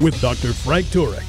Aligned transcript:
with 0.00 0.20
Dr. 0.20 0.52
Frank 0.52 0.86
Turek. 0.86 1.24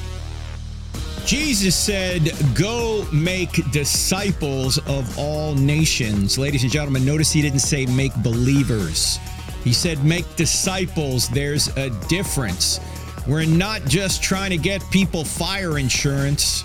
Jesus 1.26 1.76
said, 1.76 2.32
Go 2.56 3.06
make 3.14 3.52
disciples 3.72 4.78
of 4.88 5.18
all 5.18 5.54
nations. 5.56 6.38
Ladies 6.38 6.64
and 6.64 6.72
gentlemen, 6.72 7.06
notice 7.06 7.32
he 7.32 7.42
didn't 7.42 7.60
say 7.60 7.86
make 7.86 8.14
believers. 8.24 9.20
He 9.64 9.74
said 9.74 10.04
make 10.04 10.36
disciples. 10.36 11.30
There's 11.30 11.68
a 11.78 11.90
difference. 12.08 12.80
We're 13.28 13.46
not 13.46 13.86
just 13.86 14.24
trying 14.24 14.50
to 14.50 14.58
get 14.58 14.84
people 14.90 15.24
fire 15.24 15.78
insurance, 15.78 16.64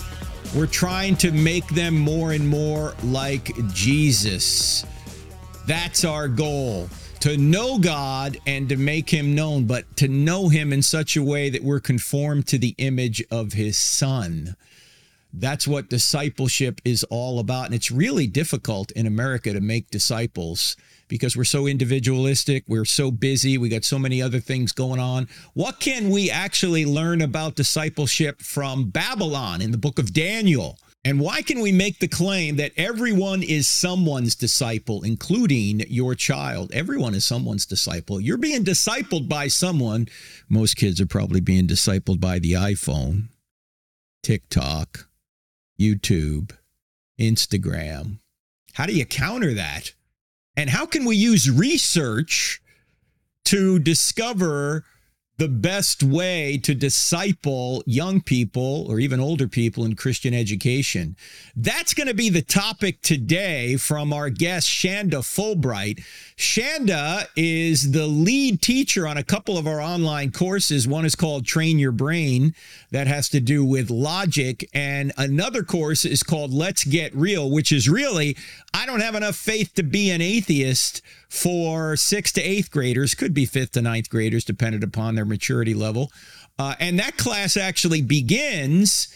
we're 0.55 0.67
trying 0.67 1.17
to 1.17 1.33
make 1.33 1.67
them 1.69 1.99
more 1.99 2.33
and 2.33 2.49
more 2.49 2.95
like 3.05 3.53
Jesus. 3.75 4.87
That's 5.67 6.05
our 6.05 6.29
goal 6.29 6.89
to 7.27 7.37
know 7.37 7.77
God 7.77 8.39
and 8.47 8.69
to 8.69 8.77
make 8.77 9.11
him 9.11 9.35
known, 9.35 9.65
but 9.65 9.97
to 9.97 10.07
know 10.07 10.49
him 10.49 10.73
in 10.73 10.81
such 10.81 11.17
a 11.17 11.23
way 11.25 11.51
that 11.51 11.65
we're 11.65 11.81
conformed 11.81 12.47
to 12.47 12.57
the 12.57 12.77
image 12.79 13.21
of 13.33 13.55
his 13.55 13.77
son. 13.77 14.55
That's 15.33 15.67
what 15.67 15.89
discipleship 15.89 16.81
is 16.85 17.03
all 17.11 17.41
about. 17.41 17.67
And 17.67 17.75
it's 17.75 17.91
really 17.91 18.29
difficult 18.29 18.93
in 18.93 19.09
America 19.09 19.53
to 19.53 19.61
make 19.61 19.91
disciples 19.91 20.77
because 21.09 21.37
we're 21.37 21.43
so 21.43 21.67
individualistic, 21.67 22.63
we're 22.69 22.85
so 22.85 23.11
busy, 23.11 23.59
we 23.59 23.71
got 23.71 23.83
so 23.83 23.99
many 23.99 24.23
other 24.23 24.39
things 24.39 24.71
going 24.71 25.01
on. 25.01 25.27
What 25.55 25.81
can 25.81 26.11
we 26.11 26.31
actually 26.31 26.87
learn 26.87 27.23
about 27.23 27.57
discipleship 27.57 28.41
from 28.41 28.91
Babylon 28.91 29.61
in 29.61 29.73
the 29.73 29.79
book 29.79 29.99
of 29.99 30.13
Daniel? 30.13 30.79
And 31.07 31.21
why 31.21 31.41
can 31.41 31.61
we 31.61 31.71
make 31.71 32.01
the 32.01 32.09
claim 32.09 32.57
that 32.57 32.73
everyone 32.77 33.45
is 33.45 33.69
someone's 33.69 34.35
disciple, 34.35 35.05
including 35.05 35.85
your 35.87 36.17
child? 36.17 36.73
Everyone 36.73 37.15
is 37.15 37.25
someone's 37.25 37.65
disciple. 37.65 38.21
You're 38.21 38.37
being 38.37 38.65
discipled 38.65 39.29
by 39.29 39.47
someone. 39.47 40.09
Most 40.49 40.75
kids 40.75 41.01
are 41.01 41.07
probably 41.07 41.41
being 41.41 41.69
discipled 41.69 42.21
by 42.21 42.41
the 42.41 42.55
iPhone, 42.55 43.29
TikTok, 44.25 45.07
YouTube, 45.79 46.51
Instagram. 47.21 48.19
How 48.73 48.87
do 48.87 48.93
you 48.93 49.07
counter 49.07 49.55
that? 49.55 49.93
And 50.57 50.69
how 50.69 50.87
can 50.87 51.05
we 51.05 51.15
use 51.15 51.49
research 51.49 52.61
to 53.45 53.79
discover 53.79 54.85
the 55.39 55.49
best 55.49 56.03
way 56.03 56.57
to 56.57 56.75
disciple 56.75 57.83
young 57.87 58.23
people 58.23 58.87
or 58.89 58.99
even 58.99 59.21
older 59.21 59.47
people 59.47 59.85
in 59.85 59.95
Christian 59.95 60.33
education. 60.33 61.15
That's 61.55 61.93
going 61.93 62.07
to 62.07 62.15
be 62.15 62.31
the 62.31 62.43
topic 62.43 63.03
today 63.03 63.77
from 63.77 64.13
our 64.13 64.31
guest, 64.31 64.67
Shanda 64.67 65.21
Fulbright. 65.21 66.03
Shanda 66.37 67.27
is 67.37 67.93
the 67.93 68.07
lead 68.07 68.63
teacher 68.63 69.07
on 69.07 69.19
a 69.19 69.25
couple 69.25 69.59
of 69.59 69.67
our 69.67 69.81
online 69.81 70.33
courses. 70.33 70.89
One 70.89 71.05
is 71.05 71.15
called 71.15 71.45
Train 71.45 71.79
Your 71.79 71.93
Brain, 71.93 72.55
that 72.91 73.07
has 73.07 73.29
to 73.31 73.41
do 73.41 73.63
with 73.63 73.91
logic. 73.91 74.69
And 74.73 75.13
another 75.19 75.63
course 75.63 76.07
is 76.07 76.23
called 76.23 76.53
Let's 76.53 76.85
Get 76.85 77.15
Real, 77.15 77.51
which 77.51 77.73
is 77.73 77.91
really, 77.91 78.39
I 78.73 78.87
don't 78.87 79.01
have 79.01 79.15
enough 79.15 79.37
faith 79.37 79.75
to 79.75 79.83
be 79.83 80.11
an 80.11 80.23
atheist 80.23 81.03
for 81.29 81.97
sixth 81.97 82.35
to 82.35 82.43
eighth 82.43 82.71
graders, 82.71 83.15
could 83.15 83.35
be 83.35 83.47
fifth 83.47 83.73
to 83.73 83.83
ninth 83.83 84.09
graders, 84.09 84.45
dependent 84.45 84.85
upon 84.85 85.15
their 85.15 85.25
maturity 85.25 85.75
level. 85.75 86.11
Uh, 86.59 86.75
and 86.81 86.99
that 86.99 87.17
class 87.17 87.57
actually 87.57 88.03
begins 88.03 89.09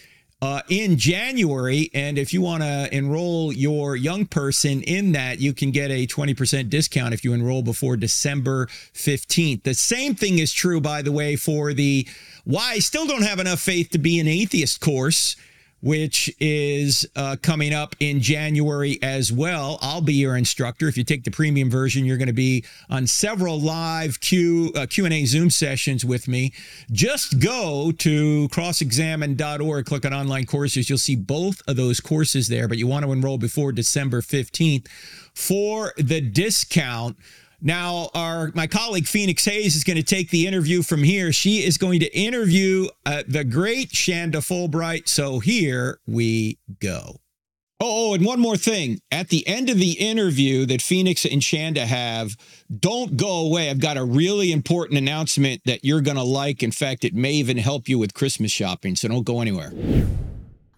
uh, 0.42 0.62
in 0.68 0.96
January. 0.96 1.90
And 1.94 2.18
if 2.18 2.32
you 2.32 2.40
want 2.40 2.62
to 2.62 2.88
enroll 2.92 3.52
your 3.52 3.96
young 3.96 4.26
person 4.26 4.82
in 4.82 5.12
that, 5.12 5.40
you 5.40 5.52
can 5.52 5.70
get 5.70 5.90
a 5.90 6.06
20% 6.06 6.70
discount 6.70 7.14
if 7.14 7.24
you 7.24 7.32
enroll 7.32 7.62
before 7.62 7.96
December 7.96 8.66
15th. 8.94 9.62
The 9.62 9.74
same 9.74 10.14
thing 10.14 10.38
is 10.38 10.52
true, 10.52 10.80
by 10.80 11.02
the 11.02 11.12
way, 11.12 11.36
for 11.36 11.72
the 11.72 12.08
Why 12.44 12.72
I 12.72 12.78
Still 12.78 13.06
Don't 13.06 13.22
Have 13.22 13.38
Enough 13.38 13.60
Faith 13.60 13.90
to 13.90 13.98
Be 13.98 14.18
an 14.18 14.28
Atheist 14.28 14.80
course 14.80 15.36
which 15.82 16.32
is 16.40 17.08
uh, 17.16 17.36
coming 17.42 17.72
up 17.72 17.96
in 18.00 18.20
January 18.20 18.98
as 19.02 19.32
well. 19.32 19.78
I'll 19.80 20.00
be 20.00 20.14
your 20.14 20.36
instructor. 20.36 20.88
If 20.88 20.96
you 20.96 21.04
take 21.04 21.24
the 21.24 21.30
premium 21.30 21.70
version, 21.70 22.04
you're 22.04 22.16
going 22.16 22.28
to 22.28 22.32
be 22.32 22.64
on 22.88 23.06
several 23.06 23.60
live 23.60 24.20
Q 24.20 24.72
uh, 24.74 24.86
Q&A 24.86 25.24
Zoom 25.24 25.50
sessions 25.50 26.04
with 26.04 26.28
me. 26.28 26.52
Just 26.90 27.40
go 27.40 27.92
to 27.98 28.48
crossexamine.org, 28.48 29.86
click 29.86 30.04
on 30.04 30.12
online 30.12 30.46
courses. 30.46 30.88
You'll 30.88 30.98
see 30.98 31.16
both 31.16 31.62
of 31.66 31.76
those 31.76 32.00
courses 32.00 32.48
there, 32.48 32.68
but 32.68 32.78
you 32.78 32.86
want 32.86 33.04
to 33.04 33.12
enroll 33.12 33.38
before 33.38 33.72
December 33.72 34.20
15th 34.20 34.86
for 35.34 35.92
the 35.96 36.20
discount. 36.20 37.16
Now, 37.62 38.10
our 38.14 38.50
my 38.54 38.66
colleague 38.66 39.06
Phoenix 39.06 39.44
Hayes 39.44 39.76
is 39.76 39.84
going 39.84 39.96
to 39.96 40.02
take 40.02 40.30
the 40.30 40.46
interview 40.46 40.82
from 40.82 41.02
here. 41.02 41.32
She 41.32 41.58
is 41.58 41.76
going 41.78 42.00
to 42.00 42.16
interview 42.16 42.88
uh, 43.04 43.22
the 43.26 43.44
great 43.44 43.90
Shanda 43.90 44.36
Fulbright. 44.36 45.08
So 45.08 45.40
here 45.40 46.00
we 46.06 46.58
go. 46.80 47.16
Oh, 47.82 48.12
and 48.12 48.26
one 48.26 48.40
more 48.40 48.58
thing. 48.58 49.00
At 49.10 49.30
the 49.30 49.46
end 49.48 49.70
of 49.70 49.78
the 49.78 49.92
interview 49.92 50.66
that 50.66 50.82
Phoenix 50.82 51.24
and 51.24 51.40
Shanda 51.40 51.86
have, 51.86 52.36
don't 52.78 53.16
go 53.16 53.46
away. 53.46 53.70
I've 53.70 53.80
got 53.80 53.96
a 53.96 54.04
really 54.04 54.52
important 54.52 54.98
announcement 54.98 55.62
that 55.64 55.82
you're 55.82 56.02
going 56.02 56.18
to 56.18 56.22
like. 56.22 56.62
In 56.62 56.72
fact, 56.72 57.06
it 57.06 57.14
may 57.14 57.32
even 57.32 57.56
help 57.56 57.88
you 57.88 57.98
with 57.98 58.12
Christmas 58.12 58.52
shopping. 58.52 58.96
So 58.96 59.08
don't 59.08 59.24
go 59.24 59.40
anywhere. 59.40 59.72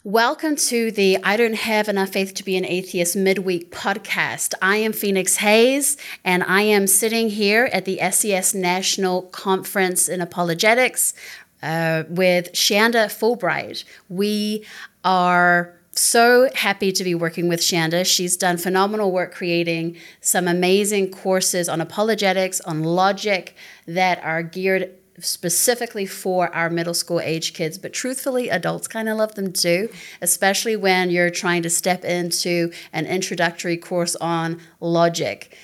Welcome 0.04 0.56
to 0.56 0.90
the 0.90 1.16
I 1.22 1.36
Don't 1.36 1.54
Have 1.54 1.88
Enough 1.88 2.08
Faith 2.08 2.34
to 2.34 2.44
Be 2.44 2.56
an 2.56 2.64
Atheist 2.64 3.14
midweek 3.14 3.70
podcast. 3.70 4.52
I 4.60 4.78
am 4.78 4.92
Phoenix 4.92 5.36
Hayes, 5.36 5.96
and 6.24 6.42
I 6.42 6.62
am 6.62 6.88
sitting 6.88 7.28
here 7.28 7.70
at 7.72 7.84
the 7.84 8.00
SES 8.10 8.52
National 8.52 9.22
Conference 9.22 10.08
in 10.08 10.20
Apologetics 10.20 11.14
uh, 11.62 12.02
with 12.08 12.50
Shanda 12.50 13.06
Fulbright. 13.06 13.84
We 14.08 14.66
are 15.04 15.72
so 15.92 16.48
happy 16.52 16.90
to 16.90 17.04
be 17.04 17.14
working 17.14 17.46
with 17.46 17.60
Shanda. 17.60 18.04
She's 18.04 18.36
done 18.36 18.56
phenomenal 18.56 19.12
work 19.12 19.32
creating 19.32 19.96
some 20.20 20.48
amazing 20.48 21.12
courses 21.12 21.68
on 21.68 21.80
apologetics, 21.80 22.60
on 22.62 22.82
logic 22.82 23.54
that 23.86 24.18
are 24.24 24.42
geared 24.42 24.90
specifically 25.22 26.06
for 26.06 26.54
our 26.54 26.68
middle 26.68 26.94
school 26.94 27.20
age 27.20 27.54
kids, 27.54 27.78
but 27.78 27.92
truthfully, 27.92 28.48
adults 28.48 28.88
kind 28.88 29.08
of 29.08 29.16
love 29.16 29.34
them 29.34 29.52
too, 29.52 29.88
especially 30.20 30.76
when 30.76 31.10
you're 31.10 31.30
trying 31.30 31.62
to 31.62 31.70
step 31.70 32.04
into 32.04 32.72
an 32.92 33.06
introductory 33.06 33.76
course 33.76 34.16
on 34.16 34.60
logic 34.80 35.56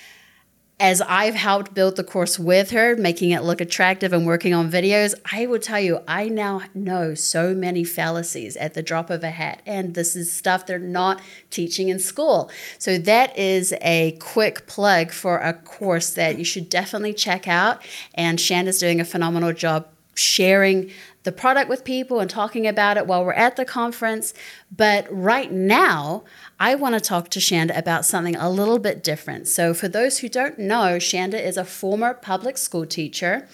as 0.81 1.01
I've 1.03 1.35
helped 1.35 1.75
build 1.75 1.97
the 1.97 2.05
course 2.05 2.39
with 2.39 2.71
her, 2.71 2.95
making 2.95 3.31
it 3.31 3.43
look 3.43 3.61
attractive 3.61 4.13
and 4.13 4.25
working 4.25 4.55
on 4.55 4.71
videos, 4.71 5.15
I 5.33 5.47
will 5.47 5.59
tell 5.59 5.81
you, 5.81 6.01
I 6.07 6.29
now 6.29 6.63
know 6.73 7.15
so 7.15 7.53
many 7.53 7.83
fallacies 7.83 8.57
at 8.57 8.75
the 8.75 8.83
drop 8.83 9.11
of 9.11 9.25
a 9.25 9.31
hat. 9.31 9.61
And 9.67 9.95
this 9.95 10.15
is 10.15 10.31
stuff 10.31 10.67
they're 10.67 10.79
not 10.79 11.21
teaching 11.51 11.89
in 11.89 11.99
school. 11.99 12.49
So 12.79 12.97
that 12.97 13.37
is 13.37 13.75
a 13.81 14.17
quick 14.21 14.69
plug 14.69 15.11
for 15.11 15.39
a 15.39 15.53
course 15.53 16.11
that 16.11 16.39
you 16.39 16.45
should 16.45 16.69
definitely 16.69 17.15
check 17.15 17.49
out. 17.49 17.83
And 18.15 18.39
Shanda's 18.39 18.79
doing 18.79 19.01
a 19.01 19.05
phenomenal 19.05 19.53
job 19.53 19.89
sharing 20.15 20.91
the 21.25 21.33
product 21.33 21.69
with 21.69 21.85
people 21.85 22.21
and 22.21 22.31
talking 22.31 22.67
about 22.67 22.97
it 22.97 23.07
while 23.07 23.25
we're 23.25 23.33
at 23.33 23.57
the 23.57 23.65
conference. 23.65 24.33
But 24.75 25.07
right 25.11 25.53
now, 25.53 26.25
I 26.61 26.75
want 26.75 26.95
to 26.95 27.01
talk 27.01 27.29
to 27.31 27.41
Shanda 27.41 27.77
about 27.77 28.05
something 28.05 28.37
a 28.37 28.51
little 28.51 28.79
bit 28.79 29.03
different. 29.03 29.49
So, 29.49 29.75
for 29.75 29.89
those 29.89 30.19
who 30.19 30.29
don't 30.29 30.59
know, 30.59 30.97
Shanda 30.99 31.43
is 31.43 31.57
a 31.57 31.65
former 31.65 32.15
public 32.15 32.57
school 32.57 32.87
teacher. 32.87 33.49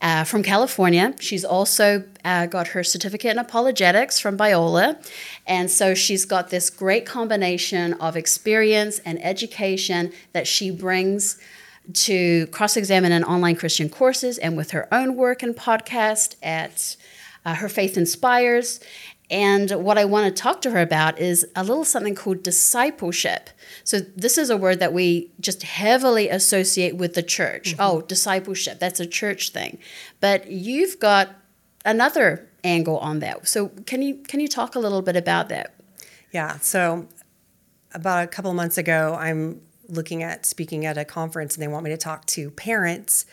Uh, 0.00 0.22
from 0.22 0.44
California. 0.44 1.12
She's 1.18 1.44
also 1.44 2.04
uh, 2.24 2.46
got 2.46 2.68
her 2.68 2.84
certificate 2.84 3.32
in 3.32 3.38
apologetics 3.38 4.20
from 4.20 4.38
Biola. 4.38 4.96
And 5.44 5.68
so 5.68 5.92
she's 5.92 6.24
got 6.24 6.50
this 6.50 6.70
great 6.70 7.04
combination 7.04 7.94
of 7.94 8.16
experience 8.16 9.00
and 9.00 9.20
education 9.24 10.12
that 10.34 10.46
she 10.46 10.70
brings 10.70 11.40
to 11.92 12.46
cross 12.48 12.76
examine 12.76 13.12
in 13.12 13.24
online 13.24 13.56
Christian 13.56 13.88
courses 13.88 14.38
and 14.38 14.56
with 14.56 14.72
her 14.72 14.92
own 14.92 15.16
work 15.16 15.42
and 15.42 15.54
podcast 15.54 16.36
at 16.42 16.96
uh, 17.44 17.54
Her 17.54 17.68
Faith 17.68 17.96
Inspires. 17.96 18.80
And 19.30 19.70
what 19.70 19.98
I 19.98 20.06
want 20.06 20.34
to 20.34 20.42
talk 20.42 20.62
to 20.62 20.70
her 20.70 20.80
about 20.80 21.18
is 21.18 21.46
a 21.54 21.62
little 21.62 21.84
something 21.84 22.14
called 22.14 22.42
discipleship. 22.42 23.50
So, 23.84 24.00
this 24.00 24.38
is 24.38 24.48
a 24.48 24.56
word 24.56 24.78
that 24.80 24.94
we 24.94 25.30
just 25.38 25.64
heavily 25.64 26.30
associate 26.30 26.96
with 26.96 27.12
the 27.12 27.22
church. 27.22 27.72
Mm-hmm. 27.72 27.80
Oh, 27.80 28.00
discipleship, 28.00 28.78
that's 28.78 29.00
a 29.00 29.06
church 29.06 29.50
thing. 29.50 29.78
But 30.20 30.50
you've 30.50 30.98
got 30.98 31.28
another 31.84 32.48
angle 32.64 32.98
on 32.98 33.20
that. 33.20 33.48
So 33.48 33.68
can 33.86 34.02
you 34.02 34.16
can 34.16 34.40
you 34.40 34.48
talk 34.48 34.74
a 34.74 34.78
little 34.78 35.02
bit 35.02 35.16
about 35.16 35.48
that? 35.48 35.74
Yeah. 36.32 36.58
So 36.58 37.08
about 37.92 38.24
a 38.24 38.26
couple 38.26 38.52
months 38.54 38.78
ago, 38.78 39.16
I'm 39.18 39.60
looking 39.88 40.22
at 40.22 40.46
speaking 40.46 40.86
at 40.86 40.98
a 40.98 41.04
conference, 41.04 41.54
and 41.54 41.62
they 41.62 41.68
want 41.68 41.84
me 41.84 41.90
to 41.90 41.96
talk 41.96 42.26
to 42.26 42.50
parents 42.50 43.26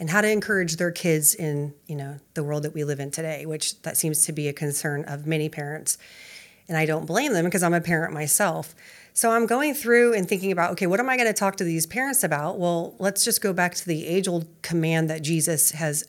and 0.00 0.10
how 0.10 0.20
to 0.20 0.28
encourage 0.28 0.76
their 0.76 0.90
kids 0.90 1.34
in 1.34 1.74
you 1.86 1.96
know 1.96 2.18
the 2.34 2.42
world 2.42 2.64
that 2.64 2.74
we 2.74 2.84
live 2.84 3.00
in 3.00 3.10
today, 3.10 3.46
which 3.46 3.80
that 3.82 3.96
seems 3.96 4.26
to 4.26 4.32
be 4.32 4.48
a 4.48 4.52
concern 4.52 5.04
of 5.04 5.26
many 5.26 5.48
parents. 5.48 5.98
And 6.66 6.78
I 6.78 6.86
don't 6.86 7.06
blame 7.06 7.34
them 7.34 7.44
because 7.44 7.62
I'm 7.62 7.74
a 7.74 7.80
parent 7.80 8.14
myself. 8.14 8.74
So 9.12 9.30
I'm 9.30 9.46
going 9.46 9.74
through 9.74 10.14
and 10.14 10.28
thinking 10.28 10.50
about, 10.50 10.72
okay, 10.72 10.86
what 10.86 10.98
am 10.98 11.08
I 11.08 11.16
going 11.16 11.28
to 11.28 11.34
talk 11.34 11.56
to 11.56 11.64
these 11.64 11.86
parents 11.86 12.24
about? 12.24 12.58
Well, 12.58 12.96
let's 12.98 13.22
just 13.22 13.42
go 13.42 13.52
back 13.52 13.74
to 13.76 13.86
the 13.86 14.06
age 14.06 14.26
old 14.26 14.48
command 14.62 15.08
that 15.10 15.22
Jesus 15.22 15.72
has 15.72 16.04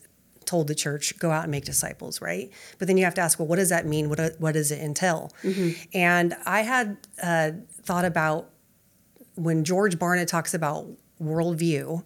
told 0.46 0.68
the 0.68 0.74
church 0.74 1.18
go 1.18 1.30
out 1.30 1.42
and 1.42 1.50
make 1.50 1.64
disciples 1.64 2.22
right 2.22 2.50
but 2.78 2.86
then 2.86 2.96
you 2.96 3.04
have 3.04 3.14
to 3.14 3.20
ask 3.20 3.38
well 3.38 3.48
what 3.48 3.56
does 3.56 3.70
that 3.70 3.84
mean 3.84 4.08
what, 4.08 4.36
what 4.38 4.52
does 4.52 4.70
it 4.70 4.80
entail 4.80 5.32
mm-hmm. 5.42 5.70
and 5.92 6.34
i 6.46 6.62
had 6.62 6.96
uh, 7.20 7.50
thought 7.82 8.04
about 8.04 8.48
when 9.36 9.64
george 9.64 9.98
barna 9.98 10.26
talks 10.26 10.54
about 10.54 10.86
worldview 11.22 12.02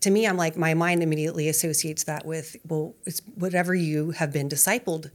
to 0.00 0.10
me 0.10 0.26
i'm 0.26 0.36
like 0.36 0.56
my 0.56 0.74
mind 0.74 1.02
immediately 1.02 1.48
associates 1.48 2.04
that 2.04 2.26
with 2.26 2.56
well 2.68 2.94
it's 3.04 3.20
whatever 3.34 3.74
you 3.74 4.10
have 4.12 4.32
been 4.32 4.48
discipled 4.48 5.10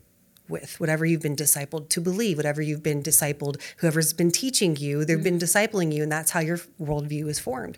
with 0.50 0.80
whatever 0.80 1.06
you've 1.06 1.22
been 1.22 1.36
discipled 1.36 1.90
to 1.90 2.02
believe 2.02 2.38
whatever 2.38 2.62
you've 2.62 2.84
been 2.84 3.02
discipled 3.02 3.60
whoever's 3.78 4.14
been 4.14 4.32
teaching 4.32 4.76
you 4.76 5.06
they've 5.06 5.18
mm-hmm. 5.18 5.24
been 5.24 5.40
discipling 5.40 5.94
you 5.94 6.04
and 6.04 6.12
that's 6.12 6.32
how 6.32 6.40
your 6.40 6.58
worldview 6.80 7.28
is 7.28 7.40
formed 7.40 7.78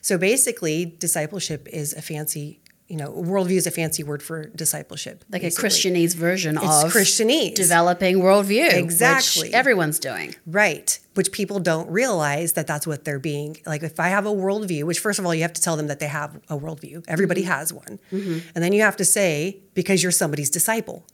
so 0.00 0.16
basically 0.16 0.84
discipleship 0.84 1.68
is 1.68 1.92
a 1.92 2.02
fancy 2.02 2.60
you 2.88 2.96
know, 2.96 3.10
worldview 3.10 3.56
is 3.56 3.66
a 3.66 3.70
fancy 3.70 4.02
word 4.02 4.22
for 4.22 4.44
discipleship. 4.48 5.24
Like 5.30 5.42
basically. 5.42 5.66
a 5.66 5.70
Christianese 5.70 6.14
version 6.14 6.56
it's 6.56 6.84
of 6.84 6.92
Christianese. 6.92 7.54
developing 7.54 8.18
worldview. 8.18 8.72
Exactly. 8.74 9.54
everyone's 9.54 9.98
doing. 9.98 10.34
Right. 10.46 10.98
Which 11.14 11.32
people 11.32 11.60
don't 11.60 11.88
realize 11.90 12.52
that 12.54 12.66
that's 12.66 12.86
what 12.86 13.04
they're 13.04 13.18
being. 13.18 13.56
Like 13.64 13.82
if 13.82 13.98
I 13.98 14.08
have 14.08 14.26
a 14.26 14.30
worldview, 14.30 14.84
which 14.84 14.98
first 14.98 15.18
of 15.18 15.24
all, 15.24 15.34
you 15.34 15.42
have 15.42 15.54
to 15.54 15.62
tell 15.62 15.76
them 15.76 15.86
that 15.86 15.98
they 15.98 16.08
have 16.08 16.36
a 16.50 16.58
worldview. 16.58 17.04
Everybody 17.08 17.42
mm-hmm. 17.42 17.52
has 17.52 17.72
one. 17.72 17.98
Mm-hmm. 18.12 18.48
And 18.54 18.62
then 18.62 18.72
you 18.74 18.82
have 18.82 18.96
to 18.96 19.04
say, 19.04 19.60
because 19.72 20.02
you're 20.02 20.12
somebody's 20.12 20.50
disciple. 20.50 21.06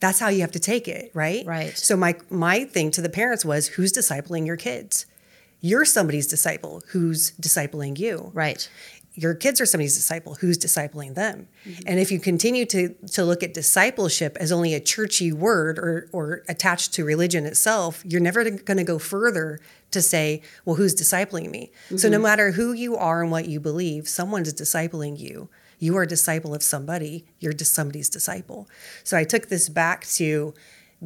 That's 0.00 0.20
how 0.20 0.28
you 0.28 0.40
have 0.42 0.52
to 0.52 0.60
take 0.60 0.88
it, 0.88 1.10
right? 1.12 1.44
Right. 1.44 1.76
So 1.76 1.96
my 1.96 2.14
my 2.30 2.64
thing 2.64 2.92
to 2.92 3.02
the 3.02 3.08
parents 3.08 3.44
was, 3.44 3.66
who's 3.66 3.92
discipling 3.92 4.46
your 4.46 4.56
kids? 4.56 5.06
You're 5.60 5.84
somebody's 5.84 6.28
disciple 6.28 6.82
who's 6.90 7.32
discipling 7.32 7.98
you. 7.98 8.30
Right 8.32 8.70
your 9.18 9.34
kids 9.34 9.60
are 9.60 9.66
somebody's 9.66 9.96
disciple 9.96 10.36
who's 10.36 10.56
discipling 10.56 11.14
them 11.14 11.48
mm-hmm. 11.66 11.82
and 11.86 11.98
if 11.98 12.12
you 12.12 12.20
continue 12.20 12.64
to 12.64 12.94
to 13.10 13.24
look 13.24 13.42
at 13.42 13.52
discipleship 13.52 14.36
as 14.38 14.52
only 14.52 14.74
a 14.74 14.80
churchy 14.80 15.32
word 15.32 15.78
or 15.78 16.08
or 16.12 16.42
attached 16.48 16.94
to 16.94 17.04
religion 17.04 17.44
itself 17.44 18.02
you're 18.04 18.20
never 18.20 18.48
going 18.48 18.78
to 18.78 18.84
go 18.84 18.98
further 18.98 19.58
to 19.90 20.00
say 20.00 20.40
well 20.64 20.76
who's 20.76 20.94
discipling 20.94 21.50
me 21.50 21.70
mm-hmm. 21.86 21.96
so 21.96 22.08
no 22.08 22.16
mm-hmm. 22.16 22.24
matter 22.24 22.52
who 22.52 22.72
you 22.72 22.96
are 22.96 23.22
and 23.22 23.30
what 23.30 23.48
you 23.48 23.58
believe 23.58 24.08
someone's 24.08 24.54
discipling 24.54 25.18
you 25.18 25.48
you 25.80 25.96
are 25.96 26.02
a 26.02 26.06
disciple 26.06 26.54
of 26.54 26.62
somebody 26.62 27.24
you're 27.40 27.52
just 27.52 27.74
somebody's 27.74 28.08
disciple 28.08 28.68
so 29.02 29.16
i 29.16 29.24
took 29.24 29.48
this 29.48 29.68
back 29.68 30.06
to 30.06 30.54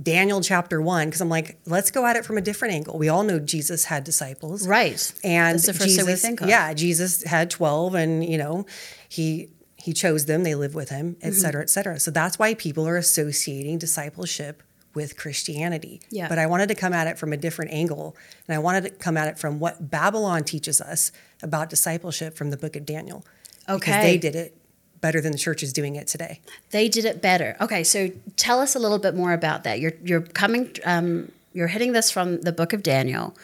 Daniel 0.01 0.41
chapter 0.41 0.81
one 0.81 1.09
because 1.09 1.21
I'm 1.21 1.29
like, 1.29 1.59
let's 1.67 1.91
go 1.91 2.07
at 2.07 2.17
it 2.17 2.25
from 2.25 2.39
a 2.39 2.41
different 2.41 2.75
angle. 2.75 2.99
We 2.99 3.09
all 3.09 3.25
know 3.25 3.39
Jesus 3.39 3.85
had 3.85 4.05
disciples, 4.05 4.67
right? 4.67 5.13
And 5.23 5.57
That's 5.57 5.67
the 5.67 5.75
first 5.75 5.85
Jesus, 5.85 6.05
thing 6.05 6.13
we 6.13 6.17
think 6.17 6.41
of. 6.41 6.49
yeah, 6.49 6.73
Jesus 6.73 7.23
had 7.25 7.51
twelve, 7.51 7.95
and 7.95 8.25
you 8.25 8.39
know, 8.39 8.65
he 9.09 9.51
he 9.77 9.93
chose 9.93 10.27
them, 10.27 10.45
they 10.45 10.55
live 10.55 10.75
with 10.75 10.89
him, 10.89 11.17
et 11.21 11.31
mm-hmm. 11.31 11.35
cetera, 11.35 11.63
et 11.63 11.69
cetera. 11.69 11.99
So 11.99 12.11
that's 12.11 12.39
why 12.39 12.55
people 12.55 12.87
are 12.89 12.97
associating 12.97 13.79
discipleship 13.79 14.63
with 14.95 15.17
Christianity. 15.17 16.01
Yeah. 16.11 16.29
But 16.29 16.39
I 16.39 16.47
wanted 16.47 16.69
to 16.69 16.75
come 16.75 16.93
at 16.93 17.07
it 17.07 17.19
from 17.19 17.33
a 17.33 17.37
different 17.37 17.73
angle, 17.73 18.17
and 18.47 18.55
I 18.55 18.59
wanted 18.61 18.85
to 18.85 18.91
come 18.91 19.17
at 19.17 19.29
it 19.29 19.39
from 19.39 19.59
what 19.59 19.91
Babylon 19.91 20.45
teaches 20.45 20.81
us 20.81 21.13
about 21.43 21.69
discipleship 21.69 22.37
from 22.37 22.51
the 22.51 22.57
book 22.57 22.77
of 22.77 22.87
Daniel. 22.87 23.25
Okay. 23.69 23.79
Because 23.79 24.03
they 24.03 24.19
did 24.19 24.37
it 24.37 24.57
better 25.03 25.21
than 25.21 25.33
the 25.33 25.39
church 25.39 25.63
is 25.63 25.75
doing 25.75 25.97
it 25.97 26.07
today. 26.07 26.41
They 26.71 26.89
did 26.89 27.05
it 27.05 27.21
better. 27.21 27.57
Okay, 27.61 27.85
so 27.85 28.11
tell 28.37 28.61
us 28.61 28.75
a 28.75 28.79
little 28.79 28.99
bit 28.99 29.15
more 29.15 29.35
about 29.35 29.65
that. 29.65 29.81
You're 29.81 29.93
you're 30.03 30.23
coming 30.23 30.75
um, 30.85 31.31
you're 31.53 31.69
hitting 31.69 31.93
this 31.93 32.11
from 32.11 32.41
the 32.41 32.53
book 32.53 32.73
of 32.73 32.83
Daniel. 32.83 33.37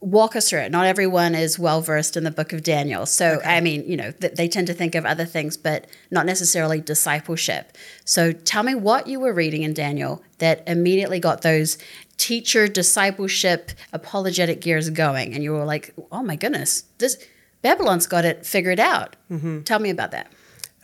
Walk 0.00 0.36
us 0.36 0.50
through 0.50 0.60
it. 0.60 0.70
Not 0.70 0.86
everyone 0.86 1.34
is 1.34 1.58
well 1.58 1.80
versed 1.80 2.16
in 2.16 2.22
the 2.22 2.30
book 2.30 2.52
of 2.52 2.62
Daniel. 2.62 3.06
So, 3.06 3.38
okay. 3.38 3.56
I 3.56 3.60
mean, 3.60 3.82
you 3.88 3.96
know, 3.96 4.12
th- 4.12 4.34
they 4.34 4.46
tend 4.46 4.66
to 4.68 4.74
think 4.74 4.94
of 4.94 5.04
other 5.04 5.24
things, 5.24 5.56
but 5.56 5.86
not 6.10 6.26
necessarily 6.26 6.80
discipleship. 6.80 7.76
So, 8.04 8.30
tell 8.30 8.62
me 8.62 8.74
what 8.74 9.08
you 9.08 9.18
were 9.18 9.32
reading 9.32 9.62
in 9.62 9.72
Daniel 9.72 10.22
that 10.38 10.62
immediately 10.68 11.18
got 11.18 11.42
those 11.42 11.78
teacher 12.18 12.68
discipleship 12.68 13.72
apologetic 13.92 14.60
gears 14.60 14.90
going. 14.90 15.34
And 15.34 15.42
you 15.42 15.52
were 15.52 15.64
like, 15.64 15.94
oh 16.12 16.22
my 16.22 16.36
goodness, 16.36 16.84
this 16.98 17.16
Babylon's 17.62 18.06
got 18.06 18.24
it 18.24 18.46
figured 18.46 18.78
out. 18.78 19.16
Mm-hmm. 19.30 19.62
Tell 19.62 19.78
me 19.78 19.90
about 19.90 20.12
that. 20.12 20.30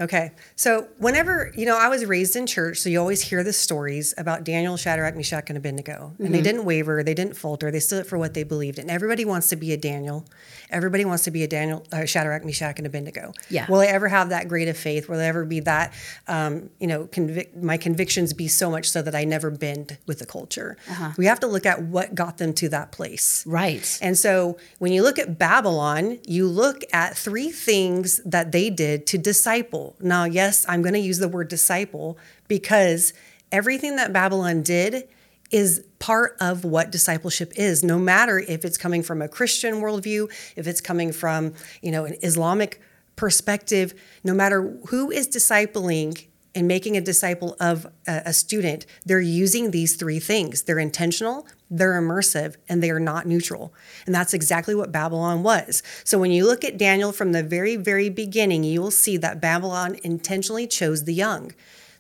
Okay. 0.01 0.33
So, 0.57 0.89
whenever, 0.99 1.53
you 1.55 1.67
know, 1.67 1.77
I 1.79 1.89
was 1.89 2.05
raised 2.07 2.35
in 2.35 2.47
church, 2.47 2.79
so 2.79 2.89
you 2.89 2.99
always 2.99 3.21
hear 3.21 3.45
the 3.45 3.53
stories 3.53 4.15
about 4.17 4.43
Daniel, 4.43 4.77
Shadrach, 4.77 5.15
Meshach, 5.15 5.45
and 5.49 5.57
Abednego. 5.57 6.15
And 6.19 6.27
mm-hmm. 6.27 6.33
they 6.33 6.41
didn't 6.41 6.65
waver, 6.65 7.03
they 7.03 7.15
didn't 7.15 7.37
falter, 7.37 7.71
they 7.71 7.79
stood 7.79 8.01
up 8.01 8.07
for 8.07 8.17
what 8.17 8.33
they 8.35 8.43
believed. 8.43 8.79
And 8.79 8.91
everybody 8.91 9.25
wants 9.25 9.51
to 9.51 9.57
be 9.57 9.73
a 9.73 9.77
Daniel. 9.77 10.25
Everybody 10.73 11.05
wants 11.05 11.25
to 11.25 11.31
be 11.31 11.43
a 11.45 11.49
Daniel, 11.49 11.87
uh, 11.93 12.05
Shadrach, 12.05 12.45
Meshach, 12.45 12.79
and 12.79 12.87
Abednego. 12.87 13.33
Yeah. 13.51 13.67
Will 13.69 13.81
I 13.81 13.87
ever 13.87 14.09
have 14.09 14.31
that 14.31 14.49
great 14.49 14.69
of 14.69 14.77
faith? 14.77 15.09
Will 15.09 15.21
I 15.21 15.25
ever 15.25 15.45
be 15.45 15.61
that, 15.61 15.93
um, 16.29 16.71
you 16.81 16.87
know, 16.87 17.05
convic- 17.07 17.63
my 17.63 17.77
convictions 17.77 18.33
be 18.33 18.49
so 18.49 18.71
much 18.71 18.91
so 18.91 19.03
that 19.03 19.15
I 19.15 19.25
never 19.25 19.51
bend 19.51 19.99
with 20.07 20.19
the 20.19 20.27
culture? 20.27 20.77
Uh-huh. 20.89 21.11
We 21.17 21.27
have 21.27 21.41
to 21.41 21.47
look 21.47 21.67
at 21.67 21.83
what 21.83 22.15
got 22.15 22.39
them 22.39 22.53
to 22.55 22.69
that 22.71 22.93
place. 22.93 23.45
Right. 23.47 23.99
And 24.03 24.19
so, 24.19 24.57
when 24.79 24.93
you 24.93 25.03
look 25.03 25.19
at 25.19 25.39
Babylon, 25.39 26.19
you 26.27 26.49
look 26.49 26.83
at 26.93 27.17
three 27.17 27.51
things 27.51 28.21
that 28.25 28.53
they 28.53 28.71
did 28.71 29.07
to 29.09 29.19
disciple 29.19 29.97
now, 30.01 30.25
yes, 30.25 30.65
I'm 30.69 30.83
going 30.83 30.95
to 30.95 31.01
use 31.01 31.19
the 31.19 31.29
word 31.29 31.49
disciple 31.49 32.19
because 32.49 33.13
everything 33.51 33.97
that 33.97 34.13
Babylon 34.13 34.63
did 34.63 35.09
is 35.53 35.85
part 35.99 36.37
of 36.41 36.65
what 36.65 36.91
discipleship 36.91 37.53
is, 37.57 37.85
no 37.85 37.99
matter 37.99 38.39
if 38.39 38.65
it's 38.65 38.79
coming 38.79 39.03
from 39.03 39.23
a 39.23 39.29
Christian 39.29 39.77
worldview, 39.77 40.33
if 40.57 40.67
it's 40.67 40.81
coming 40.81 41.13
from, 41.13 41.53
you 41.83 41.93
know, 41.93 42.05
an 42.05 42.17
Islamic 42.23 42.81
perspective, 43.15 43.95
no 44.25 44.35
matter 44.35 44.77
who 44.89 45.11
is 45.11 45.29
discipling 45.29 46.27
and 46.55 46.67
making 46.69 46.97
a 46.97 47.01
disciple 47.01 47.57
of 47.61 47.87
a, 48.07 48.23
a, 48.27 48.33
student, 48.33 48.85
they're 49.07 49.21
using 49.21 49.71
these 49.71 49.97
three 49.97 50.19
things. 50.19 50.63
They're 50.63 50.79
intentional, 50.79 51.47
they're 51.71 52.01
immersive, 52.01 52.57
and 52.69 52.83
they 52.83 52.91
are 52.91 53.01
not 53.01 53.27
neutral. 53.27 53.73
And 54.05 54.15
that's 54.15 54.35
exactly 54.35 54.75
what 54.75 54.93
Babylon 54.93 55.43
was. 55.43 55.83
So 56.05 56.19
when 56.19 56.31
you 56.31 56.47
look 56.47 56.65
at 56.65 56.77
Daniel 56.77 57.13
from 57.13 57.33
the 57.33 57.43
very, 57.43 57.77
very 57.77 58.11
beginning, 58.11 58.65
you 58.65 58.83
will 58.83 58.91
see 58.91 59.17
that 59.19 59.41
Babylon 59.41 59.97
intentionally 60.03 60.67
chose 60.67 61.05
the 61.05 61.15
young. 61.15 61.53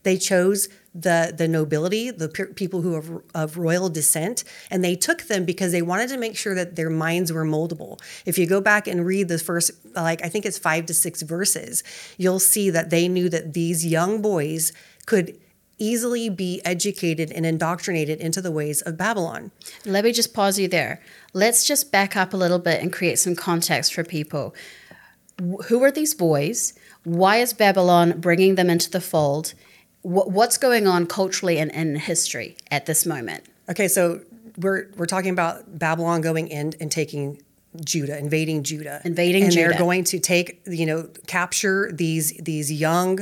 They 0.03 0.17
chose 0.17 0.69
the 0.95 1.33
the 1.37 1.49
nobility, 1.49 2.11
the 2.11 2.29
people 2.55 2.83
who 2.83 2.95
are 2.95 3.25
of 3.35 3.57
royal 3.57 3.89
descent, 3.89 4.45
and 4.71 4.85
they 4.85 4.95
took 4.95 5.23
them 5.23 5.45
because 5.45 5.73
they 5.73 5.83
wanted 5.83 6.09
to 6.11 6.19
make 6.19 6.37
sure 6.37 6.55
that 6.55 6.77
their 6.77 6.91
minds 6.91 7.33
were 7.33 7.45
moldable. 7.45 8.01
If 8.27 8.37
you 8.37 8.47
go 8.47 8.61
back 8.61 8.87
and 8.87 9.07
read 9.07 9.29
the 9.29 9.39
first, 9.39 9.71
like 9.95 10.23
I 10.25 10.29
think 10.29 10.45
it's 10.45 10.59
five 10.59 10.87
to 10.87 10.95
six 10.95 11.23
verses, 11.23 11.83
you'll 12.19 12.39
see 12.39 12.69
that 12.71 12.91
they 12.91 13.09
knew 13.09 13.29
that 13.31 13.55
these 13.55 13.87
young 13.87 14.21
boys 14.21 14.73
could 15.07 15.39
easily 15.79 16.29
be 16.29 16.61
educated 16.65 17.33
and 17.33 17.45
indoctrinated 17.45 18.21
into 18.21 18.41
the 18.41 18.53
ways 18.53 18.83
of 18.83 18.97
Babylon. 18.97 19.51
Let 19.85 20.05
me 20.05 20.13
just 20.13 20.33
pause 20.33 20.59
you 20.59 20.69
there. 20.69 21.01
Let's 21.33 21.65
just 21.65 21.91
back 21.91 22.17
up 22.17 22.33
a 22.33 22.37
little 22.37 22.61
bit 22.61 22.81
and 22.81 22.93
create 22.93 23.19
some 23.19 23.35
context 23.35 23.93
for 23.93 24.05
people. 24.05 24.55
Who 25.67 25.83
are 25.83 25.91
these 25.91 26.15
boys? 26.15 26.75
Why 27.05 27.39
is 27.39 27.53
Babylon 27.53 28.21
bringing 28.21 28.55
them 28.55 28.71
into 28.71 28.91
the 28.91 29.01
fold? 29.01 29.55
What's 30.03 30.59
going 30.59 30.87
on 30.87 31.07
culturally 31.07 31.59
and 31.59 31.71
in 31.71 31.97
history 31.97 32.57
at 32.71 32.87
this 32.87 33.07
moment? 33.07 33.45
Okay, 33.69 33.89
so 33.89 34.21
we're 34.59 34.89
we're 34.97 35.07
talking 35.07 35.31
about 35.31 35.79
Babylon 35.79 36.21
going 36.21 36.49
in 36.49 36.75
and 36.81 36.91
taking 36.91 37.41
Judah, 37.85 38.19
invading 38.19 38.65
Judah, 38.65 39.01
invading 39.05 39.43
Judah 39.43 39.45
and 39.45 39.53
Judah. 39.53 39.69
they're 39.71 39.79
going 39.79 40.05
to 40.05 40.19
take 40.19 40.61
you 40.67 40.87
know 40.87 41.09
capture 41.27 41.91
these 41.93 42.33
these 42.39 42.71
young. 42.73 43.21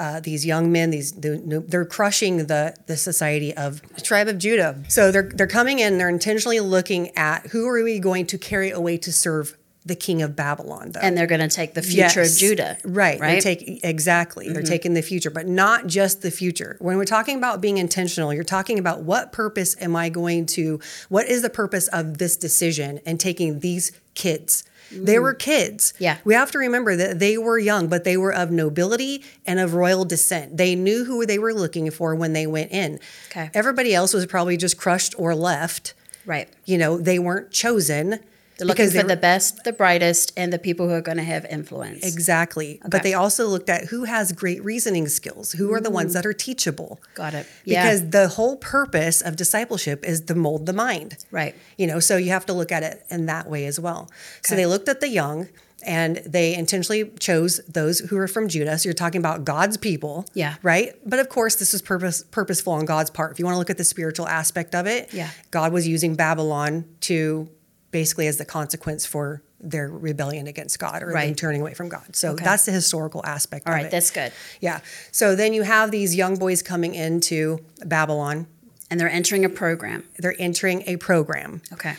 Uh, 0.00 0.20
these 0.20 0.46
young 0.46 0.70
men, 0.70 0.90
these 0.90 1.10
they're 1.10 1.84
crushing 1.84 2.46
the 2.46 2.72
the 2.86 2.96
society 2.96 3.52
of 3.56 3.82
the 3.96 4.00
tribe 4.00 4.28
of 4.28 4.38
Judah. 4.38 4.80
So 4.86 5.10
they're 5.10 5.28
they're 5.34 5.48
coming 5.48 5.80
in. 5.80 5.98
They're 5.98 6.08
intentionally 6.08 6.60
looking 6.60 7.10
at 7.16 7.48
who 7.48 7.66
are 7.66 7.82
we 7.82 7.98
going 7.98 8.24
to 8.26 8.38
carry 8.38 8.70
away 8.70 8.98
to 8.98 9.12
serve 9.12 9.58
the 9.88 9.96
king 9.96 10.22
of 10.22 10.36
Babylon, 10.36 10.92
though. 10.92 11.00
And 11.00 11.16
they're 11.16 11.26
going 11.26 11.40
to 11.40 11.48
take 11.48 11.74
the 11.74 11.82
future 11.82 12.20
Yes. 12.20 12.34
of 12.34 12.38
Judah. 12.38 12.78
Right. 12.84 13.18
Right. 13.18 13.42
Take, 13.42 13.84
exactly. 13.84 14.46
They're 14.48 14.62
mm-hmm. 14.62 14.70
taking 14.70 14.94
the 14.94 15.02
future, 15.02 15.30
but 15.30 15.46
not 15.48 15.86
just 15.86 16.22
the 16.22 16.30
future. 16.30 16.76
When 16.78 16.96
we're 16.96 17.04
talking 17.04 17.36
about 17.36 17.60
being 17.60 17.78
intentional, 17.78 18.32
you're 18.32 18.44
talking 18.44 18.78
about 18.78 19.02
what 19.02 19.32
purpose 19.32 19.74
am 19.80 19.96
I 19.96 20.08
going 20.08 20.46
to, 20.46 20.78
what 21.08 21.26
is 21.26 21.42
the 21.42 21.50
purpose 21.50 21.88
of 21.88 22.18
this 22.18 22.36
decision 22.36 23.00
and 23.04 23.18
taking 23.18 23.60
these 23.60 23.90
kids? 24.14 24.62
They 24.90 25.16
mm. 25.16 25.22
were 25.22 25.34
kids. 25.34 25.92
Yeah. 25.98 26.16
We 26.24 26.32
have 26.32 26.50
to 26.52 26.58
remember 26.58 26.96
that 26.96 27.18
they 27.18 27.36
were 27.36 27.58
young, 27.58 27.88
but 27.88 28.04
they 28.04 28.16
were 28.16 28.32
of 28.32 28.50
nobility 28.50 29.22
and 29.46 29.60
of 29.60 29.74
royal 29.74 30.04
descent. 30.06 30.56
They 30.56 30.74
knew 30.74 31.04
who 31.04 31.26
they 31.26 31.38
were 31.38 31.52
looking 31.52 31.90
for 31.90 32.14
when 32.14 32.32
they 32.32 32.46
went 32.46 32.72
in. 32.72 32.98
Okay. 33.30 33.50
Everybody 33.52 33.94
else 33.94 34.14
was 34.14 34.24
probably 34.24 34.56
just 34.56 34.78
crushed 34.78 35.14
or 35.18 35.34
left. 35.34 35.92
right. 36.24 36.48
You 36.64 36.78
know, 36.78 36.96
they 36.96 37.18
weren't 37.18 37.50
chosen. 37.50 38.20
They're 38.58 38.66
looking 38.66 38.86
because 38.86 38.92
for 38.92 39.06
they 39.06 39.14
the 39.14 39.20
best, 39.20 39.62
the 39.62 39.72
brightest, 39.72 40.32
and 40.36 40.52
the 40.52 40.58
people 40.58 40.88
who 40.88 40.94
are 40.94 41.00
going 41.00 41.16
to 41.16 41.22
have 41.22 41.44
influence. 41.44 42.04
Exactly. 42.04 42.80
But 42.84 43.04
they 43.04 43.14
also 43.14 43.46
looked 43.46 43.70
at 43.70 43.84
who 43.86 44.04
has 44.04 44.32
great 44.32 44.62
reasoning 44.64 45.06
skills, 45.08 45.52
who 45.52 45.72
are 45.72 45.80
the 45.80 45.90
ones 45.90 46.10
mm. 46.10 46.14
that 46.14 46.26
are 46.26 46.32
teachable. 46.32 47.00
Got 47.14 47.34
it. 47.34 47.46
Yeah. 47.64 47.84
Because 47.84 48.10
the 48.10 48.28
whole 48.28 48.56
purpose 48.56 49.22
of 49.22 49.36
discipleship 49.36 50.04
is 50.04 50.22
to 50.22 50.34
mold 50.34 50.66
the 50.66 50.72
mind. 50.72 51.24
Right. 51.30 51.54
You 51.76 51.86
know, 51.86 52.00
so 52.00 52.16
you 52.16 52.30
have 52.30 52.46
to 52.46 52.52
look 52.52 52.72
at 52.72 52.82
it 52.82 53.06
in 53.10 53.26
that 53.26 53.48
way 53.48 53.64
as 53.66 53.78
well. 53.78 54.10
So 54.42 54.56
they 54.56 54.66
looked 54.66 54.88
at 54.88 55.00
the 55.00 55.08
young 55.08 55.48
and 55.86 56.16
they 56.26 56.56
intentionally 56.56 57.08
chose 57.20 57.60
those 57.68 58.00
who 58.00 58.16
were 58.16 58.26
from 58.26 58.48
Judah. 58.48 58.76
So 58.78 58.88
you're 58.88 58.94
talking 58.94 59.20
about 59.20 59.44
God's 59.44 59.76
people. 59.76 60.26
Yeah. 60.34 60.56
Right? 60.62 60.94
But 61.06 61.20
of 61.20 61.28
course, 61.28 61.54
this 61.54 61.72
was 61.72 61.82
purpose 61.82 62.24
purposeful 62.24 62.72
on 62.72 62.84
God's 62.84 63.10
part. 63.10 63.30
If 63.30 63.38
you 63.38 63.44
want 63.44 63.54
to 63.54 63.58
look 63.58 63.70
at 63.70 63.78
the 63.78 63.84
spiritual 63.84 64.26
aspect 64.26 64.74
of 64.74 64.86
it, 64.88 65.14
Yeah. 65.14 65.30
God 65.52 65.72
was 65.72 65.86
using 65.86 66.16
Babylon 66.16 66.84
to 67.02 67.48
basically 67.90 68.26
as 68.26 68.36
the 68.36 68.44
consequence 68.44 69.06
for 69.06 69.42
their 69.60 69.88
rebellion 69.88 70.46
against 70.46 70.78
God 70.78 71.02
or 71.02 71.08
Right. 71.08 71.36
turning 71.36 71.60
away 71.60 71.74
from 71.74 71.88
God. 71.88 72.14
So 72.14 72.32
Okay. 72.32 72.44
that's 72.44 72.64
the 72.66 72.72
historical 72.72 73.24
aspect 73.26 73.66
All 73.66 73.72
right. 73.72 73.86
it. 73.86 73.90
That's 73.90 74.10
good. 74.10 74.32
yeah. 74.60 74.80
So 75.10 75.34
then 75.34 75.52
you 75.52 75.62
have 75.62 75.90
these 75.90 76.14
young 76.14 76.36
boys 76.36 76.62
coming 76.62 76.94
into 76.94 77.58
Babylon. 77.84 78.46
And 78.90 78.98
they're 78.98 79.10
entering 79.10 79.44
a 79.44 79.50
program. 79.50 80.04
They're 80.18 80.34
entering 80.38 80.82
a 80.86 80.96
program. 80.96 81.60
Okay. 81.74 81.96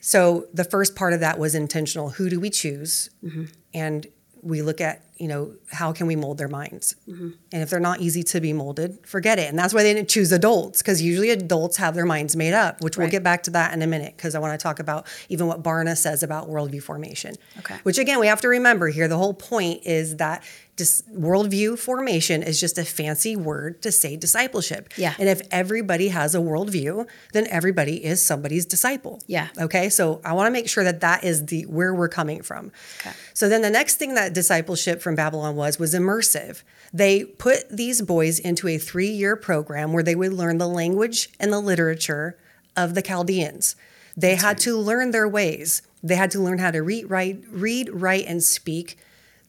So 0.00 0.46
the 0.54 0.64
first 0.64 0.94
part 0.96 1.12
of 1.12 1.20
that 1.20 1.38
was 1.38 1.54
intentional. 1.54 2.08
Who 2.10 2.30
do 2.30 2.40
we 2.40 2.48
choose? 2.48 3.10
Mm-hmm. 3.22 3.44
And 3.74 4.06
we 4.40 4.62
look 4.62 4.80
at, 4.80 5.02
you 5.18 5.28
know, 5.28 5.54
how 5.70 5.92
can 5.92 6.06
we 6.06 6.16
mold 6.16 6.38
their 6.38 6.48
minds? 6.48 6.94
Mm-hmm. 7.08 7.30
And 7.52 7.62
if 7.62 7.70
they're 7.70 7.80
not 7.80 8.00
easy 8.00 8.22
to 8.24 8.40
be 8.40 8.52
molded, 8.52 8.98
forget 9.06 9.38
it. 9.38 9.48
And 9.48 9.58
that's 9.58 9.72
why 9.72 9.82
they 9.82 9.94
didn't 9.94 10.08
choose 10.08 10.32
adults, 10.32 10.82
because 10.82 11.00
usually 11.00 11.30
adults 11.30 11.76
have 11.78 11.94
their 11.94 12.06
minds 12.06 12.36
made 12.36 12.52
up, 12.52 12.82
which 12.82 12.96
we'll 12.96 13.08
get 13.08 13.22
back 13.22 13.42
to 13.44 13.50
that 13.50 13.72
in 13.72 13.82
a 13.82 13.86
minute, 13.86 14.16
because 14.16 14.34
I 14.34 14.38
want 14.38 14.58
to 14.58 14.62
talk 14.62 14.78
about 14.78 15.06
even 15.28 15.46
what 15.46 15.62
Barna 15.62 15.96
says 15.96 16.22
about 16.22 16.48
worldview 16.48 16.82
formation. 16.82 17.34
Okay. 17.58 17.76
Which 17.82 17.98
again, 17.98 18.20
we 18.20 18.26
have 18.26 18.40
to 18.42 18.48
remember 18.48 18.88
here 18.88 19.08
the 19.08 19.18
whole 19.18 19.34
point 19.34 19.82
is 19.84 20.16
that 20.16 20.42
dis- 20.76 21.02
worldview 21.10 21.78
formation 21.78 22.42
is 22.42 22.60
just 22.60 22.78
a 22.78 22.84
fancy 22.84 23.36
word 23.36 23.80
to 23.82 23.90
say 23.90 24.16
discipleship. 24.16 24.92
Yeah. 24.96 25.14
And 25.18 25.28
if 25.28 25.40
everybody 25.50 26.08
has 26.08 26.34
a 26.34 26.38
worldview, 26.38 27.08
then 27.32 27.46
everybody 27.48 28.04
is 28.04 28.20
somebody's 28.20 28.66
disciple. 28.66 29.22
Yeah. 29.26 29.48
Okay. 29.58 29.88
So 29.88 30.20
I 30.24 30.34
want 30.34 30.46
to 30.46 30.50
make 30.50 30.68
sure 30.68 30.84
that 30.84 31.00
that 31.00 31.24
is 31.24 31.46
the 31.46 31.62
where 31.62 31.94
we're 31.94 32.08
coming 32.08 32.42
from. 32.42 32.72
Okay. 33.00 33.14
So 33.32 33.48
then 33.48 33.62
the 33.62 33.70
next 33.70 33.96
thing 33.96 34.14
that 34.14 34.34
discipleship 34.34 35.00
from 35.06 35.14
Babylon 35.14 35.54
was 35.54 35.78
was 35.78 35.94
immersive. 35.94 36.64
They 36.92 37.22
put 37.24 37.68
these 37.70 38.02
boys 38.02 38.40
into 38.40 38.66
a 38.66 38.76
three 38.76 39.06
year 39.10 39.36
program 39.36 39.92
where 39.92 40.02
they 40.02 40.16
would 40.16 40.32
learn 40.32 40.58
the 40.58 40.66
language 40.66 41.28
and 41.38 41.52
the 41.52 41.60
literature 41.60 42.36
of 42.76 42.96
the 42.96 43.02
Chaldeans. 43.02 43.76
They 44.16 44.34
had 44.34 44.58
to 44.58 44.76
learn 44.76 45.12
their 45.12 45.28
ways. 45.28 45.82
They 46.02 46.16
had 46.16 46.32
to 46.32 46.40
learn 46.40 46.58
how 46.58 46.72
to 46.72 46.80
read, 46.82 47.08
write, 47.08 47.44
read, 47.50 47.88
write, 47.90 48.26
and 48.26 48.42
speak 48.42 48.98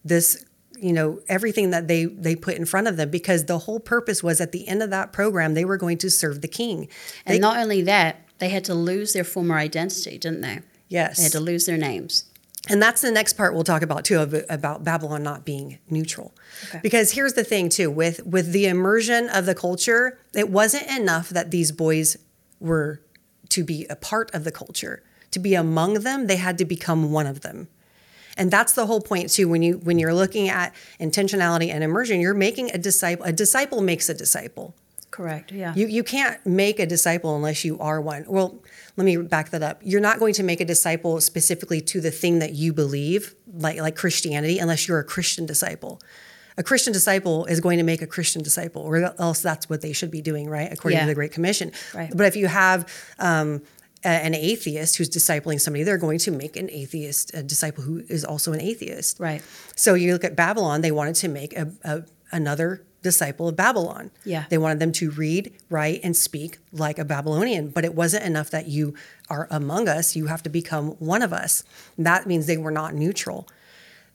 this 0.04 0.44
you 0.78 0.92
know 0.92 1.18
everything 1.28 1.70
that 1.70 1.88
they 1.88 2.04
they 2.04 2.36
put 2.36 2.54
in 2.54 2.64
front 2.64 2.86
of 2.86 2.96
them 2.96 3.10
because 3.10 3.46
the 3.46 3.58
whole 3.58 3.80
purpose 3.80 4.22
was 4.22 4.40
at 4.40 4.52
the 4.52 4.68
end 4.68 4.80
of 4.80 4.90
that 4.90 5.12
program 5.12 5.54
they 5.54 5.64
were 5.64 5.76
going 5.76 5.98
to 5.98 6.08
serve 6.08 6.40
the 6.40 6.46
king 6.46 6.86
And 7.26 7.34
They- 7.34 7.40
not 7.40 7.56
only 7.56 7.82
that, 7.82 8.20
they 8.38 8.50
had 8.50 8.64
to 8.66 8.74
lose 8.76 9.12
their 9.12 9.24
former 9.24 9.56
identity, 9.56 10.18
didn't 10.18 10.42
they? 10.42 10.60
yes 10.88 11.16
They 11.16 11.24
had 11.24 11.32
to 11.32 11.40
lose 11.40 11.66
their 11.66 11.76
names. 11.76 12.24
And 12.68 12.82
that's 12.82 13.00
the 13.00 13.10
next 13.10 13.34
part 13.34 13.54
we'll 13.54 13.64
talk 13.64 13.82
about 13.82 14.04
too 14.04 14.20
of, 14.20 14.34
about 14.48 14.84
Babylon 14.84 15.22
not 15.22 15.44
being 15.44 15.78
neutral. 15.88 16.34
Okay. 16.68 16.80
Because 16.82 17.12
here's 17.12 17.34
the 17.34 17.44
thing 17.44 17.68
too 17.68 17.90
with 17.90 18.24
with 18.26 18.52
the 18.52 18.66
immersion 18.66 19.28
of 19.28 19.46
the 19.46 19.54
culture, 19.54 20.18
it 20.34 20.50
wasn't 20.50 20.86
enough 20.90 21.28
that 21.30 21.50
these 21.50 21.72
boys 21.72 22.16
were 22.60 23.00
to 23.50 23.64
be 23.64 23.86
a 23.88 23.96
part 23.96 24.34
of 24.34 24.44
the 24.44 24.52
culture. 24.52 25.02
To 25.32 25.38
be 25.38 25.54
among 25.54 25.94
them, 25.94 26.26
they 26.26 26.36
had 26.36 26.58
to 26.58 26.64
become 26.64 27.12
one 27.12 27.26
of 27.26 27.40
them. 27.40 27.68
And 28.36 28.50
that's 28.50 28.72
the 28.72 28.86
whole 28.86 29.00
point 29.00 29.30
too 29.30 29.48
when 29.48 29.62
you 29.62 29.78
when 29.78 29.98
you're 29.98 30.14
looking 30.14 30.48
at 30.48 30.72
intentionality 31.00 31.70
and 31.70 31.82
immersion, 31.82 32.20
you're 32.20 32.34
making 32.34 32.70
a 32.70 32.78
disciple 32.78 33.26
a 33.26 33.32
disciple 33.32 33.80
makes 33.80 34.08
a 34.08 34.14
disciple. 34.14 34.74
Correct. 35.10 35.50
Yeah. 35.50 35.74
You 35.74 35.86
you 35.86 36.04
can't 36.04 36.44
make 36.46 36.78
a 36.78 36.86
disciple 36.86 37.34
unless 37.34 37.64
you 37.64 37.78
are 37.80 38.00
one. 38.00 38.24
Well, 38.28 38.62
let 38.98 39.04
me 39.04 39.16
back 39.16 39.50
that 39.50 39.62
up. 39.62 39.80
You're 39.84 40.00
not 40.00 40.18
going 40.18 40.34
to 40.34 40.42
make 40.42 40.60
a 40.60 40.64
disciple 40.64 41.20
specifically 41.20 41.80
to 41.82 42.00
the 42.00 42.10
thing 42.10 42.40
that 42.40 42.52
you 42.54 42.72
believe, 42.72 43.34
like 43.46 43.78
like 43.80 43.94
Christianity, 43.96 44.58
unless 44.58 44.88
you're 44.88 44.98
a 44.98 45.04
Christian 45.04 45.46
disciple. 45.46 46.00
A 46.56 46.64
Christian 46.64 46.92
disciple 46.92 47.44
is 47.46 47.60
going 47.60 47.78
to 47.78 47.84
make 47.84 48.02
a 48.02 48.06
Christian 48.08 48.42
disciple, 48.42 48.82
or 48.82 48.96
else 49.20 49.40
that's 49.40 49.70
what 49.70 49.80
they 49.80 49.92
should 49.92 50.10
be 50.10 50.20
doing, 50.20 50.50
right? 50.50 50.70
According 50.72 50.96
Yeah. 50.98 51.04
to 51.04 51.06
the 51.06 51.14
Great 51.14 51.30
Commission. 51.30 51.70
Right. 51.94 52.10
But 52.14 52.26
if 52.26 52.34
you 52.34 52.48
have 52.48 52.92
um, 53.20 53.62
a- 54.04 54.08
an 54.08 54.34
atheist 54.34 54.96
who's 54.96 55.08
discipling 55.08 55.60
somebody, 55.60 55.84
they're 55.84 55.96
going 56.08 56.18
to 56.18 56.32
make 56.32 56.56
an 56.56 56.68
atheist 56.68 57.32
a 57.34 57.44
disciple 57.44 57.84
who 57.84 58.02
is 58.08 58.24
also 58.24 58.52
an 58.52 58.60
atheist. 58.60 59.20
Right. 59.20 59.42
So 59.76 59.94
you 59.94 60.12
look 60.12 60.24
at 60.24 60.34
Babylon, 60.34 60.80
they 60.80 60.90
wanted 60.90 61.14
to 61.16 61.28
make 61.28 61.56
a, 61.56 61.70
a, 61.84 62.02
another 62.32 62.82
disciple 63.02 63.48
of 63.48 63.56
Babylon. 63.56 64.10
Yeah. 64.24 64.44
They 64.48 64.58
wanted 64.58 64.80
them 64.80 64.92
to 64.92 65.10
read, 65.10 65.52
write, 65.70 66.00
and 66.02 66.16
speak 66.16 66.58
like 66.72 66.98
a 66.98 67.04
Babylonian, 67.04 67.68
but 67.68 67.84
it 67.84 67.94
wasn't 67.94 68.24
enough 68.24 68.50
that 68.50 68.66
you 68.66 68.94
are 69.30 69.46
among 69.50 69.88
us. 69.88 70.16
You 70.16 70.26
have 70.26 70.42
to 70.42 70.50
become 70.50 70.90
one 70.98 71.22
of 71.22 71.32
us. 71.32 71.62
That 71.96 72.26
means 72.26 72.46
they 72.46 72.56
were 72.56 72.70
not 72.70 72.94
neutral. 72.94 73.48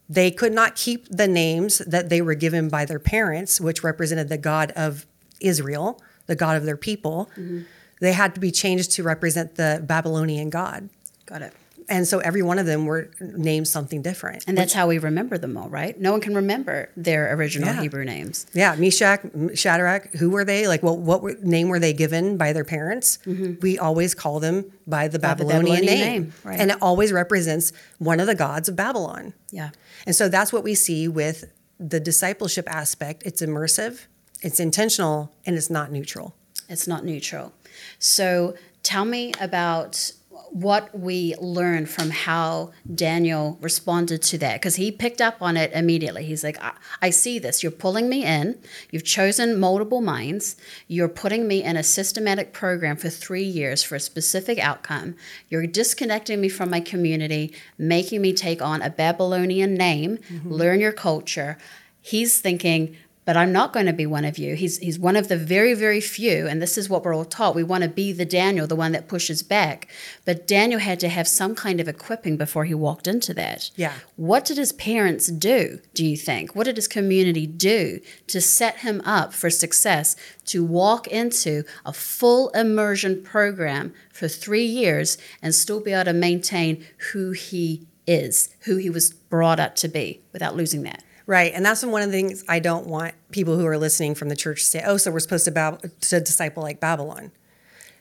They 0.09 0.31
could 0.31 0.53
not 0.53 0.75
keep 0.75 1.07
the 1.07 1.27
names 1.27 1.77
that 1.79 2.09
they 2.09 2.21
were 2.21 2.35
given 2.35 2.67
by 2.67 2.85
their 2.85 2.99
parents, 2.99 3.61
which 3.61 3.83
represented 3.83 4.27
the 4.29 4.37
God 4.37 4.71
of 4.75 5.05
Israel, 5.39 6.01
the 6.27 6.35
God 6.35 6.57
of 6.57 6.65
their 6.65 6.77
people. 6.77 7.29
Mm-hmm. 7.37 7.61
They 7.99 8.11
had 8.11 8.35
to 8.35 8.41
be 8.41 8.51
changed 8.51 8.91
to 8.91 9.03
represent 9.03 9.55
the 9.55 9.81
Babylonian 9.85 10.49
God. 10.49 10.89
Got 11.25 11.41
it. 11.41 11.53
And 11.89 12.07
so 12.07 12.19
every 12.19 12.41
one 12.41 12.59
of 12.59 12.65
them 12.65 12.85
were 12.85 13.09
named 13.19 13.67
something 13.67 14.01
different. 14.01 14.43
And 14.47 14.57
that's 14.57 14.73
how 14.73 14.87
we 14.87 14.97
remember 14.97 15.37
them 15.37 15.57
all, 15.57 15.69
right? 15.69 15.99
No 15.99 16.11
one 16.11 16.21
can 16.21 16.35
remember 16.35 16.89
their 16.97 17.33
original 17.33 17.69
Yeah. 17.69 17.81
Hebrew 17.81 18.03
names. 18.05 18.45
Yeah, 18.53 18.75
Meshach, 18.75 19.21
Shadrach, 19.55 20.13
who 20.15 20.29
were 20.29 20.45
they? 20.45 20.67
Like, 20.67 20.83
well, 20.83 20.97
what 20.97 21.21
were, 21.21 21.35
name 21.41 21.69
were 21.69 21.79
they 21.79 21.93
given 21.93 22.37
by 22.37 22.53
their 22.53 22.65
parents? 22.65 23.19
We 23.25 23.79
always 23.79 24.13
call 24.13 24.39
them 24.39 24.71
by 24.85 25.07
the 25.07 25.17
Mm-hmm. 25.17 25.21
By 25.23 25.33
the 25.35 25.43
Babylonian, 25.45 25.63
Babylonian 25.63 25.85
name. 25.85 26.23
name, 26.23 26.33
right. 26.43 26.59
And 26.59 26.71
it 26.71 26.77
always 26.81 27.11
represents 27.11 27.71
one 27.99 28.19
of 28.19 28.27
the 28.27 28.35
gods 28.35 28.67
of 28.67 28.75
Babylon. 28.75 29.33
Yeah. 29.51 29.69
And 30.05 30.15
so 30.15 30.27
that's 30.27 30.51
what 30.51 30.63
we 30.63 30.75
see 30.75 31.07
with 31.07 31.45
the 31.79 31.99
discipleship 31.99 32.67
aspect. 32.69 33.23
It's 33.25 33.41
immersive, 33.41 34.05
it's 34.41 34.59
intentional, 34.59 35.33
and 35.45 35.55
it's 35.55 35.69
not 35.69 35.91
neutral. 35.91 36.35
It's 36.67 36.87
not 36.87 37.05
neutral. 37.05 37.53
So 37.99 38.55
tell 38.81 39.05
me 39.05 39.33
about 39.39 40.11
what 40.51 40.97
we 40.97 41.35
learned 41.39 41.89
from 41.89 42.11
how 42.11 42.71
Daniel 42.93 43.57
responded 43.61 44.21
to 44.21 44.37
that 44.37 44.61
because 44.61 44.75
he 44.75 44.91
picked 44.91 45.19
up 45.19 45.41
on 45.41 45.57
it 45.57 45.71
immediately. 45.73 46.25
He's 46.25 46.43
like, 46.43 46.61
I, 46.63 46.73
I 47.01 47.09
see 47.09 47.39
this. 47.39 47.63
You're 47.63 47.71
pulling 47.71 48.07
me 48.07 48.23
in. 48.23 48.59
You've 48.91 49.03
chosen 49.03 49.59
multiple 49.59 50.01
minds. 50.01 50.55
You're 50.87 51.09
putting 51.09 51.47
me 51.47 51.63
in 51.63 51.75
a 51.75 51.83
systematic 51.83 52.53
program 52.53 52.97
for 52.97 53.09
three 53.09 53.43
years 53.43 53.83
for 53.83 53.95
a 53.95 53.99
specific 53.99 54.59
outcome. 54.59 55.15
You're 55.49 55.65
disconnecting 55.65 56.39
me 56.39 56.49
from 56.49 56.69
my 56.69 56.81
community, 56.81 57.53
making 57.77 58.21
me 58.21 58.33
take 58.33 58.61
on 58.61 58.81
a 58.81 58.89
Babylonian 58.89 59.73
name, 59.73 60.17
mm-hmm. 60.17 60.51
learn 60.51 60.79
your 60.79 60.93
culture. 60.93 61.57
He's 62.01 62.39
thinking, 62.41 62.97
but 63.25 63.37
I'm 63.37 63.51
not 63.51 63.73
going 63.73 63.85
to 63.85 63.93
be 63.93 64.05
one 64.05 64.25
of 64.25 64.37
you. 64.37 64.55
He's 64.55 64.77
he's 64.79 64.99
one 64.99 65.15
of 65.15 65.27
the 65.27 65.37
very 65.37 65.73
very 65.73 66.01
few, 66.01 66.47
and 66.47 66.61
this 66.61 66.77
is 66.77 66.89
what 66.89 67.03
we're 67.03 67.15
all 67.15 67.25
taught. 67.25 67.55
We 67.55 67.63
want 67.63 67.83
to 67.83 67.89
be 67.89 68.11
the 68.11 68.25
Daniel, 68.25 68.67
the 68.67 68.75
one 68.75 68.91
that 68.91 69.07
pushes 69.07 69.43
back. 69.43 69.87
But 70.25 70.47
Daniel 70.47 70.79
had 70.79 70.99
to 71.01 71.09
have 71.09 71.27
some 71.27 71.55
kind 71.55 71.79
of 71.79 71.87
equipping 71.87 72.37
before 72.37 72.65
he 72.65 72.73
walked 72.73 73.07
into 73.07 73.33
that. 73.35 73.71
Yeah. 73.75 73.93
What 74.15 74.45
did 74.45 74.57
his 74.57 74.73
parents 74.73 75.27
do? 75.27 75.79
Do 75.93 76.05
you 76.05 76.17
think? 76.17 76.55
What 76.55 76.65
did 76.65 76.77
his 76.77 76.87
community 76.87 77.47
do 77.47 77.99
to 78.27 78.41
set 78.41 78.77
him 78.77 79.01
up 79.05 79.33
for 79.33 79.49
success 79.49 80.15
to 80.45 80.63
walk 80.63 81.07
into 81.07 81.63
a 81.85 81.93
full 81.93 82.49
immersion 82.49 83.23
program 83.23 83.93
for 84.11 84.27
three 84.27 84.65
years 84.65 85.17
and 85.41 85.55
still 85.55 85.79
be 85.79 85.93
able 85.93 86.05
to 86.05 86.13
maintain 86.13 86.85
who 87.11 87.31
he 87.31 87.87
is, 88.05 88.49
who 88.61 88.77
he 88.77 88.89
was 88.89 89.11
brought 89.11 89.59
up 89.59 89.75
to 89.75 89.87
be, 89.87 90.21
without 90.33 90.55
losing 90.55 90.83
that? 90.83 91.03
Right. 91.25 91.53
And 91.53 91.65
that's 91.65 91.83
one 91.85 92.01
of 92.01 92.11
the 92.11 92.17
things 92.17 92.43
I 92.49 92.59
don't 92.59 92.87
want 92.87 93.13
people 93.31 93.57
who 93.57 93.65
are 93.65 93.77
listening 93.77 94.13
from 94.15 94.29
the 94.29 94.35
church 94.35 94.59
to 94.61 94.65
say, 94.65 94.83
oh, 94.85 94.97
so 94.97 95.09
we're 95.11 95.19
supposed 95.19 95.45
to, 95.45 95.51
bab- 95.51 95.81
to 96.01 96.19
disciple 96.19 96.61
like 96.63 96.79
Babylon. 96.79 97.31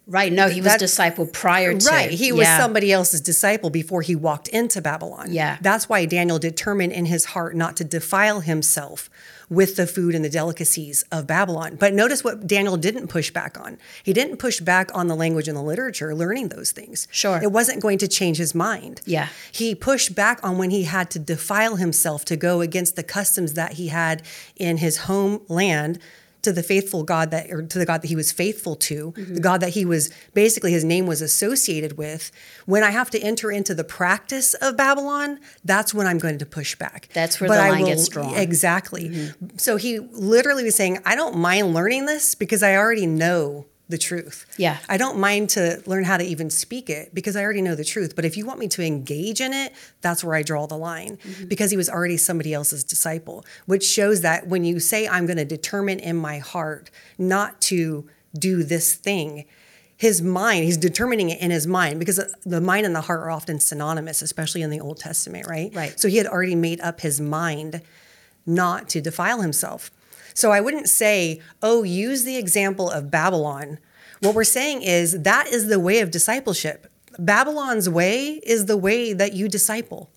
Right. 0.09 0.33
No, 0.33 0.49
he 0.49 0.61
was 0.61 0.73
That- 0.73 0.81
discipled 0.81 1.33
prior 1.33 1.79
to. 1.79 1.87
Right. 1.89 2.11
He 2.11 2.33
was 2.33 2.43
Yeah. 2.49 2.59
somebody 2.59 2.91
else's 2.91 3.21
disciple 3.21 3.71
before 3.71 4.03
he 4.03 4.17
walked 4.17 4.49
into 4.49 4.81
Babylon. 4.83 5.29
Yeah. 5.31 5.59
That's 5.61 5.89
why 5.89 6.05
Daniel 6.07 6.41
determined 6.41 6.93
in 6.93 7.07
his 7.07 7.27
heart 7.27 7.55
not 7.55 7.77
to 7.77 7.85
defile 7.85 8.41
himself 8.41 9.09
with 9.53 9.77
the 9.77 9.87
food 9.87 10.15
and 10.15 10.25
the 10.25 10.31
delicacies 10.31 11.05
of 11.13 11.27
Babylon. 11.27 11.77
But 11.79 11.93
notice 11.93 12.25
what 12.25 12.47
Daniel 12.47 12.77
didn't 12.77 13.09
push 13.09 13.31
back 13.31 13.61
on. 13.61 13.79
He 14.03 14.13
didn't 14.13 14.39
push 14.39 14.61
back 14.61 14.91
on 14.95 15.09
the 15.09 15.15
language 15.15 15.47
and 15.47 15.57
the 15.57 15.63
literature, 15.63 16.15
learning 16.15 16.49
those 16.49 16.73
things. 16.73 17.07
Sure. 17.11 17.39
It 17.43 17.53
wasn't 17.53 17.83
going 17.83 17.99
to 17.99 18.09
change 18.09 18.39
his 18.39 18.55
mind. 18.55 19.03
Yeah. 19.05 19.29
He 19.53 19.75
pushed 19.75 20.15
back 20.15 20.41
on 20.43 20.57
when 20.57 20.71
he 20.71 20.85
had 20.85 21.11
to 21.11 21.19
defile 21.19 21.77
himself 21.77 22.25
to 22.27 22.37
go 22.37 22.63
against 22.63 22.97
the 22.97 23.03
customs 23.03 23.53
that 23.55 23.75
he 23.75 23.89
had 23.89 24.23
in 24.57 24.79
his 24.79 24.99
homeland 24.99 25.99
to 26.43 26.53
the 26.53 26.63
faithful 26.63 27.03
God 27.05 27.31
that, 27.31 27.51
or 27.51 27.63
to 27.63 27.79
the 27.79 27.87
God 27.87 28.03
that 28.03 28.09
he 28.09 28.17
was 28.17 28.33
faithful 28.33 28.77
to, 28.77 29.13
Mm-hmm. 29.13 29.35
the 29.35 29.41
God 29.41 29.61
that 29.61 29.71
he 29.71 29.85
was 29.85 30.11
basically 30.35 30.73
his 30.73 30.85
name 30.85 31.07
was 31.07 31.21
associated 31.23 31.97
with. 31.97 32.31
When 32.67 32.83
I 32.83 32.91
have 32.91 33.11
to 33.11 33.21
enter 33.21 33.51
into 33.51 33.75
the 33.75 33.85
practice 33.85 34.55
of 34.55 34.77
Babylon, 34.77 35.39
that's 35.65 35.93
when 35.95 36.07
I'm 36.07 36.19
going 36.19 36.39
to 36.39 36.47
push 36.47 36.75
back. 36.77 37.09
That's 37.15 37.41
where 37.41 37.49
But 37.49 37.57
the 37.57 37.63
I 37.63 37.71
line 37.71 37.85
gets 37.87 38.09
drawn. 38.09 38.31
Mm-hmm. 38.31 38.41
Exactly. 38.41 39.31
So 39.57 39.77
he 39.77 39.99
literally 40.01 40.65
was 40.65 40.75
saying, 40.75 40.99
I 41.05 41.15
don't 41.15 41.37
mind 41.37 41.75
learning 41.75 42.07
this 42.07 42.35
because 42.35 42.63
I 42.63 42.77
already 42.77 43.07
know 43.07 43.67
the 43.93 43.99
truth. 43.99 44.45
Yeah. 44.57 44.79
I 44.89 44.97
don't 44.97 45.19
mind 45.19 45.51
to 45.51 45.81
learn 45.87 46.03
how 46.03 46.17
to 46.17 46.25
even 46.25 46.51
speak 46.51 46.91
it 46.91 47.15
because 47.15 47.37
I 47.37 47.45
already 47.45 47.63
know 47.63 47.77
the 47.77 47.85
truth. 47.85 48.17
But 48.17 48.25
if 48.25 48.37
you 48.37 48.45
want 48.45 48.59
me 48.59 48.67
to 48.69 48.83
engage 48.85 49.41
in 49.41 49.53
it, 49.53 49.73
that's 50.01 50.25
where 50.25 50.35
I 50.35 50.43
draw 50.43 50.67
the 50.67 50.77
line 50.77 51.19
Mm-hmm. 51.23 51.47
because 51.47 51.71
he 51.71 51.77
was 51.77 51.89
already 51.89 52.17
somebody 52.17 52.53
else's 52.55 52.83
disciple, 52.83 53.45
which 53.67 53.85
shows 53.85 54.23
that 54.23 54.49
when 54.49 54.65
you 54.65 54.81
say, 54.81 55.07
I'm 55.07 55.27
going 55.27 55.37
to 55.37 55.45
determine 55.45 56.01
in 56.01 56.17
my 56.17 56.39
heart 56.39 56.91
not 57.19 57.61
to 57.63 58.09
do 58.37 58.63
this 58.63 58.95
thing, 58.95 59.45
his 59.97 60.21
mind, 60.23 60.65
he's 60.65 60.79
determining 60.79 61.31
it 61.31 61.41
in 61.41 61.51
his 61.53 61.67
mind 61.67 61.99
because 62.01 62.19
the 62.45 62.61
mind 62.61 62.87
and 62.87 62.95
the 62.97 63.03
heart 63.03 63.21
are 63.21 63.31
often 63.31 63.61
synonymous, 63.61 64.23
especially 64.23 64.63
in 64.63 64.71
the 64.71 64.81
Old 64.81 64.99
Testament, 64.99 65.47
right? 65.47 65.71
Right. 65.75 66.01
So 66.01 66.09
he 66.09 66.17
had 66.17 66.27
already 66.27 66.57
made 66.57 66.81
up 66.81 67.01
his 67.03 67.21
mind 67.21 67.83
not 68.47 68.89
to 68.91 69.01
defile 69.01 69.43
himself. 69.43 69.91
So 70.35 70.51
I 70.51 70.61
wouldn't 70.61 70.89
say, 70.89 71.41
oh, 71.63 71.83
use 71.83 72.25
the 72.25 72.37
example 72.37 72.91
of 72.91 73.11
Babylon. 73.11 73.79
What 74.21 74.35
we're 74.35 74.45
saying 74.45 74.83
is 74.83 75.23
that 75.23 75.49
is 75.49 75.67
the 75.67 75.81
way 75.81 76.01
of 76.01 76.11
discipleship. 76.11 76.87
Babylon's 77.19 77.89
way 77.89 78.41
is 78.45 78.67
the 78.67 78.77
way 78.77 79.13
that 79.13 79.33
you 79.35 79.49
disciple. 79.49 80.11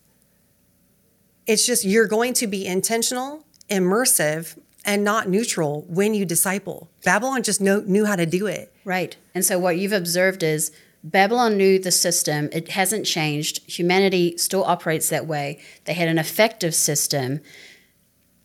It's 1.46 1.66
just 1.66 1.84
you're 1.84 2.06
going 2.06 2.32
to 2.34 2.46
be 2.46 2.66
intentional, 2.66 3.44
immersive, 3.68 4.58
and 4.84 5.02
not 5.04 5.28
neutral 5.28 5.84
when 5.88 6.14
you 6.14 6.24
disciple. 6.24 6.88
Babylon 7.04 7.42
just 7.42 7.60
know, 7.60 7.80
knew 7.80 8.04
how 8.04 8.16
to 8.16 8.26
do 8.26 8.46
it. 8.46 8.72
Right. 8.84 9.16
And 9.34 9.44
so 9.44 9.58
what 9.58 9.76
you've 9.76 9.92
observed 9.92 10.42
is 10.42 10.70
Babylon 11.02 11.56
knew 11.56 11.78
the 11.78 11.92
system. 11.92 12.48
It 12.52 12.70
hasn't 12.70 13.06
changed. 13.06 13.68
Humanity 13.70 14.36
still 14.38 14.64
operates 14.64 15.08
that 15.08 15.26
way. 15.26 15.60
They 15.84 15.94
had 15.94 16.08
an 16.08 16.18
effective 16.18 16.74
system. 16.74 17.40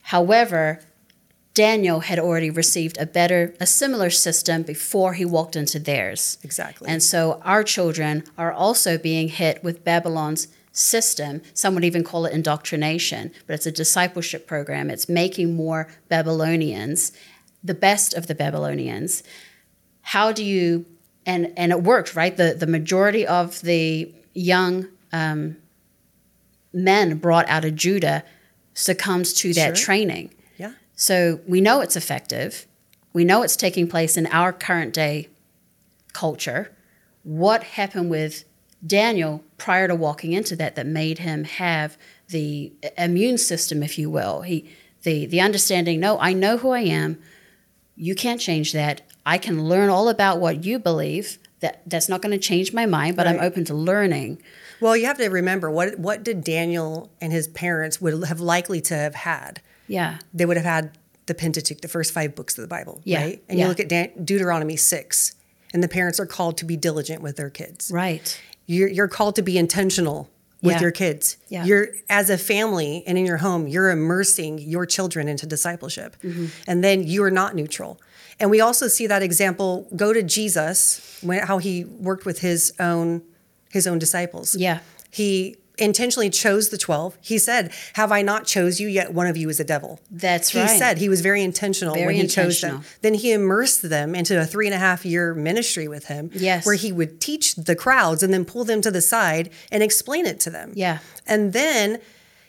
However, 0.03 0.79
Daniel 1.53 1.99
had 2.01 2.17
already 2.17 2.49
received 2.49 2.97
a 2.97 3.05
better, 3.05 3.53
a 3.59 3.65
similar 3.65 4.09
system 4.09 4.63
before 4.63 5.13
he 5.13 5.25
walked 5.25 5.55
into 5.55 5.79
theirs. 5.79 6.37
Exactly. 6.43 6.87
And 6.89 7.03
so 7.03 7.41
our 7.43 7.63
children 7.63 8.23
are 8.37 8.53
also 8.53 8.97
being 8.97 9.27
hit 9.27 9.61
with 9.63 9.83
Babylon's 9.83 10.47
system. 10.71 11.41
Some 11.53 11.75
would 11.75 11.83
even 11.83 12.03
call 12.05 12.25
it 12.25 12.33
indoctrination, 12.33 13.31
but 13.45 13.53
it's 13.55 13.65
a 13.65 13.71
discipleship 13.71 14.47
program. 14.47 14.89
It's 14.89 15.09
making 15.09 15.53
more 15.53 15.89
Babylonians, 16.07 17.11
the 17.61 17.73
best 17.73 18.13
of 18.13 18.27
the 18.27 18.35
Babylonians. 18.35 19.21
How 20.03 20.31
do 20.31 20.45
you 20.45 20.85
and 21.25 21.51
and 21.57 21.71
it 21.71 21.83
worked, 21.83 22.15
right? 22.15 22.35
The 22.35 22.55
the 22.57 22.65
majority 22.67 23.27
of 23.27 23.61
the 23.61 24.13
young 24.33 24.87
um, 25.11 25.57
men 26.73 27.17
brought 27.17 27.47
out 27.49 27.65
of 27.65 27.75
Judah 27.75 28.23
succumbs 28.73 29.33
to 29.33 29.53
that 29.53 29.75
Sure. 29.77 29.85
training. 29.85 30.33
So 31.01 31.39
we 31.47 31.61
know 31.61 31.81
it's 31.81 31.95
effective. 31.95 32.67
We 33.11 33.25
know 33.25 33.41
it's 33.41 33.55
taking 33.55 33.87
place 33.87 34.17
in 34.17 34.27
our 34.27 34.53
current 34.53 34.93
day 34.93 35.29
culture. 36.13 36.71
What 37.23 37.63
happened 37.63 38.11
with 38.11 38.45
Daniel 38.85 39.43
prior 39.57 39.87
to 39.87 39.95
walking 39.95 40.33
into 40.33 40.55
that 40.57 40.75
that 40.75 40.85
made 40.85 41.17
him 41.17 41.45
have 41.45 41.97
the 42.27 42.71
immune 42.99 43.39
system, 43.39 43.81
if 43.81 43.97
you 43.97 44.11
will? 44.11 44.41
He 44.41 44.69
the 45.01 45.25
the 45.25 45.41
understanding, 45.41 45.99
no, 45.99 46.19
I 46.19 46.33
know 46.33 46.57
who 46.57 46.69
I 46.69 46.81
am. 46.81 47.19
You 47.95 48.13
can't 48.13 48.39
change 48.39 48.71
that. 48.73 49.01
I 49.25 49.39
can 49.39 49.67
learn 49.67 49.89
all 49.89 50.07
about 50.07 50.39
what 50.39 50.65
you 50.65 50.77
believe. 50.77 51.39
That 51.61 51.81
that's 51.89 52.09
not 52.09 52.21
going 52.21 52.39
to 52.39 52.47
change 52.47 52.73
my 52.73 52.85
mind, 52.85 53.15
but 53.17 53.25
I'm 53.25 53.39
open 53.39 53.65
to 53.65 53.73
learning. 53.73 54.39
Well, 54.79 54.95
you 54.95 55.07
have 55.07 55.17
to 55.17 55.29
remember 55.29 55.71
what 55.71 55.97
what 55.97 56.21
did 56.21 56.43
Daniel 56.43 57.09
and 57.19 57.33
his 57.33 57.47
parents 57.47 57.99
would 57.99 58.23
have 58.25 58.39
likely 58.39 58.81
to 58.81 58.93
have 58.93 59.15
had? 59.15 59.61
Yeah. 59.87 60.19
they 60.33 60.45
would 60.45 60.57
have 60.57 60.65
had 60.65 60.97
the 61.25 61.33
Pentateuch, 61.35 61.81
the 61.81 61.87
first 61.87 62.13
five 62.13 62.35
books 62.35 62.57
of 62.57 62.61
the 62.63 62.67
Bible, 62.67 63.01
Yeah, 63.03 63.21
right? 63.21 63.43
And 63.47 63.57
yeah. 63.57 63.65
you 63.65 63.69
look 63.69 63.79
at 63.79 63.89
Dan- 63.89 64.11
Deuteronomy 64.23 64.75
6, 64.75 65.35
and 65.73 65.81
the 65.83 65.87
parents 65.87 66.19
are 66.19 66.25
called 66.25 66.57
to 66.57 66.65
be 66.65 66.75
diligent 66.75 67.21
with 67.21 67.35
their 67.37 67.49
kids. 67.49 67.91
Right. 67.93 68.39
You're, 68.65 68.89
you're 68.89 69.07
called 69.07 69.35
to 69.37 69.41
be 69.41 69.57
intentional 69.57 70.29
with 70.61 70.73
Yeah. 70.75 70.81
your 70.81 70.91
kids. 70.91 71.37
Yeah. 71.49 71.63
You're, 71.65 71.87
as 72.09 72.29
a 72.29 72.37
family 72.37 73.03
and 73.07 73.17
in 73.17 73.25
your 73.25 73.37
home, 73.37 73.67
you're 73.67 73.89
immersing 73.89 74.59
your 74.59 74.85
children 74.85 75.27
into 75.27 75.45
discipleship. 75.45 76.15
Mm-hmm. 76.23 76.47
And 76.67 76.83
then 76.83 77.03
you 77.07 77.23
are 77.23 77.31
not 77.31 77.55
neutral. 77.55 77.99
And 78.39 78.49
we 78.49 78.59
also 78.59 78.87
see 78.87 79.07
that 79.07 79.21
example 79.23 79.87
go 79.95 80.13
to 80.13 80.23
Jesus, 80.23 81.19
when, 81.21 81.39
how 81.45 81.57
he 81.59 81.85
worked 81.85 82.25
with 82.25 82.39
his 82.41 82.73
own 82.79 83.21
his 83.71 83.87
own 83.87 83.99
disciples. 83.99 84.53
Yeah. 84.55 84.79
He 85.11 85.55
intentionally 85.77 86.29
chose 86.29 86.69
the 86.69 86.77
12. 86.77 87.17
He 87.21 87.37
said, 87.37 87.71
Have 87.93 88.11
I 88.11 88.21
not 88.21 88.45
chose 88.45 88.79
you 88.79 88.87
yet? 88.87 89.13
One 89.13 89.27
of 89.27 89.37
you 89.37 89.49
is 89.49 89.59
a 89.59 89.63
devil. 89.63 89.99
That's 90.11 90.49
he 90.49 90.59
right. 90.59 90.69
He 90.69 90.77
said 90.77 90.97
he 90.97 91.09
was 91.09 91.21
very 91.21 91.41
intentional 91.41 91.93
Very 91.95 92.07
when 92.07 92.15
he 92.15 92.27
chose 92.27 92.61
them. 92.61 92.83
Then 93.01 93.13
he 93.15 93.31
immersed 93.31 93.81
them 93.89 94.13
into 94.15 94.39
a 94.39 94.45
three 94.45 94.67
and 94.67 94.75
a 94.75 94.79
half 94.79 95.05
year 95.05 95.33
ministry 95.33 95.87
with 95.87 96.05
him, 96.05 96.29
Yes. 96.33 96.65
where 96.65 96.75
he 96.75 96.91
would 96.91 97.19
teach 97.21 97.55
the 97.55 97.75
crowds 97.75 98.21
and 98.23 98.33
then 98.33 98.45
pull 98.45 98.63
them 98.63 98.81
to 98.81 98.91
the 98.91 99.01
side 99.01 99.49
and 99.71 99.81
explain 99.81 100.25
it 100.25 100.39
to 100.41 100.49
them. 100.49 100.73
Yeah. 100.75 100.99
And 101.25 101.53
then 101.53 101.99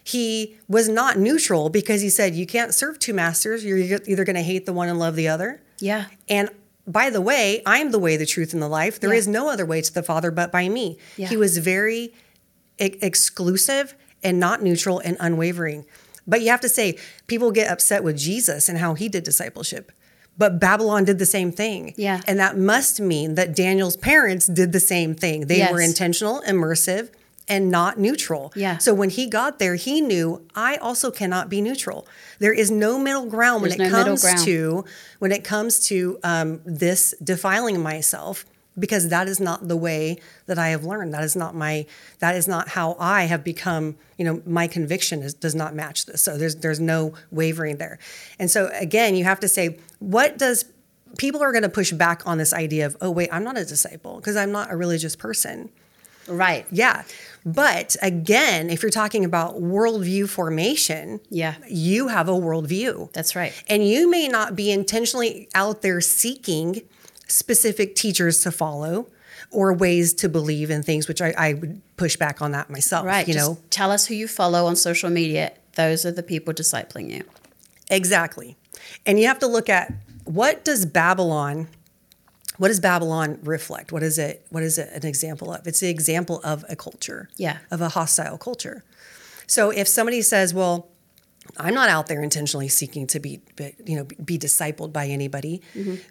he 0.04 0.56
was 0.68 0.88
not 0.88 1.16
neutral 1.18 1.68
because 1.70 2.00
he 2.02 2.10
said, 2.10 2.34
You 2.34 2.46
can't 2.46 2.74
serve 2.74 2.98
two 2.98 3.14
masters. 3.14 3.64
You're 3.64 3.78
either 3.78 4.24
going 4.24 4.36
to 4.36 4.42
hate 4.42 4.66
the 4.66 4.72
one 4.72 4.88
and 4.88 4.98
love 4.98 5.14
the 5.16 5.28
other. 5.28 5.62
Yeah. 5.78 6.06
And 6.28 6.50
by 6.86 7.10
the 7.10 7.20
way, 7.20 7.62
I'm 7.64 7.92
the 7.92 7.98
way, 8.00 8.16
the 8.16 8.26
truth, 8.26 8.52
and 8.52 8.60
the 8.60 8.68
life. 8.68 8.98
There 8.98 9.12
Yeah. 9.12 9.18
is 9.20 9.28
no 9.28 9.48
other 9.48 9.64
way 9.64 9.80
to 9.80 9.94
the 9.94 10.02
Father 10.02 10.32
but 10.32 10.50
by 10.50 10.68
me. 10.68 10.98
Yeah. 11.16 11.28
He 11.28 11.36
was 11.36 11.58
very 11.58 12.12
e- 12.78 12.98
exclusive 13.02 13.94
and 14.22 14.38
not 14.38 14.62
neutral 14.62 15.00
and 15.00 15.16
unwavering. 15.20 15.84
But 16.26 16.42
you 16.42 16.50
have 16.50 16.60
to 16.60 16.68
say, 16.68 16.98
people 17.26 17.50
get 17.50 17.70
upset 17.70 18.04
with 18.04 18.16
Jesus 18.16 18.68
and 18.68 18.78
how 18.78 18.94
he 18.94 19.08
did 19.08 19.24
discipleship. 19.24 19.90
But 20.38 20.58
Babylon 20.58 21.04
did 21.04 21.18
the 21.18 21.26
same 21.26 21.52
thing. 21.52 21.94
Yeah. 21.96 22.20
And 22.26 22.38
that 22.38 22.56
must 22.56 23.00
mean 23.00 23.34
that 23.34 23.54
Daniel's 23.54 23.96
parents 23.96 24.46
did 24.46 24.72
the 24.72 24.80
same 24.80 25.14
thing. 25.14 25.46
They 25.46 25.70
were 25.70 25.80
intentional, 25.80 26.40
immersive, 26.42 27.10
and 27.48 27.70
not 27.70 27.98
neutral. 27.98 28.52
Yeah. 28.56 28.78
So 28.78 28.94
when 28.94 29.10
he 29.10 29.26
got 29.26 29.58
there, 29.58 29.74
he 29.74 30.00
knew 30.00 30.46
I 30.54 30.76
also 30.76 31.10
cannot 31.10 31.50
be 31.50 31.60
neutral. 31.60 32.06
There 32.38 32.52
is 32.52 32.70
no 32.70 32.98
middle 32.98 33.26
ground 33.26 33.62
when 33.62 33.72
it 33.72 33.78
no 33.78 33.90
comes 33.90 34.44
to 34.44 34.84
when 35.18 35.32
it 35.32 35.44
comes 35.44 35.86
to 35.88 36.18
um, 36.22 36.60
this 36.64 37.14
defiling 37.22 37.82
myself 37.82 38.46
because 38.78 39.08
that 39.08 39.28
is 39.28 39.38
not 39.40 39.68
the 39.68 39.76
way 39.76 40.18
that 40.46 40.58
I 40.58 40.68
have 40.68 40.84
learned. 40.84 41.12
That 41.14 41.24
is 41.24 41.36
not 41.36 41.54
my. 41.54 41.86
That 42.20 42.34
is 42.36 42.48
not 42.48 42.68
how 42.68 42.96
I 42.98 43.24
have 43.24 43.44
become. 43.44 43.96
You 44.18 44.24
know, 44.24 44.42
my 44.46 44.66
conviction 44.66 45.22
is, 45.22 45.34
does 45.34 45.54
not 45.54 45.74
match 45.74 46.06
this. 46.06 46.22
So 46.22 46.38
there's 46.38 46.56
there's 46.56 46.80
no 46.80 47.14
wavering 47.30 47.76
there. 47.76 47.98
And 48.38 48.50
so 48.50 48.70
again, 48.74 49.14
you 49.14 49.24
have 49.24 49.40
to 49.40 49.48
say 49.48 49.78
what 49.98 50.38
does 50.38 50.64
people 51.18 51.42
are 51.42 51.52
going 51.52 51.62
to 51.62 51.68
push 51.68 51.92
back 51.92 52.26
on 52.26 52.38
this 52.38 52.54
idea 52.54 52.86
of 52.86 52.96
oh 53.02 53.10
wait 53.10 53.28
I'm 53.30 53.44
not 53.44 53.58
a 53.58 53.64
disciple 53.66 54.16
because 54.16 54.34
I'm 54.36 54.50
not 54.52 54.72
a 54.72 54.76
religious 54.76 55.14
person. 55.14 55.68
Right. 56.28 56.66
Yeah. 56.70 57.02
But 57.44 57.96
again, 58.00 58.70
if 58.70 58.80
you're 58.82 58.90
talking 58.92 59.24
about 59.24 59.56
worldview 59.56 60.28
formation, 60.28 61.20
Yeah. 61.30 61.56
you 61.68 62.08
have 62.08 62.28
a 62.28 62.32
worldview. 62.32 63.12
That's 63.12 63.34
right. 63.34 63.52
And 63.68 63.86
you 63.86 64.08
may 64.08 64.28
not 64.28 64.54
be 64.54 64.70
intentionally 64.70 65.48
out 65.54 65.82
there 65.82 66.00
seeking 66.00 66.82
specific 67.32 67.94
teachers 67.94 68.42
to 68.42 68.52
follow 68.52 69.08
or 69.50 69.72
ways 69.72 70.14
to 70.14 70.28
believe 70.28 70.70
in 70.70 70.82
things, 70.82 71.08
which 71.08 71.20
I, 71.20 71.34
I 71.36 71.54
would 71.54 71.80
push 71.96 72.16
back 72.16 72.40
on 72.40 72.52
that 72.52 72.70
myself. 72.70 73.04
Right. 73.06 73.26
You 73.26 73.34
Just 73.34 73.48
know, 73.50 73.58
tell 73.70 73.90
us 73.90 74.06
who 74.06 74.14
you 74.14 74.28
follow 74.28 74.66
on 74.66 74.76
social 74.76 75.10
media. 75.10 75.52
Those 75.74 76.04
are 76.06 76.12
the 76.12 76.22
people 76.22 76.52
discipling 76.54 77.10
you. 77.10 77.24
exactly. 77.90 78.56
And 79.06 79.18
you 79.20 79.26
have 79.26 79.38
to 79.40 79.46
look 79.46 79.68
at 79.68 79.92
what 80.24 80.64
does 80.64 80.86
Babylon, 80.86 81.68
what 82.58 82.68
does 82.68 82.80
Babylon 82.80 83.38
reflect? 83.42 83.92
What 83.92 84.02
is 84.02 84.18
it? 84.18 84.46
What 84.50 84.62
is 84.62 84.78
it 84.78 84.90
an 84.92 85.06
example 85.06 85.52
of? 85.52 85.66
It's 85.66 85.80
the 85.80 85.88
example 85.88 86.40
of 86.44 86.64
a 86.68 86.76
culture. 86.76 87.28
Yeah. 87.36 87.58
Of 87.70 87.80
a 87.80 87.90
hostile 87.90 88.38
culture. 88.38 88.84
So 89.46 89.70
if 89.70 89.88
somebody 89.88 90.22
says, 90.22 90.52
well, 90.54 90.88
I'm 91.56 91.74
not 91.74 91.88
out 91.88 92.06
there 92.06 92.22
intentionally 92.22 92.68
seeking 92.68 93.06
to 93.08 93.20
be, 93.20 93.40
be 93.56 93.74
you 93.84 93.96
know, 93.96 94.04
be 94.24 94.38
discipled 94.38 94.92
by 94.92 95.06
anybody. 95.06 95.60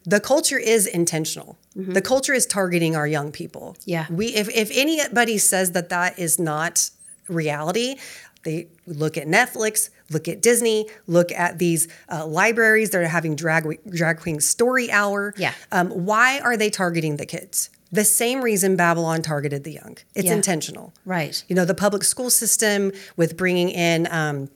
The 0.06 0.20
culture 0.20 0.58
is 0.60 0.86
intentional. 0.88 1.58
The 1.76 2.02
culture 2.02 2.34
is 2.34 2.46
targeting 2.46 2.96
our 2.96 3.08
young 3.08 3.32
people. 3.32 3.76
Yeah. 3.86 4.06
We 4.10 4.28
if 4.28 4.50
if 4.50 4.70
anybody 4.74 5.38
says 5.38 5.72
that 5.72 5.90
that 5.90 6.20
is 6.20 6.38
not 6.38 6.90
reality, 7.28 7.96
they 8.44 8.68
look 8.86 9.18
at 9.18 9.28
Netflix, 9.28 9.90
look 10.10 10.28
at 10.28 10.42
Disney, 10.42 10.88
look 11.08 11.32
at 11.32 11.60
these 11.60 11.88
uh, 12.12 12.26
libraries 12.26 12.90
that 12.92 13.02
are 13.02 13.08
having 13.08 13.36
drag 13.36 13.66
drag 13.90 14.20
queen 14.20 14.40
story 14.42 14.92
hour. 14.92 15.34
Yeah. 15.38 15.54
Um, 15.72 15.90
why 15.90 16.40
are 16.40 16.58
they 16.58 16.70
targeting 16.70 17.18
the 17.18 17.26
kids? 17.26 17.70
The 17.94 18.06
same 18.06 18.42
reason 18.42 18.76
Babylon 18.76 19.22
targeted 19.22 19.64
the 19.64 19.74
young. 19.74 19.98
It's 20.16 20.26
Yeah. 20.28 20.34
intentional. 20.36 20.94
Right. 21.06 21.44
You 21.48 21.56
know, 21.56 21.66
the 21.66 21.74
public 21.74 22.04
school 22.04 22.30
system 22.30 22.92
with 23.16 23.38
bringing 23.38 23.70
in. 23.70 24.08
Um, 24.12 24.50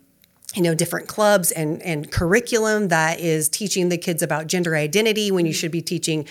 you 0.56 0.62
know 0.62 0.74
different 0.74 1.08
clubs 1.08 1.52
and 1.52 1.82
and 1.84 2.12
curriculum 2.12 2.88
that 2.88 3.20
is 3.20 3.50
teaching 3.50 3.90
the 3.90 3.98
kids 3.98 4.24
about 4.24 4.48
gender 4.48 4.76
identity 4.76 5.32
when 5.32 5.46
you 5.46 5.52
mm-hmm. 5.52 5.60
should 5.60 5.72
be 5.72 5.82
teaching 5.82 6.28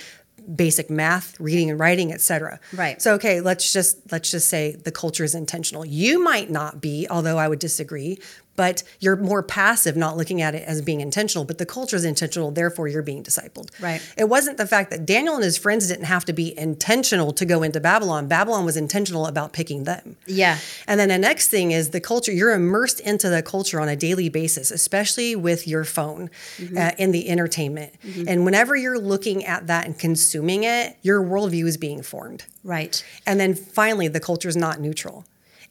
basic 0.54 0.90
math 0.90 1.38
reading 1.40 1.70
and 1.70 1.80
writing 1.80 2.12
etc 2.12 2.60
Right. 2.74 3.00
so 3.00 3.14
okay 3.14 3.40
let's 3.40 3.72
just 3.72 4.10
let's 4.12 4.30
just 4.30 4.48
say 4.48 4.72
the 4.72 4.92
culture 4.92 5.24
is 5.24 5.34
intentional. 5.34 5.86
You 5.86 6.22
might 6.22 6.50
not 6.50 6.80
be 6.80 7.06
although 7.08 7.38
i 7.38 7.48
would 7.48 7.60
disagree 7.60 8.18
but 8.56 8.82
you're 9.00 9.16
more 9.16 9.42
passive 9.42 9.96
not 9.96 10.16
looking 10.16 10.40
at 10.42 10.54
it 10.54 10.62
as 10.66 10.80
being 10.82 11.00
intentional 11.00 11.44
but 11.44 11.58
the 11.58 11.66
culture 11.66 11.96
is 11.96 12.04
intentional 12.04 12.50
therefore 12.50 12.88
you're 12.88 13.02
being 13.02 13.22
discipled 13.22 13.68
Right. 13.80 14.00
it 14.16 14.28
wasn't 14.28 14.56
the 14.58 14.66
fact 14.66 14.90
that 14.90 15.04
daniel 15.06 15.34
and 15.34 15.44
his 15.44 15.56
friends 15.58 15.88
didn't 15.88 16.04
have 16.06 16.24
to 16.26 16.32
be 16.32 16.56
intentional 16.58 17.32
to 17.32 17.44
go 17.44 17.62
into 17.62 17.80
babylon 17.80 18.26
babylon 18.28 18.64
was 18.64 18.76
intentional 18.76 19.26
about 19.26 19.52
picking 19.52 19.84
them 19.84 20.16
Yeah. 20.26 20.58
and 20.86 20.98
then 21.00 21.08
the 21.08 21.18
next 21.18 21.48
thing 21.48 21.72
is 21.72 21.90
the 21.90 22.00
culture. 22.00 22.32
You're 22.32 22.52
immersed 22.54 23.00
into 23.00 23.28
the 23.28 23.42
culture 23.42 23.80
on 23.80 23.88
a 23.88 23.96
daily 23.96 24.28
basis, 24.28 24.70
especially 24.70 25.34
with 25.36 25.66
your 25.68 25.84
phone 25.84 26.30
uh, 26.76 26.92
in 26.98 27.12
the 27.12 27.28
entertainment. 27.28 27.92
And 28.26 28.44
whenever 28.44 28.74
you're 28.76 28.98
looking 28.98 29.44
at 29.44 29.66
that 29.68 29.86
and 29.86 29.98
consuming 29.98 30.64
it, 30.64 30.96
your 31.02 31.22
worldview 31.22 31.66
is 31.66 31.76
being 31.76 32.02
formed. 32.02 32.44
Right. 32.62 33.04
And 33.26 33.38
then 33.40 33.54
finally, 33.54 34.08
the 34.08 34.20
culture 34.20 34.48
is 34.48 34.56
not 34.56 34.80
neutral. 34.80 35.24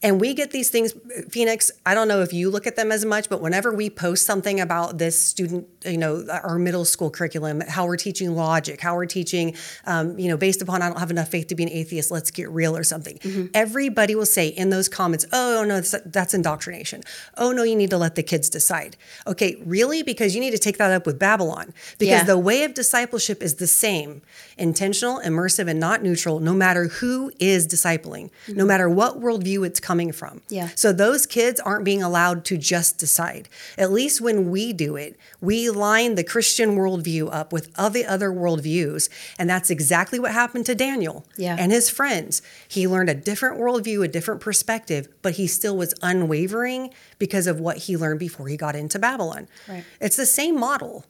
And 0.04 0.20
we 0.20 0.34
get 0.34 0.52
these 0.52 0.70
things, 0.70 0.94
Phoenix. 1.30 1.72
I 1.86 1.96
don't 1.96 2.10
know 2.10 2.22
if 2.22 2.34
you 2.34 2.50
look 2.52 2.68
at 2.68 2.76
them 2.76 2.92
as 2.92 3.06
much, 3.06 3.30
but 3.30 3.42
whenever 3.42 3.74
we 3.74 3.89
post 3.89 4.26
something 4.26 4.60
about 4.60 4.98
this 4.98 5.18
student, 5.18 5.68
you 5.86 5.98
know, 5.98 6.26
our 6.30 6.60
middle 6.60 6.84
school 6.84 7.10
curriculum, 7.10 7.62
how 7.62 7.86
we're 7.86 7.96
teaching 7.96 8.36
logic, 8.36 8.82
how 8.82 8.96
we're 8.96 9.06
teaching, 9.06 9.56
um, 9.86 10.20
you 10.20 10.28
know, 10.28 10.36
based 10.36 10.62
upon 10.62 10.82
I 10.82 10.89
don't 10.89 11.00
have 11.00 11.10
enough 11.10 11.30
faith 11.30 11.48
to 11.48 11.56
be 11.56 11.63
an 11.63 11.70
atheist, 11.70 12.12
let's 12.12 12.32
get 12.32 12.50
real 12.50 12.76
or 12.76 12.84
something. 12.84 13.50
Everybody 13.54 14.13
will 14.13 14.26
say 14.26 14.50
in 14.50 14.70
those 14.70 14.89
comments, 14.89 15.26
oh, 15.32 15.63
no, 15.66 15.76
that's, 15.76 15.96
that's 16.06 16.34
indoctrination. 16.34 17.02
Oh, 17.38 17.54
no, 17.54 17.63
you 17.63 17.76
need 17.76 17.89
to 17.92 17.98
let 17.98 18.16
the 18.16 18.24
kids 18.24 18.50
decide. 18.50 18.98
Okay, 19.26 19.56
really? 19.66 20.04
Because 20.04 20.36
you 20.36 20.42
need 20.42 20.52
to 20.52 20.58
take 20.58 20.78
that 20.80 20.92
up 20.92 21.06
with 21.06 21.18
Babylon. 21.18 21.74
Because 21.98 22.22
Yeah. 22.22 22.24
the 22.26 22.38
way 22.38 22.63
of 22.66 22.74
discipleship 22.74 23.42
is 23.42 23.56
the 23.56 23.68
same 23.68 24.22
intentional, 24.58 25.22
immersive, 25.22 25.70
and 25.70 25.80
not 25.80 26.04
neutral, 26.04 26.42
no 26.42 26.54
matter 26.54 26.89
who 26.89 27.32
is 27.39 27.66
discipling, 27.68 28.30
no 28.50 28.66
matter 28.66 28.89
what 28.89 29.22
worldview 29.22 29.66
it's 29.66 29.80
coming 29.80 29.92
from. 30.12 30.41
Yeah. 30.49 30.69
So 30.75 30.91
those 30.91 31.25
kids 31.25 31.60
aren't 31.60 31.86
being 31.86 32.01
allowed 32.03 32.45
to 32.45 32.58
just 32.58 32.97
decide. 32.97 33.47
At 33.77 33.91
least 33.91 34.21
when 34.21 34.49
we 34.49 34.73
do 34.73 34.95
it, 34.95 35.17
we 35.41 35.69
line 35.69 36.15
the 36.15 36.23
Christian 36.23 36.75
worldview 36.75 37.29
up 37.32 37.53
with 37.53 37.71
other 37.75 38.03
other 38.08 38.29
worldviews. 38.32 39.10
And 39.38 39.49
that's 39.49 39.69
exactly 39.69 40.19
what 40.19 40.32
happened 40.32 40.65
to 40.67 40.75
Daniel 40.75 41.25
Yeah. 41.38 41.56
and 41.60 41.71
his 41.71 41.89
friends. 41.89 42.41
He 42.67 42.88
learned 42.88 43.10
a 43.10 43.15
different 43.15 43.60
worldview, 43.60 44.03
a 44.03 44.08
different 44.08 44.41
perspective, 44.41 45.08
but 45.21 45.34
he 45.34 45.47
still 45.47 45.77
was 45.77 45.93
unwavering 46.01 46.89
because 47.19 47.47
of 47.47 47.60
what 47.60 47.77
he 47.77 47.95
learned 47.97 48.19
before 48.19 48.47
he 48.47 48.58
got 48.58 48.75
into 48.75 48.97
Babylon. 48.99 49.47
Right. 49.67 49.84
It's 50.01 50.15
the 50.15 50.25
same 50.25 50.60
model. 50.60 51.06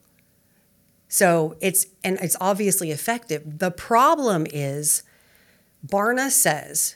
So 1.07 1.55
it's 1.61 1.85
and 2.03 2.17
it's 2.21 2.35
obviously 2.41 2.89
effective. 2.91 3.59
The 3.59 3.69
problem 3.71 4.47
is 4.51 5.03
Barna 5.85 6.31
says, 6.31 6.95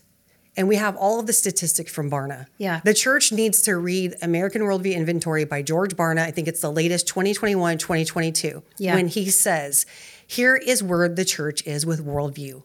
and 0.57 0.67
we 0.67 0.75
have 0.75 0.97
all 0.97 1.19
of 1.19 1.27
the 1.27 1.33
statistics 1.33 1.93
from 1.93 2.09
Barna. 2.09 2.47
Yeah. 2.57 2.81
The 2.83 2.93
church 2.93 3.31
needs 3.31 3.61
to 3.61 3.77
read 3.77 4.15
American 4.21 4.63
Worldview 4.63 4.95
Inventory 4.95 5.45
by 5.45 5.61
George 5.61 5.95
Barna. 5.95 6.19
I 6.19 6.31
think 6.31 6.47
it's 6.47 6.61
the 6.61 6.71
latest 6.71 7.07
2021, 7.07 7.77
2022. 7.77 8.63
Yeah. 8.77 8.95
When 8.95 9.07
he 9.07 9.29
says, 9.29 9.85
here 10.25 10.55
is 10.55 10.83
where 10.83 11.07
the 11.07 11.23
church 11.23 11.65
is 11.65 11.85
with 11.85 12.03
worldview. 12.03 12.63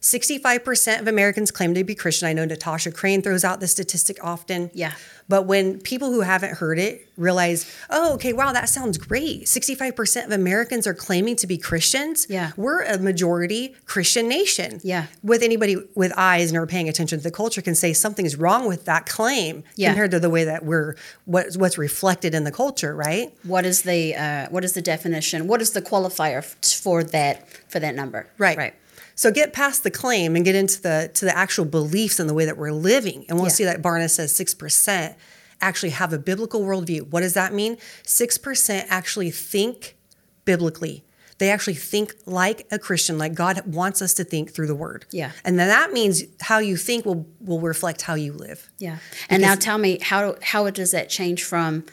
65% 0.00 1.00
of 1.00 1.08
Americans 1.08 1.50
claim 1.50 1.74
to 1.74 1.84
be 1.84 1.94
Christian. 1.94 2.26
I 2.28 2.32
know 2.32 2.44
Natasha 2.44 2.90
Crain 2.90 3.22
throws 3.22 3.44
out 3.44 3.60
the 3.60 3.68
statistic 3.68 4.18
often. 4.24 4.70
Yeah. 4.72 4.92
But 5.28 5.42
when 5.46 5.78
people 5.80 6.10
who 6.10 6.22
haven't 6.22 6.54
heard 6.56 6.78
it 6.78 7.06
realize, 7.16 7.70
oh, 7.88 8.14
okay, 8.14 8.32
wow, 8.32 8.52
that 8.52 8.68
sounds 8.68 8.98
great. 8.98 9.44
65% 9.44 10.24
of 10.24 10.32
Americans 10.32 10.86
are 10.88 10.94
claiming 10.94 11.36
to 11.36 11.46
be 11.46 11.56
Christians. 11.56 12.26
Yeah. 12.28 12.50
We're 12.56 12.82
a 12.82 12.98
majority 12.98 13.76
Christian 13.84 14.26
nation. 14.26 14.80
Yeah. 14.82 15.06
With 15.22 15.42
anybody 15.42 15.76
with 15.94 16.12
eyes 16.16 16.50
and 16.50 16.58
are 16.58 16.66
paying 16.66 16.88
attention 16.88 17.18
to 17.18 17.22
the 17.22 17.30
culture 17.30 17.62
can 17.62 17.74
say 17.76 17.92
something's 17.92 18.34
wrong 18.36 18.66
with 18.66 18.86
that 18.86 19.06
claim 19.06 19.62
Yeah. 19.76 19.90
compared 19.90 20.10
to 20.12 20.18
the 20.18 20.30
way 20.30 20.44
that 20.44 20.64
we're 20.64 20.96
what, 21.26 21.54
what's 21.56 21.78
reflected 21.78 22.34
in 22.34 22.42
the 22.44 22.52
culture, 22.52 22.94
right? 22.96 23.32
What 23.44 23.64
is 23.66 23.82
the 23.82 24.14
uh, 24.16 24.46
what 24.50 24.64
is 24.64 24.72
the 24.72 24.82
definition? 24.82 25.46
What 25.46 25.60
is 25.62 25.70
the 25.72 25.82
qualifier 25.82 26.42
for 26.80 27.04
that 27.04 27.46
for 27.70 27.78
that 27.78 27.94
number? 27.94 28.26
Right. 28.38 28.56
Right. 28.56 28.74
So 29.20 29.30
get 29.30 29.52
past 29.52 29.82
the 29.82 29.90
claim 29.90 30.34
and 30.34 30.46
get 30.46 30.54
into 30.54 30.80
the 30.80 31.10
to 31.12 31.26
the 31.26 31.36
actual 31.36 31.66
beliefs 31.66 32.18
and 32.18 32.26
the 32.26 32.32
way 32.32 32.46
that 32.46 32.56
we're 32.56 32.72
living. 32.72 33.26
And 33.28 33.36
we'll 33.36 33.48
Yeah. 33.48 33.52
see 33.52 33.64
that 33.64 33.82
Barna 33.82 34.08
says 34.08 34.34
six 34.34 34.54
percent 34.54 35.14
actually 35.60 35.90
have 35.90 36.14
a 36.14 36.18
biblical 36.18 36.62
worldview. 36.62 37.02
What 37.02 37.20
does 37.20 37.34
that 37.34 37.52
mean? 37.52 37.76
Six 38.02 38.38
percent 38.38 38.86
actually 38.88 39.30
think 39.30 39.98
biblically. 40.46 41.04
They 41.36 41.50
actually 41.50 41.74
think 41.74 42.14
like 42.24 42.66
a 42.70 42.78
Christian, 42.78 43.18
like 43.18 43.34
God 43.34 43.60
wants 43.66 44.00
us 44.00 44.14
to 44.14 44.24
think 44.24 44.54
through 44.54 44.68
the 44.68 44.74
word. 44.74 45.04
Yeah. 45.10 45.32
And 45.44 45.58
then 45.58 45.68
that 45.68 45.92
means 45.92 46.22
how 46.40 46.58
you 46.60 46.78
think 46.78 47.04
will 47.04 47.26
will 47.40 47.60
reflect 47.60 48.00
how 48.00 48.14
you 48.14 48.32
live. 48.32 48.70
Yeah. 48.78 48.96
And 49.28 49.42
now 49.42 49.54
tell 49.54 49.76
me 49.76 49.98
how 50.00 50.36
how 50.40 50.70
does 50.70 50.92
that 50.92 51.10
change 51.10 51.44
from 51.44 51.84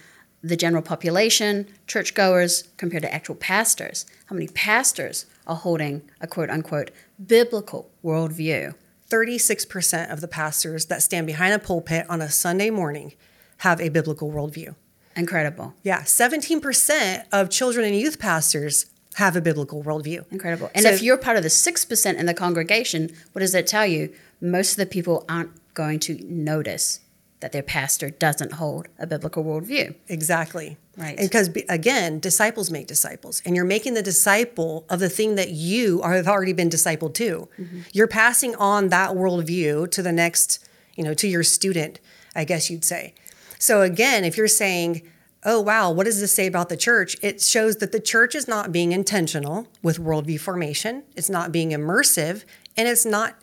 the 0.41 0.55
general 0.55 0.81
population, 0.81 1.67
churchgoers, 1.87 2.63
compared 2.77 3.03
to 3.03 3.13
actual 3.13 3.35
pastors? 3.35 4.05
How 4.27 4.33
many 4.35 4.47
pastors 4.47 5.25
are 5.47 5.55
holding 5.55 6.03
a 6.21 6.27
quote 6.27 6.49
unquote 6.49 6.91
biblical 7.25 7.89
worldview? 8.03 8.75
36% 9.09 10.11
of 10.11 10.21
the 10.21 10.27
pastors 10.27 10.85
that 10.87 11.01
stand 11.01 11.25
behind 11.25 11.53
a 11.53 11.59
pulpit 11.59 12.05
on 12.09 12.21
a 12.21 12.29
Sunday 12.29 12.69
morning 12.69 13.13
have 13.59 13.79
a 13.81 13.89
biblical 13.89 14.31
worldview. 14.31 14.75
Incredible. 15.15 15.73
Yeah, 15.81 16.01
17% 16.01 17.23
of 17.31 17.49
children 17.49 17.85
and 17.85 17.95
youth 17.95 18.19
pastors 18.19 18.85
have 19.15 19.35
a 19.35 19.41
biblical 19.41 19.81
worldview. 19.83 20.31
Incredible. 20.31 20.69
And 20.75 20.83
So- 20.83 20.91
if 20.91 21.01
you're 21.01 21.17
part 21.17 21.37
of 21.37 21.43
the 21.43 21.49
6% 21.49 22.19
in 22.19 22.25
the 22.27 22.33
congregation, 22.35 23.09
what 23.31 23.39
does 23.39 23.53
that 23.53 23.65
tell 23.65 23.85
you? 23.87 24.13
Most 24.39 24.71
of 24.71 24.77
the 24.77 24.85
people 24.85 25.25
aren't 25.27 25.49
going 25.73 25.99
to 26.01 26.19
notice 26.27 26.99
that 27.39 27.51
their 27.51 27.63
pastor 27.63 28.09
doesn't 28.09 28.53
hold 28.53 28.87
a 28.97 29.05
biblical 29.05 29.43
worldview. 29.43 29.93
Exactly. 30.07 30.77
Right. 30.97 31.17
Because 31.17 31.49
again, 31.69 32.19
disciples 32.19 32.71
make 32.71 32.87
disciples, 32.87 33.41
and 33.45 33.55
you're 33.55 33.65
making 33.65 33.93
the 33.93 34.01
disciple 34.01 34.85
of 34.89 34.99
the 34.99 35.09
thing 35.09 35.35
that 35.35 35.51
you 35.51 36.01
are, 36.01 36.13
have 36.13 36.27
already 36.27 36.53
been 36.53 36.69
discipled 36.69 37.13
to. 37.15 37.47
Mm-hmm. 37.59 37.81
You're 37.93 38.07
passing 38.07 38.55
on 38.55 38.89
that 38.89 39.11
worldview 39.11 39.91
to 39.91 40.01
the 40.01 40.11
next, 40.11 40.67
you 40.95 41.03
know, 41.03 41.13
to 41.13 41.27
your 41.27 41.43
student, 41.43 41.99
I 42.35 42.45
guess 42.45 42.71
you'd 42.71 42.83
say. 42.83 43.13
So 43.59 43.83
again, 43.83 44.23
if 44.23 44.37
you're 44.37 44.47
saying, 44.47 45.03
oh, 45.43 45.61
wow, 45.61 45.91
what 45.91 46.05
does 46.05 46.19
this 46.19 46.33
say 46.33 46.47
about 46.47 46.69
the 46.69 46.77
church? 46.77 47.15
It 47.21 47.41
shows 47.41 47.77
that 47.77 47.91
the 47.91 47.99
church 47.99 48.33
is 48.33 48.47
not 48.47 48.71
being 48.71 48.91
intentional 48.91 49.67
with 49.83 49.99
worldview 49.99 50.39
formation, 50.39 51.03
it's 51.15 51.29
not 51.29 51.51
being 51.51 51.69
immersive, 51.69 52.43
and 52.75 52.87
it's 52.87 53.05
not 53.05 53.35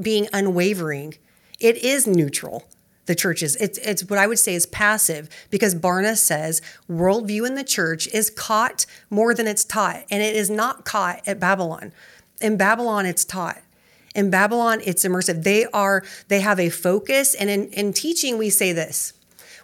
being 0.00 0.28
unwavering. 0.32 1.14
It 1.60 1.76
is 1.78 2.06
neutral. 2.06 2.64
The 3.06 3.14
churches. 3.14 3.56
It's, 3.56 3.78
it's 3.78 4.04
what 4.04 4.18
I 4.18 4.26
would 4.26 4.38
say 4.38 4.54
is 4.54 4.66
passive 4.66 5.28
because 5.50 5.74
Barna 5.74 6.16
says 6.16 6.60
worldview 6.90 7.46
in 7.46 7.54
the 7.54 7.64
church 7.64 8.08
is 8.08 8.30
caught 8.30 8.84
more 9.10 9.32
than 9.32 9.46
it's 9.46 9.64
taught, 9.64 10.04
and 10.10 10.22
it 10.22 10.34
is 10.34 10.50
not 10.50 10.84
caught 10.84 11.22
at 11.26 11.40
Babylon. 11.40 11.92
In 12.40 12.56
Babylon, 12.56 13.06
it's 13.06 13.24
taught. 13.24 13.62
In 14.14 14.30
Babylon, 14.30 14.80
it's 14.84 15.04
immersive. 15.04 15.44
They 15.44 15.66
are 15.66 16.04
they 16.28 16.40
have 16.40 16.58
a 16.58 16.68
focus, 16.68 17.34
and 17.34 17.48
in, 17.48 17.68
in 17.68 17.92
teaching, 17.92 18.38
we 18.38 18.50
say 18.50 18.72
this: 18.72 19.12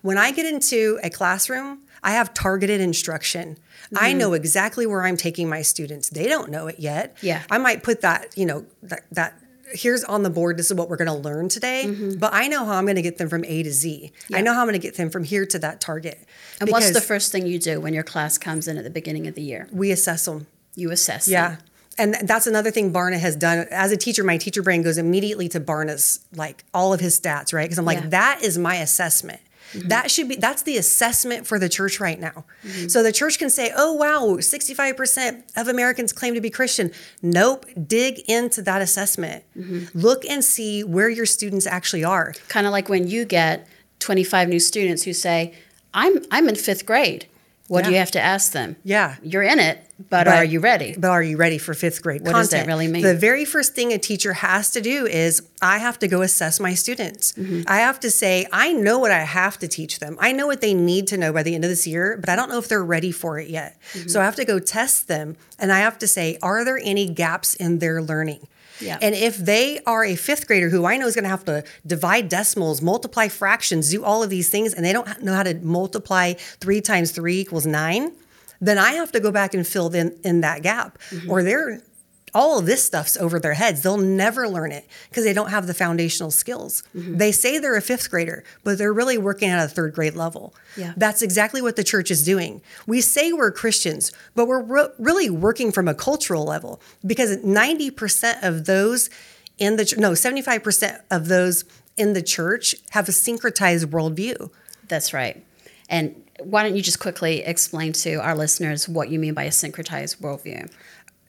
when 0.02 0.18
I 0.18 0.30
get 0.30 0.46
into 0.46 1.00
a 1.02 1.10
classroom, 1.10 1.80
I 2.02 2.12
have 2.12 2.34
targeted 2.34 2.80
instruction. 2.80 3.56
I 3.96 4.10
mm-hmm. 4.10 4.18
know 4.18 4.32
exactly 4.32 4.86
where 4.86 5.04
I'm 5.04 5.16
taking 5.16 5.48
my 5.48 5.62
students. 5.62 6.08
They 6.08 6.26
don't 6.26 6.50
know 6.50 6.66
it 6.66 6.78
yet. 6.78 7.16
Yeah. 7.22 7.42
I 7.50 7.58
might 7.58 7.82
put 7.82 8.00
that, 8.00 8.36
you 8.36 8.46
know, 8.46 8.64
that, 8.82 9.02
that 9.12 9.34
here's 9.72 10.04
on 10.04 10.22
the 10.22 10.30
board, 10.30 10.56
this 10.56 10.70
is 10.70 10.76
what 10.76 10.88
we're 10.88 10.96
going 10.96 11.08
to 11.08 11.14
learn 11.14 11.48
today. 11.48 11.84
Mm-hmm. 11.86 12.18
But 12.18 12.32
I 12.34 12.48
know 12.48 12.64
how 12.64 12.74
I'm 12.74 12.84
going 12.84 12.96
to 12.96 13.02
get 13.02 13.18
them 13.18 13.28
from 13.28 13.44
A 13.44 13.62
to 13.62 13.70
Z. 13.72 14.12
I 14.32 14.40
know 14.40 14.52
how 14.54 14.60
I'm 14.60 14.66
going 14.68 14.80
to 14.80 14.86
get 14.86 14.96
them 14.96 15.10
from 15.10 15.24
here 15.24 15.46
to 15.46 15.58
that 15.60 15.80
target. 15.80 16.18
And 16.60 16.70
what's 16.70 16.92
the 16.92 17.00
first 17.00 17.32
thing 17.32 17.46
you 17.46 17.58
do 17.58 17.80
when 17.80 17.94
your 17.94 18.04
class 18.04 18.38
comes 18.38 18.68
in 18.68 18.76
at 18.78 18.84
the 18.84 18.90
beginning 18.90 19.26
of 19.26 19.34
the 19.34 19.42
year? 19.42 19.68
we 19.72 19.90
assess 19.90 20.24
them. 20.26 20.46
You 20.74 20.90
assess. 20.90 21.26
them. 21.26 21.32
Yeah. 21.32 21.56
And 21.98 22.16
that's 22.26 22.46
another 22.46 22.70
thing 22.70 22.92
Barna 22.92 23.18
has 23.18 23.36
done. 23.36 23.66
As 23.70 23.92
a 23.92 23.96
teacher, 23.98 24.24
my 24.24 24.38
teacher 24.38 24.62
brain 24.62 24.82
goes 24.82 24.96
immediately 24.96 25.48
to 25.50 25.60
Barna's, 25.60 26.20
like 26.34 26.64
all 26.72 26.94
of 26.94 27.00
his 27.00 27.20
stats, 27.20 27.52
right? 27.52 27.64
Because 27.64 27.78
I'm 27.78 27.84
like, 27.84 28.00
Yeah. 28.00 28.08
that 28.08 28.40
is 28.42 28.56
my 28.56 28.76
assessment. 28.76 29.40
Mm-hmm. 29.72 29.88
That 29.88 30.10
should 30.10 30.28
be 30.28 30.36
that's 30.36 30.62
the 30.62 30.76
assessment 30.76 31.46
for 31.46 31.58
the 31.58 31.68
church 31.68 32.00
right 32.00 32.18
now. 32.18 32.44
Mm-hmm. 32.64 32.88
So 32.88 33.02
the 33.02 33.12
church 33.12 33.38
can 33.38 33.50
say, 33.50 33.72
"Oh 33.76 33.92
wow, 33.94 34.36
65% 34.38 35.42
of 35.56 35.68
Americans 35.68 36.12
claim 36.12 36.34
to 36.34 36.40
be 36.40 36.50
Christian." 36.50 36.92
Nope, 37.22 37.66
dig 37.86 38.20
into 38.28 38.62
that 38.62 38.82
assessment. 38.82 39.44
Mm-hmm. 39.56 39.98
Look 39.98 40.24
and 40.24 40.44
see 40.44 40.84
where 40.84 41.08
your 41.08 41.26
students 41.26 41.66
actually 41.66 42.04
are. 42.04 42.32
Kind 42.48 42.66
of 42.66 42.72
like 42.72 42.88
when 42.88 43.08
you 43.08 43.24
get 43.24 43.66
25 44.02 44.48
new 44.48 44.60
students 44.60 45.04
who 45.04 45.12
say, 45.12 45.54
I'm, 45.94 46.24
I'm 46.30 46.48
in 46.48 46.56
fifth 46.56 46.84
grade. 46.84 47.26
What 47.68 47.84
do 47.84 47.90
you 47.90 47.96
have 47.96 48.10
to 48.12 48.20
ask 48.20 48.52
them? 48.52 48.76
Yeah. 48.84 49.16
You're 49.22 49.42
in 49.42 49.58
it, 49.58 49.78
but, 50.10 50.24
But- 50.24 50.36
are 50.36 50.44
you 50.44 50.60
ready? 50.60 50.94
But 50.98 51.10
are 51.10 51.22
you 51.22 51.36
ready 51.36 51.58
for 51.58 51.72
fifth 51.74 52.02
grade 52.02 52.20
What 52.20 52.32
does 52.34 52.50
that 52.50 52.58
content? 52.58 52.68
really 52.68 52.88
mean? 52.88 53.02
The 53.02 53.14
very 53.14 53.44
first 53.44 53.74
thing 53.74 53.92
a 53.92 53.98
teacher 53.98 54.34
has 54.34 54.70
to 54.72 54.80
do 54.80 55.06
is 55.06 55.42
I 55.62 55.78
have 55.78 55.98
to 56.00 56.08
go 56.08 56.20
assess 56.22 56.60
my 56.60 56.74
students. 56.74 57.32
Mm-hmm. 57.32 57.62
I 57.66 57.78
have 57.78 57.98
to 58.00 58.10
say, 58.10 58.46
I 58.52 58.72
know 58.72 58.98
what 58.98 59.10
I 59.10 59.20
have 59.20 59.58
to 59.60 59.68
teach 59.68 60.00
them. 60.00 60.16
I 60.20 60.32
know 60.32 60.46
what 60.46 60.60
they 60.60 60.74
need 60.74 61.06
to 61.08 61.16
know 61.16 61.32
by 61.32 61.42
the 61.42 61.54
end 61.54 61.64
of 61.64 61.70
this 61.70 61.86
year, 61.86 62.18
but 62.20 62.28
I 62.28 62.36
don't 62.36 62.50
know 62.50 62.58
if 62.58 62.68
they're 62.68 62.84
ready 62.84 63.12
for 63.12 63.38
it 63.38 63.48
yet. 63.48 63.78
Mm-hmm. 63.94 64.08
So 64.08 64.20
I 64.20 64.24
have 64.24 64.36
to 64.36 64.44
go 64.44 64.58
test 64.58 65.08
them 65.08 65.36
and 65.58 65.72
I 65.72 65.78
have 65.78 65.98
to 66.00 66.08
say, 66.08 66.38
are 66.42 66.64
there 66.64 66.80
any 66.82 67.08
gaps 67.08 67.54
in 67.54 67.78
their 67.78 68.02
learning? 68.02 68.48
Yeah. 68.82 68.98
And 69.00 69.14
if 69.14 69.36
they 69.36 69.80
are 69.86 70.04
a 70.04 70.16
fifth 70.16 70.46
grader 70.46 70.68
who 70.68 70.84
I 70.84 70.96
know 70.96 71.06
is 71.06 71.14
going 71.14 71.24
to 71.24 71.30
have 71.30 71.44
to 71.46 71.64
divide 71.86 72.28
decimals, 72.28 72.82
multiply 72.82 73.28
fractions, 73.28 73.90
do 73.90 74.04
all 74.04 74.22
of 74.22 74.30
these 74.30 74.48
things, 74.50 74.74
and 74.74 74.84
they 74.84 74.92
don't 74.92 75.22
know 75.22 75.34
how 75.34 75.42
to 75.44 75.54
multiply 75.54 76.34
three 76.34 76.80
times 76.80 77.12
three 77.12 77.38
equals 77.38 77.66
nine, 77.66 78.12
then 78.60 78.78
I 78.78 78.92
have 78.92 79.12
to 79.12 79.20
go 79.20 79.30
back 79.30 79.54
and 79.54 79.66
fill 79.66 79.92
in, 79.94 80.16
in 80.22 80.40
that 80.42 80.62
gap. 80.62 80.98
Mm-hmm. 81.10 81.30
Or 81.30 81.42
they're 81.42 81.82
all 82.34 82.58
of 82.58 82.66
this 82.66 82.82
stuff's 82.82 83.16
over 83.16 83.38
their 83.38 83.54
heads. 83.54 83.82
They'll 83.82 83.98
never 83.98 84.48
learn 84.48 84.72
it 84.72 84.86
because 85.08 85.24
they 85.24 85.32
don't 85.32 85.50
have 85.50 85.66
the 85.66 85.74
foundational 85.74 86.30
skills. 86.30 86.82
Mm-hmm. 86.96 87.18
They 87.18 87.32
say 87.32 87.58
they're 87.58 87.76
a 87.76 87.82
fifth 87.82 88.10
grader, 88.10 88.42
but 88.64 88.78
they're 88.78 88.92
really 88.92 89.18
working 89.18 89.50
at 89.50 89.64
a 89.64 89.68
third 89.68 89.94
grade 89.94 90.14
level. 90.14 90.54
Yeah. 90.76 90.94
That's 90.96 91.20
exactly 91.20 91.60
what 91.60 91.76
the 91.76 91.84
church 91.84 92.10
is 92.10 92.24
doing. 92.24 92.62
We 92.86 93.00
say 93.00 93.32
we're 93.32 93.52
Christians, 93.52 94.12
but 94.34 94.46
we're 94.46 94.62
re- 94.62 94.88
really 94.98 95.28
working 95.28 95.72
from 95.72 95.88
a 95.88 95.94
cultural 95.94 96.44
level 96.44 96.80
because 97.06 97.36
90% 97.38 98.42
of 98.42 98.64
those 98.64 99.10
in 99.58 99.76
the 99.76 99.94
no, 99.98 100.12
75% 100.12 101.00
of 101.10 101.28
those 101.28 101.64
in 101.96 102.14
the 102.14 102.22
church 102.22 102.74
have 102.90 103.08
a 103.08 103.12
syncretized 103.12 103.86
worldview. 103.86 104.50
That's 104.88 105.12
right. 105.12 105.44
And 105.88 106.22
why 106.40 106.62
don't 106.62 106.74
you 106.74 106.82
just 106.82 106.98
quickly 106.98 107.42
explain 107.42 107.92
to 107.92 108.14
our 108.14 108.34
listeners 108.34 108.88
what 108.88 109.10
you 109.10 109.18
mean 109.18 109.34
by 109.34 109.44
a 109.44 109.50
syncretized 109.50 110.18
worldview? 110.18 110.70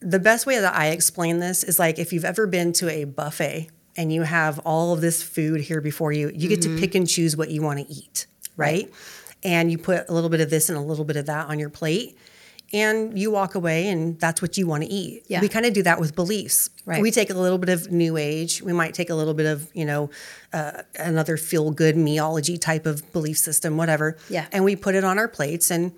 The 0.04 0.18
best 0.18 0.46
way 0.46 0.58
that 0.58 0.74
I 0.74 0.88
explain 0.88 1.38
this 1.38 1.64
is 1.64 1.78
like 1.78 1.98
if 1.98 2.12
you've 2.12 2.24
ever 2.24 2.46
been 2.46 2.72
to 2.74 2.90
a 2.90 3.04
buffet 3.04 3.70
and 3.96 4.12
you 4.12 4.22
have 4.22 4.58
all 4.60 4.92
of 4.92 5.00
this 5.00 5.22
food 5.22 5.60
here 5.60 5.80
before 5.80 6.12
you, 6.12 6.30
you 6.34 6.48
get 6.48 6.62
to 6.62 6.78
pick 6.78 6.94
and 6.94 7.08
choose 7.08 7.36
what 7.36 7.50
you 7.50 7.62
want 7.62 7.78
to 7.78 7.92
eat, 7.92 8.26
right? 8.56 8.92
And 9.42 9.70
you 9.70 9.78
put 9.78 10.08
a 10.08 10.12
little 10.12 10.30
bit 10.30 10.40
of 10.40 10.50
this 10.50 10.68
and 10.68 10.76
a 10.76 10.80
little 10.80 11.04
bit 11.04 11.16
of 11.16 11.26
that 11.26 11.48
on 11.48 11.58
your 11.58 11.70
plate. 11.70 12.18
And 12.72 13.16
you 13.16 13.30
walk 13.30 13.54
away, 13.54 13.88
and 13.88 14.18
that's 14.18 14.42
what 14.42 14.56
you 14.56 14.66
want 14.66 14.82
to 14.82 14.88
eat. 14.88 15.26
Yeah. 15.28 15.40
We 15.40 15.48
kind 15.48 15.64
of 15.64 15.74
do 15.74 15.84
that 15.84 16.00
with 16.00 16.16
beliefs. 16.16 16.70
Right. 16.84 17.00
We 17.00 17.12
take 17.12 17.30
a 17.30 17.34
little 17.34 17.58
bit 17.58 17.68
of 17.68 17.92
New 17.92 18.16
Age. 18.16 18.62
We 18.62 18.72
might 18.72 18.94
take 18.94 19.10
a 19.10 19.14
little 19.14 19.34
bit 19.34 19.46
of, 19.46 19.70
you 19.74 19.84
know, 19.84 20.10
uh, 20.52 20.82
another 20.98 21.36
feel 21.36 21.70
good 21.70 21.94
meology 21.94 22.60
type 22.60 22.84
of 22.84 23.12
belief 23.12 23.38
system, 23.38 23.76
whatever. 23.76 24.16
Yeah. 24.28 24.46
And 24.50 24.64
we 24.64 24.74
put 24.74 24.96
it 24.96 25.04
on 25.04 25.18
our 25.18 25.28
plates, 25.28 25.70
and 25.70 25.92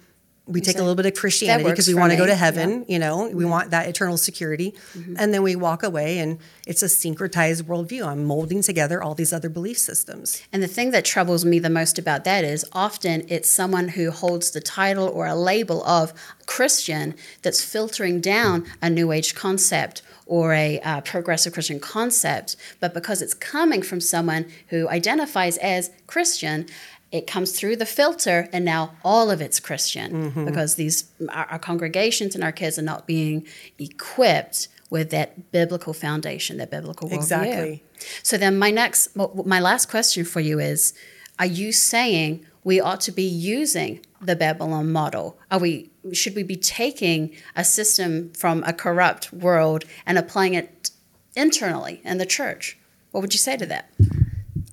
we 0.46 0.60
take 0.60 0.76
a 0.76 0.80
little 0.80 0.94
bit 0.94 1.06
of 1.06 1.14
Christianity 1.14 1.68
because 1.68 1.88
we 1.88 1.94
want 1.94 2.12
to 2.12 2.16
go 2.16 2.22
me." 2.22 2.28
to 2.28 2.32
Yeah. 2.32 2.38
heaven 2.46 2.84
you 2.88 2.98
know 2.98 3.28
we 3.28 3.44
want 3.44 3.70
that 3.70 3.88
eternal 3.88 4.16
security 4.16 4.74
and 5.18 5.34
then 5.34 5.42
we 5.42 5.56
walk 5.56 5.82
away 5.82 6.18
and 6.18 6.38
it's 6.66 6.82
a 6.82 6.86
syncretized 6.86 7.62
worldview 7.64 8.06
i'm 8.06 8.24
molding 8.24 8.62
together 8.62 9.02
all 9.02 9.14
these 9.14 9.32
other 9.32 9.48
belief 9.48 9.78
systems 9.78 10.40
And 10.52 10.62
the 10.62 10.68
thing 10.68 10.90
that 10.92 11.04
troubles 11.04 11.44
me 11.44 11.58
the 11.58 11.70
most 11.70 11.98
about 11.98 12.24
that 12.24 12.44
is 12.44 12.64
often 12.72 13.24
it's 13.28 13.48
someone 13.48 13.88
who 13.96 14.10
holds 14.10 14.50
the 14.52 14.60
title 14.60 15.08
or 15.08 15.26
a 15.26 15.34
label 15.34 15.84
of 15.84 16.12
Christian 16.46 17.14
that's 17.42 17.62
filtering 17.64 18.20
down 18.20 18.64
a 18.80 18.88
New 18.88 19.10
Age 19.12 19.34
concept 19.34 20.02
or 20.26 20.52
a 20.54 20.80
uh, 20.80 21.00
progressive 21.02 21.52
Christian 21.52 21.80
concept. 21.80 22.56
But 22.80 22.94
because 22.94 23.20
it's 23.22 23.34
coming 23.34 23.82
from 23.82 24.00
someone 24.00 24.46
who 24.68 24.88
identifies 24.88 25.56
as 25.58 25.90
Christian, 26.06 26.66
it 27.12 27.26
comes 27.26 27.52
through 27.52 27.76
the 27.76 27.86
filter, 27.86 28.48
and 28.52 28.64
now 28.64 28.96
all 29.04 29.30
of 29.30 29.40
it's 29.40 29.60
Christian 29.60 30.30
mm-hmm. 30.30 30.44
because 30.44 30.74
these 30.74 31.10
our, 31.28 31.46
our 31.46 31.58
congregations 31.58 32.34
and 32.34 32.42
our 32.42 32.52
kids 32.52 32.78
are 32.78 32.82
not 32.82 33.06
being 33.06 33.46
equipped 33.78 34.68
with 34.90 35.10
that 35.10 35.50
biblical 35.52 35.92
foundation, 35.92 36.58
that 36.58 36.70
biblical 36.70 37.08
worldview. 37.08 37.16
Exactly. 37.16 37.84
So 38.22 38.36
then 38.36 38.58
my 38.58 38.70
next 38.70 39.16
my 39.16 39.60
last 39.60 39.88
question 39.88 40.24
for 40.24 40.40
you 40.40 40.58
is 40.58 40.94
are 41.38 41.46
you 41.46 41.72
saying 41.72 42.46
we 42.64 42.80
ought 42.80 43.00
to 43.02 43.12
be 43.12 43.22
using 43.22 44.04
the 44.20 44.34
Babylon 44.34 44.90
model? 44.90 45.38
Are 45.50 45.60
we 45.60 45.90
should 46.12 46.34
we 46.34 46.42
be 46.42 46.56
taking 46.56 47.34
a 47.54 47.64
system 47.64 48.32
from 48.32 48.62
a 48.64 48.72
corrupt 48.72 49.32
world 49.32 49.84
and 50.04 50.18
applying 50.18 50.54
it 50.54 50.90
internally 51.34 52.00
in 52.04 52.18
the 52.18 52.26
church? 52.26 52.78
What 53.12 53.20
would 53.20 53.32
you 53.32 53.38
say 53.38 53.56
to 53.56 53.66
that? 53.66 53.90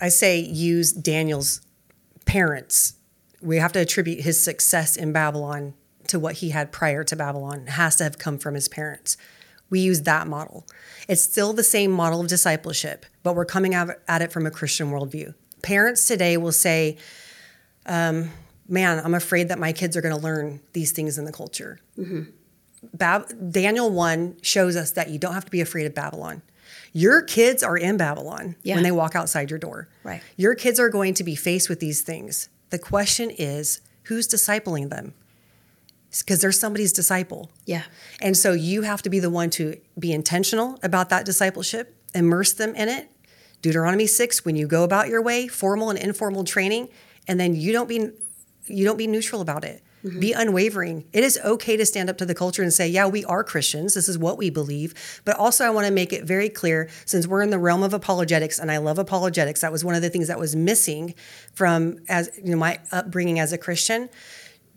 i 0.02 0.10
say 0.10 0.40
use 0.40 0.92
daniel's 0.92 1.62
parents. 2.26 2.94
We 3.42 3.58
have 3.58 3.74
to 3.74 3.80
attribute 3.80 4.22
his 4.22 4.42
success 4.42 4.96
in 4.96 5.12
babylon 5.12 5.74
to 6.08 6.20
what 6.20 6.36
he 6.36 6.50
had 6.50 6.72
prior 6.72 7.04
to 7.04 7.16
babylon 7.16 7.62
it 7.62 7.70
has 7.70 7.96
to 7.98 8.04
have 8.04 8.18
come 8.18 8.38
from 8.38 8.56
his 8.56 8.68
parents. 8.68 9.18
We 9.70 9.80
use 9.80 10.04
that 10.04 10.28
model. 10.28 10.68
It's 11.08 11.22
still 11.22 11.54
the 11.54 11.64
same 11.64 11.92
model 11.92 12.22
of 12.22 12.28
discipleship 12.28 13.06
but 13.24 13.36
we're 13.36 13.46
coming 13.46 13.74
at 13.74 14.22
it 14.22 14.32
from 14.32 14.46
a 14.46 14.52
christian 14.52 14.92
worldview. 14.92 15.34
Parents 15.62 16.08
today 16.08 16.38
will 16.38 16.52
say 16.52 16.98
um, 17.86 18.30
man, 18.68 19.02
I'm 19.04 19.14
afraid 19.14 19.50
that 19.50 19.60
my 19.60 19.74
kids 19.74 19.98
are 19.98 20.02
going 20.02 20.16
to 20.16 20.22
learn 20.22 20.62
these 20.74 20.92
things 20.92 21.18
in 21.18 21.26
the 21.26 21.32
culture. 21.32 21.80
Mm-hmm. 21.98 22.24
Bab- 22.94 23.52
Daniel 23.52 23.90
1 23.90 24.38
shows 24.42 24.76
us 24.76 24.92
that 24.92 25.10
you 25.10 25.20
don't 25.20 25.34
have 25.34 25.46
to 25.46 25.52
be 25.52 25.62
afraid 25.62 25.86
of 25.86 25.94
Babylon. 25.94 26.42
Your 26.94 27.22
kids 27.24 27.64
are 27.64 27.76
in 27.76 27.98
Babylon 27.98 28.56
Yeah. 28.64 28.76
when 28.76 28.84
they 28.84 28.92
walk 28.92 29.16
outside 29.16 29.50
your 29.50 29.60
door. 29.60 29.90
Right. 30.04 30.22
Your 30.38 30.54
kids 30.56 30.80
are 30.80 30.90
going 30.90 31.16
to 31.16 31.24
be 31.24 31.36
faced 31.36 31.68
with 31.68 31.80
these 31.80 32.02
things. 32.02 32.50
The 32.70 32.80
question 32.80 33.32
is 33.32 33.82
who's 34.04 34.28
discipling 34.28 34.90
them? 34.90 35.14
Because 36.20 36.42
they're 36.42 36.52
somebody's 36.52 36.94
disciple. 36.94 37.50
Yeah. 37.66 37.84
And 38.22 38.38
so 38.38 38.52
you 38.54 38.84
have 38.84 39.02
to 39.02 39.10
be 39.10 39.20
the 39.20 39.32
one 39.32 39.50
to 39.52 39.78
be 39.98 40.14
intentional 40.14 40.78
about 40.84 41.10
that 41.10 41.26
discipleship, 41.26 41.96
immerse 42.14 42.54
them 42.54 42.76
in 42.76 42.88
it. 42.88 43.10
Deuteronomy 43.64 44.06
6 44.06 44.46
when 44.46 44.56
you 44.56 44.68
go 44.68 44.84
about 44.84 45.08
your 45.08 45.22
way, 45.22 45.48
formal 45.48 45.90
and 45.90 45.98
informal 45.98 46.44
training, 46.44 46.90
and 47.28 47.40
then 47.40 47.56
you 47.56 47.72
don't 47.72 47.90
be 47.90 48.10
you 48.68 48.86
don't 48.86 48.98
be 48.98 49.08
neutral 49.08 49.42
about 49.42 49.66
it. 49.66 49.82
Be 50.20 50.34
unwavering. 50.34 51.06
It 51.14 51.24
is 51.24 51.40
okay 51.46 51.78
to 51.78 51.86
stand 51.86 52.10
up 52.10 52.18
to 52.18 52.26
the 52.26 52.36
culture 52.36 52.62
and 52.62 52.74
say, 52.74 52.88
"Yeah, 52.88 53.08
we 53.08 53.24
are 53.26 53.44
Christians. 53.44 53.94
This 53.94 54.10
is 54.10 54.18
what 54.18 54.38
we 54.38 54.50
believe." 54.50 54.94
But 55.24 55.38
also 55.38 55.66
I 55.66 55.70
want 55.70 55.88
to 55.88 55.94
make 55.94 56.12
it 56.12 56.26
very 56.26 56.50
clear 56.50 56.90
since 57.06 57.26
we're 57.26 57.42
in 57.42 57.52
the 57.52 57.60
realm 57.60 57.84
of 57.84 57.94
apologetics 57.94 58.60
and 58.60 58.70
I 58.70 58.78
love 58.78 59.00
apologetics. 59.00 59.62
That 59.62 59.72
was 59.72 59.86
one 59.86 59.96
of 59.96 60.02
the 60.02 60.10
things 60.10 60.28
that 60.28 60.40
was 60.40 60.56
missing 60.56 61.14
from 61.54 62.00
as 62.10 62.30
you 62.44 62.52
know 62.52 62.58
my 62.58 62.80
upbringing 62.92 63.40
as 63.40 63.54
a 63.54 63.58
Christian 63.58 64.10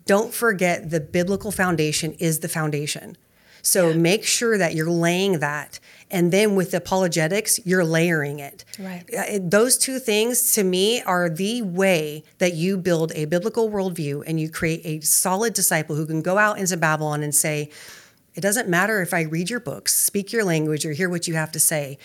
don't 0.07 0.33
forget 0.33 0.89
the 0.89 1.01
biblical 1.01 1.51
foundation 1.51 2.13
is 2.13 2.39
the 2.39 2.47
foundation. 2.47 3.17
So 3.61 3.93
make 3.93 4.23
sure 4.23 4.57
that 4.57 4.75
you're 4.75 4.89
laying 4.89 5.39
that. 5.39 5.79
And 6.09 6.31
then 6.31 6.55
with 6.55 6.73
apologetics, 6.73 7.59
you're 7.65 7.83
layering 7.83 8.39
it. 8.39 8.63
Right. 8.79 9.03
Uh, 9.13 9.39
Those 9.41 9.77
two 9.77 9.99
things 9.99 10.53
to 10.53 10.63
me 10.63 11.01
are 11.01 11.29
the 11.29 11.61
way 11.61 12.23
that 12.37 12.53
you 12.53 12.77
build 12.77 13.11
a 13.13 13.25
biblical 13.25 13.69
worldview 13.69 14.23
and 14.25 14.39
you 14.39 14.49
create 14.49 14.81
a 14.85 15.01
solid 15.01 15.53
disciple 15.53 15.95
who 15.95 16.05
can 16.05 16.21
go 16.21 16.37
out 16.37 16.59
into 16.59 16.77
Babylon 16.77 17.23
and 17.23 17.35
say, 17.35 17.69
it 18.35 18.41
doesn't 18.41 18.69
matter 18.69 19.01
if 19.01 19.13
I 19.13 19.21
read 19.21 19.49
your 19.49 19.59
books, 19.59 19.95
speak 19.95 20.31
your 20.31 20.43
language, 20.43 20.85
or 20.85 20.93
hear 20.93 21.09
what 21.09 21.27
you 21.27 21.33
have 21.33 21.51
to 21.53 21.59
say. 21.59 21.97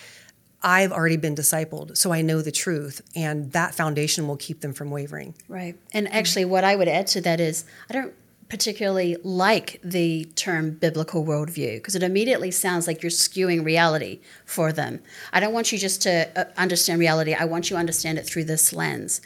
I've 0.63 0.91
already 0.91 1.17
been 1.17 1.35
discipled, 1.35 1.97
so 1.97 2.11
I 2.11 2.21
know 2.21 2.41
the 2.41 2.51
truth, 2.51 3.01
and 3.15 3.51
that 3.51 3.75
foundation 3.75 4.27
will 4.27 4.37
keep 4.37 4.61
them 4.61 4.73
from 4.73 4.89
wavering. 4.89 5.35
Right. 5.49 5.75
And 5.93 6.11
actually, 6.11 6.45
what 6.45 6.63
I 6.63 6.75
would 6.75 6.87
add 6.87 7.07
to 7.07 7.21
that 7.21 7.39
is 7.39 7.65
I 7.89 7.93
don't 7.93 8.13
particularly 8.53 9.17
like 9.23 9.79
the 9.83 10.25
term 10.35 10.69
biblical 10.69 11.25
worldview 11.25 11.73
because 11.73 11.95
it 11.95 12.03
immediately 12.03 12.51
sounds 12.51 12.85
like 12.85 13.01
you're 13.01 13.09
skewing 13.09 13.65
reality 13.65 14.19
for 14.45 14.71
them. 14.71 15.01
I 15.31 15.39
don't 15.39 15.55
want 15.55 15.71
you 15.71 15.79
just 15.79 16.03
to 16.03 16.29
uh, 16.39 16.43
understand 16.55 16.99
reality, 16.99 17.33
I 17.33 17.45
want 17.45 17.71
you 17.71 17.75
to 17.77 17.79
understand 17.79 18.19
it 18.19 18.27
through 18.27 18.43
this 18.43 18.71
lens. 18.71 19.21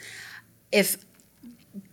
If 0.72 1.04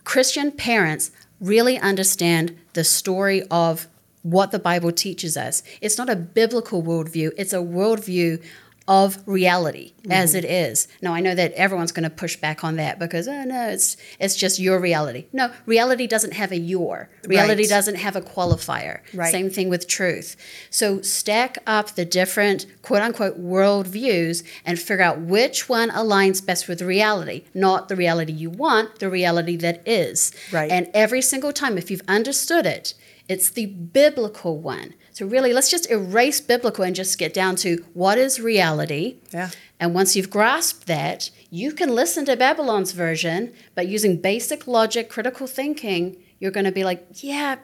Christian 0.04 0.50
parents 0.50 1.10
really 1.38 1.78
understand 1.78 2.56
the 2.72 2.84
story 2.84 3.42
of 3.50 3.86
what 4.22 4.50
the 4.50 4.58
Bible 4.58 4.90
teaches 4.90 5.36
us, 5.36 5.62
it's 5.82 5.98
not 5.98 6.08
a 6.08 6.16
biblical 6.16 6.82
worldview, 6.82 7.32
it's 7.36 7.52
a 7.52 7.58
worldview 7.58 8.42
of 8.88 9.18
reality 9.26 9.92
as 10.08 10.30
mm-hmm. 10.30 10.38
it 10.38 10.44
is. 10.44 10.88
Now 11.02 11.12
I 11.12 11.20
know 11.20 11.34
that 11.34 11.52
everyone's 11.52 11.92
going 11.92 12.08
to 12.08 12.14
push 12.14 12.36
back 12.36 12.62
on 12.62 12.76
that 12.76 12.98
because 12.98 13.26
oh 13.26 13.44
no, 13.44 13.68
it's 13.68 13.96
it's 14.20 14.36
just 14.36 14.58
your 14.58 14.78
reality. 14.78 15.26
No, 15.32 15.52
reality 15.66 16.06
doesn't 16.06 16.34
have 16.34 16.52
a 16.52 16.58
your. 16.58 17.08
Reality 17.26 17.62
Right. 17.62 17.68
doesn't 17.68 17.96
have 17.96 18.16
a 18.16 18.20
qualifier. 18.20 19.00
Right. 19.12 19.30
Same 19.32 19.50
thing 19.50 19.68
with 19.68 19.88
truth. 19.88 20.36
So 20.70 21.00
stack 21.02 21.58
up 21.66 21.94
the 21.94 22.04
different 22.04 22.66
quote 22.82 23.02
unquote 23.02 23.38
world 23.38 23.86
views 23.86 24.44
and 24.64 24.78
figure 24.78 25.04
out 25.04 25.20
which 25.20 25.68
one 25.68 25.90
aligns 25.90 26.44
best 26.44 26.68
with 26.68 26.80
reality, 26.82 27.44
not 27.54 27.88
the 27.88 27.96
reality 27.96 28.32
you 28.32 28.50
want, 28.50 29.00
the 29.00 29.10
reality 29.10 29.56
that 29.56 29.86
is. 29.86 30.32
Right. 30.52 30.70
And 30.70 30.88
every 30.94 31.22
single 31.22 31.52
time, 31.52 31.76
if 31.76 31.90
you've 31.90 32.02
understood 32.06 32.66
it, 32.66 32.94
it's 33.28 33.50
the 33.50 33.66
biblical 33.66 34.58
one. 34.58 34.94
So 35.12 35.26
really, 35.26 35.52
let's 35.52 35.70
just 35.70 35.90
erase 35.90 36.40
biblical 36.40 36.84
and 36.84 36.94
just 36.94 37.18
get 37.18 37.34
down 37.34 37.56
to 37.56 37.84
what 37.94 38.18
is 38.18 38.40
reality. 38.40 39.16
Yeah. 39.32 39.50
And 39.80 39.94
once 39.94 40.14
you've 40.14 40.30
grasped 40.30 40.86
that, 40.86 41.30
you 41.50 41.72
can 41.72 41.94
listen 41.94 42.24
to 42.26 42.36
Babylon's 42.36 42.92
version, 42.92 43.52
but 43.74 43.88
using 43.88 44.20
basic 44.20 44.66
logic, 44.66 45.08
critical 45.08 45.46
thinking, 45.46 46.16
you're 46.38 46.50
going 46.50 46.66
to 46.66 46.72
be 46.72 46.84
like, 46.84 47.06
yeah, 47.22 47.56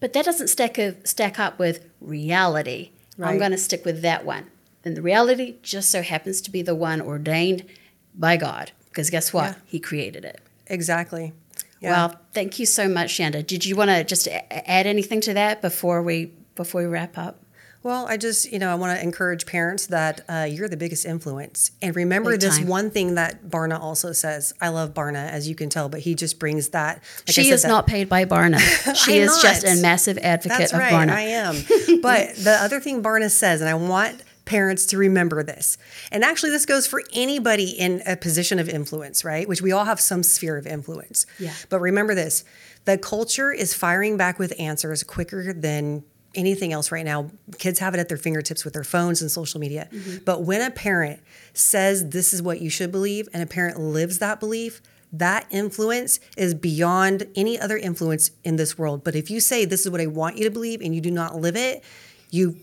but 0.00 0.12
that 0.12 0.24
doesn't 0.24 0.48
stack, 0.48 0.78
stack 1.04 1.38
up 1.38 1.58
with 1.58 1.84
reality. 2.00 2.90
Right. 3.16 3.30
I'm 3.30 3.38
going 3.38 3.50
to 3.50 3.58
stick 3.58 3.84
with 3.84 4.02
that 4.02 4.24
one. 4.24 4.50
And 4.84 4.96
the 4.96 5.02
reality 5.02 5.56
just 5.62 5.90
so 5.90 6.02
happens 6.02 6.40
to 6.42 6.50
be 6.50 6.62
the 6.62 6.74
one 6.74 7.00
ordained 7.00 7.66
by 8.14 8.36
God. 8.36 8.72
Because 8.86 9.10
guess 9.10 9.32
what? 9.32 9.50
Yeah. 9.50 9.54
He 9.66 9.80
created 9.80 10.24
it. 10.24 10.40
Exactly. 10.66 11.32
Yeah. 11.80 11.90
Well, 11.92 12.20
thank 12.32 12.58
you 12.58 12.66
so 12.66 12.88
much, 12.88 13.16
Shanda. 13.16 13.46
Did 13.46 13.64
you 13.64 13.76
want 13.76 13.90
to 13.90 14.04
just 14.04 14.26
a- 14.26 14.70
add 14.70 14.86
anything 14.86 15.20
to 15.22 15.34
that 15.34 15.62
before 15.62 16.02
we 16.02 16.32
before 16.54 16.80
we 16.82 16.86
wrap 16.88 17.16
up? 17.16 17.42
Well, 17.84 18.08
I 18.08 18.16
just, 18.16 18.50
you 18.50 18.58
know, 18.58 18.70
I 18.70 18.74
want 18.74 18.98
to 18.98 19.02
encourage 19.02 19.46
parents 19.46 19.86
that 19.86 20.22
uh, 20.28 20.48
you're 20.50 20.68
the 20.68 20.76
biggest 20.76 21.06
influence. 21.06 21.70
And 21.80 21.94
remember 21.94 22.32
Big 22.32 22.40
this 22.40 22.58
time. 22.58 22.66
one 22.66 22.90
thing 22.90 23.14
that 23.14 23.44
Barna 23.48 23.78
also 23.80 24.10
says. 24.12 24.52
I 24.60 24.68
love 24.70 24.94
Barna, 24.94 25.30
as 25.30 25.48
you 25.48 25.54
can 25.54 25.70
tell, 25.70 25.88
but 25.88 26.00
he 26.00 26.16
just 26.16 26.40
brings 26.40 26.70
that. 26.70 26.96
like 27.28 27.34
she 27.36 27.44
said, 27.44 27.52
is 27.54 27.62
that- 27.62 27.68
not 27.68 27.86
paid 27.86 28.08
by 28.08 28.24
Barna. 28.24 28.58
She 28.96 29.18
is 29.18 29.40
just 29.40 29.64
a 29.64 29.76
massive 29.80 30.18
advocate 30.18 30.58
That's 30.58 30.72
of 30.72 30.80
right, 30.80 30.92
Barna. 30.92 31.10
I 31.10 31.20
am. 31.22 31.54
but 32.02 32.34
the 32.34 32.58
other 32.60 32.80
thing 32.80 33.00
Barna 33.00 33.30
says, 33.30 33.60
and 33.60 33.70
I 33.70 33.74
want 33.74 34.22
parents 34.48 34.86
to 34.86 34.96
remember 34.96 35.42
this, 35.42 35.76
and 36.10 36.24
actually 36.24 36.50
this 36.50 36.66
goes 36.66 36.86
for 36.86 37.02
anybody 37.12 37.70
in 37.70 38.02
a 38.06 38.16
position 38.16 38.58
of 38.58 38.68
influence, 38.68 39.24
right? 39.24 39.46
Which 39.46 39.60
we 39.60 39.72
all 39.72 39.84
have 39.84 40.00
some 40.00 40.22
sphere 40.22 40.56
of 40.56 40.66
influence. 40.66 41.26
Yeah. 41.38 41.52
But 41.68 41.80
remember 41.80 42.14
this 42.14 42.44
the 42.84 42.96
culture 42.96 43.52
is 43.52 43.74
firing 43.74 44.16
back 44.16 44.38
with 44.38 44.58
answers 44.58 45.02
quicker 45.02 45.52
than 45.52 46.04
anything 46.34 46.72
else 46.72 46.90
right 46.90 47.04
now. 47.04 47.30
Kids 47.58 47.78
have 47.78 47.94
it 47.94 48.00
at 48.00 48.08
their 48.08 48.16
fingertips 48.16 48.64
with 48.64 48.74
their 48.74 48.84
phones 48.84 49.20
and 49.20 49.30
social 49.30 49.60
media. 49.60 49.88
Mm-hmm. 49.92 50.24
But 50.24 50.44
when 50.44 50.62
a 50.62 50.70
parent 50.70 51.20
says 51.52 52.10
this 52.10 52.32
is 52.32 52.42
what 52.42 52.60
you 52.60 52.70
should 52.70 52.90
believe 52.90 53.28
and 53.32 53.42
a 53.42 53.46
parent 53.46 53.78
lives 53.78 54.18
that 54.18 54.40
belief, 54.40 54.80
that 55.12 55.46
influence 55.50 56.20
is 56.36 56.54
beyond 56.54 57.26
any 57.34 57.58
other 57.58 57.76
influence 57.76 58.30
in 58.44 58.56
this 58.56 58.78
world. 58.78 59.04
But 59.04 59.14
if 59.14 59.30
you 59.30 59.40
say 59.40 59.64
this 59.64 59.84
is 59.84 59.90
what 59.90 60.00
I 60.00 60.06
want 60.06 60.36
you 60.36 60.44
to 60.44 60.50
believe 60.50 60.80
and 60.80 60.94
you 60.94 61.00
do 61.00 61.10
not 61.10 61.36
live 61.36 61.56
it, 61.56 61.82
you 62.30 62.56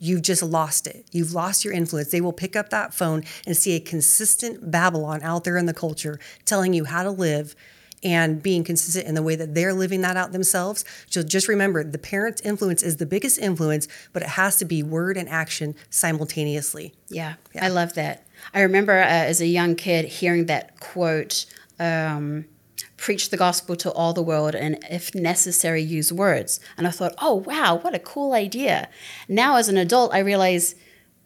you've 0.00 0.22
just 0.22 0.42
lost 0.42 0.86
it. 0.86 1.06
You've 1.12 1.32
lost 1.32 1.64
your 1.64 1.74
influence. 1.74 2.10
They 2.10 2.20
will 2.20 2.32
pick 2.32 2.56
up 2.56 2.70
that 2.70 2.94
phone 2.94 3.24
and 3.46 3.56
see 3.56 3.74
a 3.76 3.80
consistent 3.80 4.70
Babylon 4.70 5.20
out 5.22 5.44
there 5.44 5.56
in 5.56 5.66
the 5.66 5.74
culture 5.74 6.18
telling 6.44 6.72
you 6.72 6.84
how 6.84 7.02
to 7.02 7.10
live 7.10 7.54
and 8.02 8.42
being 8.42 8.64
consistent 8.64 9.06
in 9.06 9.14
the 9.14 9.22
way 9.22 9.36
that 9.36 9.54
they're 9.54 9.74
living 9.74 10.00
that 10.00 10.16
out 10.16 10.32
themselves. 10.32 10.84
So 11.10 11.22
just 11.22 11.48
remember 11.48 11.84
the 11.84 11.98
parent's 11.98 12.40
influence 12.40 12.82
is 12.82 12.96
the 12.96 13.06
biggest 13.06 13.38
influence, 13.38 13.88
but 14.12 14.22
it 14.22 14.30
has 14.30 14.56
to 14.58 14.64
be 14.64 14.82
word 14.82 15.16
and 15.16 15.28
action 15.28 15.74
simultaneously. 15.90 16.94
Yeah, 17.08 17.34
I 17.60 17.68
love 17.68 17.94
that. 17.94 18.26
I 18.54 18.62
remember 18.62 18.98
uh, 18.98 19.04
as 19.04 19.40
a 19.40 19.46
young 19.46 19.76
kid 19.76 20.06
hearing 20.06 20.46
that 20.46 20.80
quote 20.80 21.44
um, 21.78 22.46
preach 23.00 23.30
the 23.30 23.36
gospel 23.36 23.74
to 23.74 23.90
all 23.92 24.12
the 24.12 24.22
world 24.22 24.54
and, 24.54 24.78
if 24.90 25.14
necessary, 25.14 25.82
use 25.82 26.12
words. 26.12 26.60
And 26.76 26.86
I 26.86 26.90
thought, 26.90 27.14
oh, 27.18 27.34
wow, 27.34 27.76
what 27.76 27.94
a 27.94 27.98
cool 27.98 28.34
idea. 28.34 28.88
Now, 29.26 29.56
as 29.56 29.68
an 29.68 29.76
adult, 29.76 30.14
I 30.14 30.18
realize. 30.18 30.76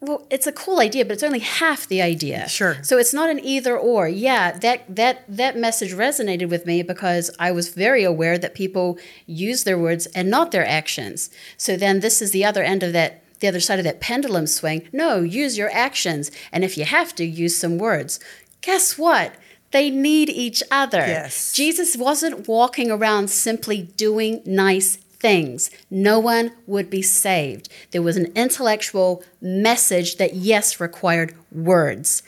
Well, 0.01 0.27
it's 0.29 0.45
a 0.45 0.51
cool 0.51 0.81
idea, 0.81 1.03
but 1.05 1.13
it's 1.13 1.23
only 1.23 1.39
half 1.39 1.87
the 1.87 2.01
idea. 2.01 2.47
Sure. 2.47 2.77
So 2.83 2.97
it's 2.97 3.13
not 3.13 3.29
an 3.29 3.39
either 3.39 3.77
or. 3.77 4.07
Yeah, 4.07 4.51
that 4.51 4.83
that 4.93 5.23
that 5.27 5.57
message 5.57 5.93
resonated 5.93 6.49
with 6.49 6.65
me 6.65 6.83
because 6.83 7.31
I 7.39 7.51
was 7.51 7.73
very 7.73 8.03
aware 8.03 8.37
that 8.37 8.53
people 8.53 8.99
use 9.25 9.63
their 9.63 9.79
words 9.79 10.05
and 10.07 10.29
not 10.29 10.51
their 10.51 10.67
actions. 10.67 11.29
So 11.57 11.75
then 11.75 12.01
this 12.01 12.21
is 12.21 12.31
the 12.31 12.45
other 12.45 12.61
end 12.61 12.83
of 12.83 12.93
that 12.93 13.23
the 13.39 13.47
other 13.47 13.59
side 13.59 13.79
of 13.79 13.85
that 13.85 14.01
pendulum 14.01 14.47
swing. 14.47 14.87
No, 14.91 15.21
use 15.21 15.57
your 15.57 15.71
actions. 15.71 16.29
And 16.51 16.63
if 16.63 16.77
you 16.77 16.85
have 16.85 17.15
to, 17.15 17.25
use 17.25 17.57
some 17.57 17.77
words. 17.77 18.19
Guess 18.61 18.97
what? 18.97 19.33
They 19.75 19.89
need 19.89 20.29
each 20.29 20.63
other. 20.71 20.99
Yes. 20.99 21.51
Jesus 21.51 21.97
wasn't 21.97 22.47
walking 22.47 22.89
around 22.89 23.29
simply 23.29 23.81
doing 23.81 24.41
nice 24.45 24.95
things. 24.95 25.69
No 25.91 26.17
one 26.17 26.53
would 26.65 26.89
be 26.89 27.01
saved. 27.01 27.67
There 27.91 28.01
was 28.01 28.15
an 28.15 28.31
intellectual 28.37 29.21
message 29.41 30.15
that, 30.15 30.33
yes, 30.33 30.79
required 30.79 31.35
words. 31.51 32.23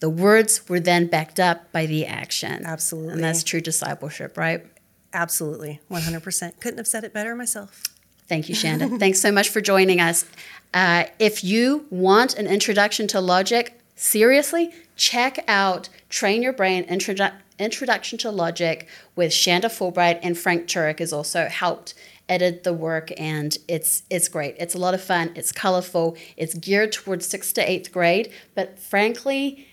The 0.00 0.08
words 0.08 0.66
were 0.70 0.80
then 0.80 1.06
backed 1.06 1.38
up 1.38 1.70
by 1.70 1.84
the 1.84 2.06
action. 2.06 2.64
Absolutely. 2.64 3.12
And 3.12 3.22
that's 3.22 3.42
true 3.42 3.60
discipleship, 3.60 4.38
right? 4.38 4.64
Absolutely, 5.12 5.80
100%. 5.90 6.60
Couldn't 6.60 6.78
have 6.78 6.86
said 6.86 7.04
it 7.04 7.12
better 7.12 7.36
myself. 7.36 7.82
Thank 8.26 8.48
you, 8.48 8.54
Shanda. 8.54 8.98
Thanks 8.98 9.20
so 9.20 9.30
much 9.30 9.50
for 9.50 9.60
joining 9.60 10.00
us. 10.00 10.24
Uh, 10.72 11.04
if 11.18 11.44
you 11.44 11.84
want 11.90 12.38
an 12.38 12.46
introduction 12.46 13.06
to 13.08 13.20
logic, 13.20 13.75
seriously, 13.96 14.72
check 14.94 15.44
out 15.48 15.88
Train 16.08 16.42
Your 16.42 16.52
Brain 16.52 16.84
Introdu- 16.84 17.34
Introduction 17.58 18.18
to 18.18 18.30
Logic 18.30 18.86
with 19.16 19.32
Shanda 19.32 19.64
Fulbright 19.64 20.20
and 20.22 20.38
Frank 20.38 20.68
Turek 20.68 21.00
has 21.00 21.12
also 21.12 21.48
helped 21.48 21.94
edit 22.28 22.64
the 22.64 22.72
work 22.72 23.10
and 23.18 23.56
it's 23.68 24.02
it's 24.10 24.28
great. 24.28 24.56
It's 24.58 24.74
a 24.74 24.78
lot 24.78 24.94
of 24.94 25.02
fun. 25.02 25.32
It's 25.34 25.52
colorful. 25.52 26.16
It's 26.36 26.54
geared 26.54 26.92
towards 26.92 27.26
sixth 27.26 27.54
to 27.54 27.70
eighth 27.70 27.92
grade, 27.92 28.30
but 28.54 28.78
frankly, 28.78 29.66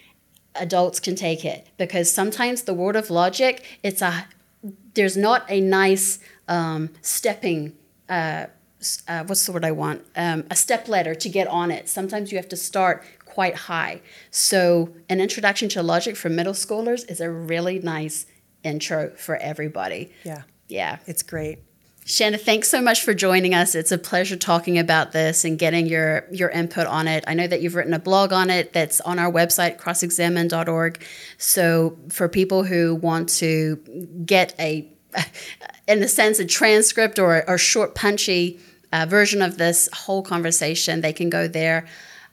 adults 0.55 0.99
can 0.99 1.15
take 1.15 1.43
it 1.43 1.67
because 1.77 2.11
sometimes 2.11 2.63
the 2.63 2.73
word 2.73 2.95
of 2.95 3.09
logic 3.09 3.65
it's 3.81 4.01
a 4.01 4.27
there's 4.93 5.17
not 5.17 5.43
a 5.49 5.59
nice 5.59 6.19
um, 6.47 6.89
stepping 7.01 7.75
uh, 8.07 8.45
uh, 9.07 9.23
what's 9.25 9.45
the 9.45 9.51
word 9.51 9.65
I 9.65 9.71
want 9.71 10.03
um, 10.15 10.45
a 10.51 10.55
step 10.55 10.87
ladder 10.87 11.15
to 11.15 11.29
get 11.29 11.47
on 11.47 11.71
it. 11.71 11.87
Sometimes 11.87 12.31
you 12.31 12.37
have 12.37 12.49
to 12.49 12.57
start 12.57 13.03
quite 13.33 13.55
high. 13.55 14.01
So 14.31 14.89
an 15.09 15.19
introduction 15.19 15.69
to 15.69 15.83
logic 15.83 16.15
for 16.15 16.29
middle 16.29 16.53
schoolers 16.53 17.09
is 17.09 17.19
a 17.19 17.29
really 17.29 17.79
nice 17.79 18.25
intro 18.63 19.11
for 19.17 19.35
everybody. 19.37 20.11
Yeah, 20.23 20.43
Yeah. 20.67 20.97
it's 21.07 21.23
great. 21.23 21.59
Shanda, 22.05 22.37
thanks 22.39 22.67
so 22.67 22.81
much 22.81 23.01
for 23.01 23.13
joining 23.13 23.53
us. 23.55 23.75
It's 23.75 23.91
a 23.91 23.97
pleasure 23.97 24.35
talking 24.35 24.77
about 24.77 25.13
this 25.13 25.45
and 25.45 25.57
getting 25.57 25.87
your 25.87 26.25
your 26.31 26.49
input 26.49 26.85
on 26.85 27.07
it. 27.07 27.23
I 27.27 27.33
know 27.33 27.47
that 27.47 27.61
you've 27.61 27.75
written 27.75 27.93
a 27.93 27.99
blog 27.99 28.33
on 28.33 28.49
it 28.49 28.73
that's 28.73 28.99
on 29.01 29.19
our 29.19 29.31
website, 29.31 29.77
crossexamine.org. 29.79 31.01
So 31.37 31.97
for 32.09 32.27
people 32.27 32.63
who 32.65 32.95
want 32.95 33.29
to 33.39 33.77
get 34.25 34.53
a, 34.59 34.85
in 35.87 36.03
a 36.03 36.07
sense, 36.09 36.39
a 36.39 36.45
transcript 36.45 37.19
or 37.19 37.37
a 37.47 37.57
short, 37.57 37.95
punchy 37.95 38.59
uh, 38.91 39.05
version 39.07 39.41
of 39.41 39.57
this 39.57 39.87
whole 39.93 40.23
conversation, 40.23 40.99
they 41.01 41.13
can 41.13 41.29
go 41.29 41.47
there. 41.47 41.85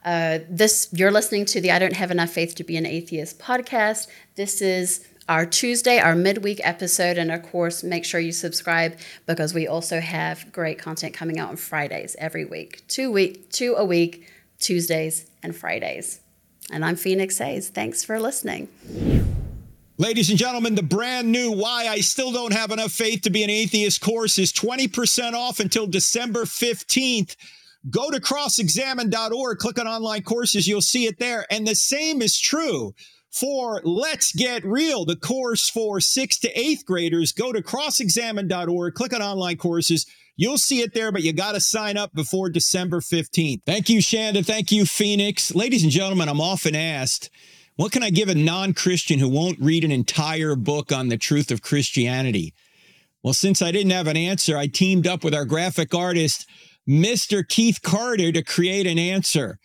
Uh, 0.03 0.39
this 0.49 0.89
you're 0.91 1.11
listening 1.11 1.45
to 1.45 1.61
the 1.61 1.71
I 1.71 1.79
Don't 1.79 1.95
Have 1.95 2.11
Enough 2.11 2.31
Faith 2.31 2.55
to 2.55 2.63
Be 2.63 2.77
an 2.77 2.85
Atheist 2.85 3.39
podcast. 3.39 4.07
This 4.35 4.61
is 4.61 5.07
our 5.29 5.45
Tuesday, 5.45 5.99
our 5.99 6.15
midweek 6.15 6.59
episode, 6.63 7.17
and 7.17 7.31
of 7.31 7.43
course, 7.43 7.83
make 7.83 8.03
sure 8.03 8.19
you 8.19 8.31
subscribe 8.31 8.97
because 9.27 9.53
we 9.53 9.67
also 9.67 9.99
have 9.99 10.51
great 10.51 10.79
content 10.79 11.13
coming 11.13 11.39
out 11.39 11.49
on 11.49 11.55
Fridays 11.55 12.15
every 12.17 12.45
week, 12.45 12.83
two 12.87 13.11
week, 13.11 13.49
two 13.51 13.75
a 13.77 13.85
week, 13.85 14.27
Tuesdays 14.59 15.29
and 15.43 15.55
Fridays. 15.55 16.19
And 16.71 16.83
I'm 16.83 16.95
Phoenix 16.95 17.37
Hayes. 17.37 17.69
Thanks 17.69 18.03
for 18.03 18.19
listening. 18.19 18.67
Ladies 19.97 20.31
and 20.31 20.39
gentlemen, 20.39 20.73
the 20.73 20.81
brand 20.81 21.31
new 21.31 21.51
Why 21.51 21.87
I 21.87 21.99
Still 21.99 22.31
Don't 22.31 22.53
Have 22.53 22.71
Enough 22.71 22.91
Faith 22.91 23.21
to 23.21 23.29
Be 23.29 23.43
an 23.43 23.51
Atheist 23.51 24.01
course 24.01 24.39
is 24.39 24.51
20% 24.51 25.33
off 25.33 25.59
until 25.59 25.85
December 25.85 26.45
15th. 26.45 27.35
Go 27.89 28.11
to 28.11 28.19
crossexamine.org, 28.19 29.57
click 29.57 29.79
on 29.79 29.87
online 29.87 30.21
courses, 30.21 30.67
you'll 30.67 30.81
see 30.81 31.05
it 31.05 31.17
there. 31.17 31.45
And 31.49 31.67
the 31.67 31.75
same 31.75 32.21
is 32.21 32.39
true 32.39 32.93
for 33.31 33.81
Let's 33.83 34.33
Get 34.33 34.63
Real, 34.63 35.05
the 35.05 35.15
course 35.15 35.69
for 35.69 35.99
sixth 35.99 36.41
to 36.41 36.59
eighth 36.59 36.85
graders. 36.85 37.31
Go 37.31 37.51
to 37.51 37.61
crossexamine.org, 37.61 38.93
click 38.93 39.13
on 39.13 39.21
online 39.21 39.57
courses. 39.57 40.05
You'll 40.35 40.57
see 40.57 40.81
it 40.81 40.93
there, 40.93 41.11
but 41.11 41.23
you 41.23 41.33
got 41.33 41.53
to 41.53 41.61
sign 41.61 41.97
up 41.97 42.13
before 42.13 42.49
December 42.49 42.99
15th. 42.99 43.61
Thank 43.65 43.89
you, 43.89 43.99
Shanda. 43.99 44.45
Thank 44.45 44.71
you, 44.71 44.85
Phoenix. 44.85 45.53
Ladies 45.53 45.83
and 45.83 45.91
gentlemen, 45.91 46.29
I'm 46.29 46.41
often 46.41 46.75
asked, 46.75 47.29
what 47.75 47.91
can 47.91 48.03
I 48.03 48.09
give 48.09 48.29
a 48.29 48.35
non 48.35 48.73
Christian 48.73 49.19
who 49.19 49.29
won't 49.29 49.59
read 49.59 49.83
an 49.83 49.91
entire 49.91 50.55
book 50.55 50.91
on 50.91 51.09
the 51.09 51.17
truth 51.17 51.51
of 51.51 51.61
Christianity? 51.61 52.53
Well, 53.23 53.33
since 53.33 53.61
I 53.61 53.71
didn't 53.71 53.91
have 53.91 54.07
an 54.07 54.17
answer, 54.17 54.57
I 54.57 54.67
teamed 54.67 55.05
up 55.05 55.23
with 55.23 55.35
our 55.35 55.45
graphic 55.45 55.93
artist, 55.93 56.47
Mr. 56.87 57.47
Keith 57.47 57.81
Carter, 57.81 58.31
to 58.31 58.43
create 58.43 58.87
an 58.87 58.99
answer. 58.99 59.59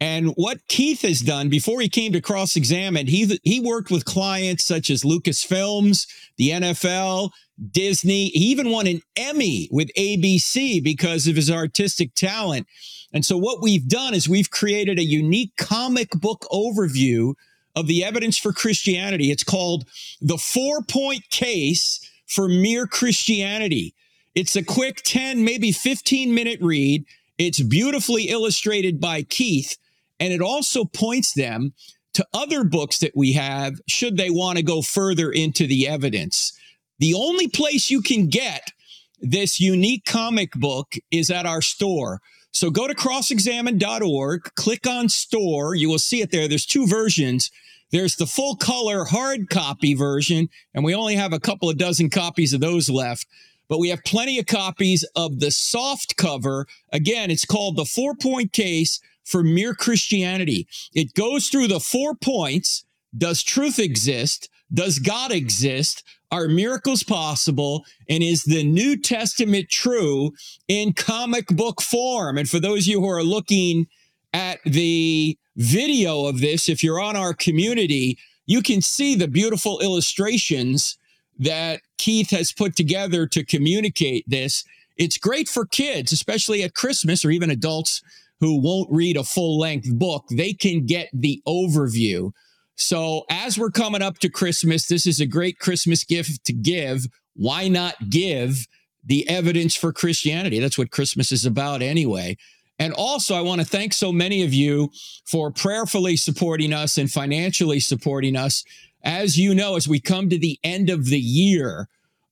And 0.00 0.28
what 0.36 0.66
Keith 0.66 1.02
has 1.02 1.20
done 1.20 1.50
before 1.50 1.80
he 1.80 1.88
came 1.88 2.12
to 2.12 2.22
cross 2.22 2.56
examine, 2.56 3.06
he 3.06 3.38
he 3.44 3.60
worked 3.60 3.90
with 3.90 4.06
clients 4.06 4.64
such 4.64 4.88
as 4.88 5.02
Lucasfilms, 5.02 6.06
the 6.38 6.50
NFL, 6.50 7.30
Disney. 7.70 8.28
He 8.28 8.46
even 8.46 8.70
won 8.70 8.86
an 8.86 9.02
Emmy 9.14 9.68
with 9.70 9.90
ABC 9.98 10.82
because 10.82 11.26
of 11.26 11.36
his 11.36 11.50
artistic 11.50 12.14
talent. 12.14 12.66
And 13.12 13.24
so 13.26 13.36
what 13.36 13.60
we've 13.60 13.86
done 13.86 14.14
is 14.14 14.28
we've 14.28 14.50
created 14.50 14.98
a 14.98 15.04
unique 15.04 15.56
comic 15.58 16.10
book 16.12 16.46
overview 16.50 17.34
of 17.76 17.86
the 17.86 18.02
evidence 18.02 18.38
for 18.38 18.52
Christianity. 18.52 19.30
It's 19.30 19.44
called 19.44 19.86
The 20.20 20.38
Four 20.38 20.82
Point 20.82 21.28
Case 21.30 22.00
for 22.26 22.48
Mere 22.48 22.86
Christianity. 22.86 23.94
It's 24.34 24.56
a 24.56 24.64
quick 24.64 25.02
10, 25.04 25.44
maybe 25.44 25.72
15 25.72 26.34
minute 26.34 26.60
read. 26.60 27.04
It's 27.38 27.62
beautifully 27.62 28.24
illustrated 28.24 29.00
by 29.00 29.22
Keith, 29.22 29.76
and 30.18 30.32
it 30.32 30.40
also 30.40 30.84
points 30.84 31.32
them 31.32 31.72
to 32.12 32.26
other 32.34 32.64
books 32.64 32.98
that 32.98 33.16
we 33.16 33.32
have 33.32 33.74
should 33.88 34.16
they 34.16 34.30
want 34.30 34.58
to 34.58 34.64
go 34.64 34.82
further 34.82 35.30
into 35.30 35.66
the 35.66 35.88
evidence. 35.88 36.52
The 36.98 37.14
only 37.14 37.48
place 37.48 37.90
you 37.90 38.02
can 38.02 38.28
get 38.28 38.72
this 39.20 39.60
unique 39.60 40.04
comic 40.04 40.52
book 40.52 40.94
is 41.10 41.30
at 41.30 41.46
our 41.46 41.62
store. 41.62 42.20
So 42.52 42.70
go 42.70 42.86
to 42.88 42.94
crossexamine.org, 42.94 44.42
click 44.56 44.86
on 44.86 45.08
store. 45.08 45.74
You 45.74 45.88
will 45.88 45.98
see 45.98 46.20
it 46.20 46.30
there. 46.30 46.48
There's 46.48 46.66
two 46.66 46.86
versions. 46.86 47.50
There's 47.90 48.16
the 48.16 48.26
full 48.26 48.56
color 48.56 49.04
hard 49.04 49.50
copy 49.50 49.94
version, 49.94 50.48
and 50.74 50.84
we 50.84 50.94
only 50.94 51.16
have 51.16 51.32
a 51.32 51.40
couple 51.40 51.68
of 51.68 51.78
dozen 51.78 52.10
copies 52.10 52.52
of 52.52 52.60
those 52.60 52.88
left. 52.88 53.26
But 53.70 53.78
we 53.78 53.88
have 53.90 54.04
plenty 54.04 54.38
of 54.40 54.46
copies 54.46 55.04
of 55.14 55.38
the 55.38 55.52
soft 55.52 56.16
cover. 56.16 56.66
Again, 56.92 57.30
it's 57.30 57.46
called 57.46 57.76
the 57.76 57.86
four 57.86 58.14
point 58.14 58.52
case 58.52 59.00
for 59.24 59.44
mere 59.44 59.74
Christianity. 59.74 60.66
It 60.92 61.14
goes 61.14 61.48
through 61.48 61.68
the 61.68 61.78
four 61.78 62.16
points. 62.16 62.84
Does 63.16 63.44
truth 63.44 63.78
exist? 63.78 64.50
Does 64.74 64.98
God 64.98 65.30
exist? 65.30 66.02
Are 66.32 66.48
miracles 66.48 67.04
possible? 67.04 67.84
And 68.08 68.24
is 68.24 68.42
the 68.42 68.64
New 68.64 68.96
Testament 68.96 69.68
true 69.68 70.32
in 70.66 70.92
comic 70.92 71.46
book 71.46 71.80
form? 71.80 72.38
And 72.38 72.48
for 72.48 72.58
those 72.58 72.84
of 72.84 72.88
you 72.88 73.00
who 73.00 73.08
are 73.08 73.22
looking 73.22 73.86
at 74.32 74.58
the 74.64 75.38
video 75.56 76.26
of 76.26 76.40
this, 76.40 76.68
if 76.68 76.82
you're 76.82 77.00
on 77.00 77.16
our 77.16 77.34
community, 77.34 78.18
you 78.46 78.62
can 78.62 78.80
see 78.80 79.14
the 79.14 79.28
beautiful 79.28 79.78
illustrations 79.78 80.98
that 81.38 81.80
Keith 82.00 82.30
has 82.30 82.50
put 82.50 82.76
together 82.76 83.26
to 83.26 83.44
communicate 83.44 84.24
this. 84.26 84.64
It's 84.96 85.18
great 85.18 85.50
for 85.50 85.66
kids, 85.66 86.12
especially 86.12 86.62
at 86.62 86.74
Christmas 86.74 87.26
or 87.26 87.30
even 87.30 87.50
adults 87.50 88.00
who 88.40 88.58
won't 88.58 88.90
read 88.90 89.18
a 89.18 89.22
full 89.22 89.58
length 89.58 89.92
book. 89.92 90.24
They 90.30 90.54
can 90.54 90.86
get 90.86 91.10
the 91.12 91.42
overview. 91.46 92.32
So, 92.74 93.26
as 93.28 93.58
we're 93.58 93.70
coming 93.70 94.00
up 94.00 94.16
to 94.20 94.30
Christmas, 94.30 94.86
this 94.86 95.06
is 95.06 95.20
a 95.20 95.26
great 95.26 95.58
Christmas 95.58 96.02
gift 96.02 96.42
to 96.46 96.54
give. 96.54 97.06
Why 97.34 97.68
not 97.68 98.08
give 98.08 98.66
the 99.04 99.28
evidence 99.28 99.76
for 99.76 99.92
Christianity? 99.92 100.58
That's 100.58 100.78
what 100.78 100.90
Christmas 100.90 101.30
is 101.30 101.44
about 101.44 101.82
anyway. 101.82 102.38
And 102.78 102.94
also, 102.94 103.34
I 103.34 103.42
want 103.42 103.60
to 103.60 103.66
thank 103.66 103.92
so 103.92 104.10
many 104.10 104.42
of 104.42 104.54
you 104.54 104.90
for 105.26 105.50
prayerfully 105.50 106.16
supporting 106.16 106.72
us 106.72 106.96
and 106.96 107.12
financially 107.12 107.78
supporting 107.78 108.36
us. 108.36 108.64
As 109.02 109.38
you 109.38 109.54
know, 109.54 109.76
as 109.76 109.88
we 109.88 110.00
come 110.00 110.28
to 110.28 110.38
the 110.38 110.58
end 110.62 110.90
of 110.90 111.06
the 111.06 111.20
year, 111.20 111.88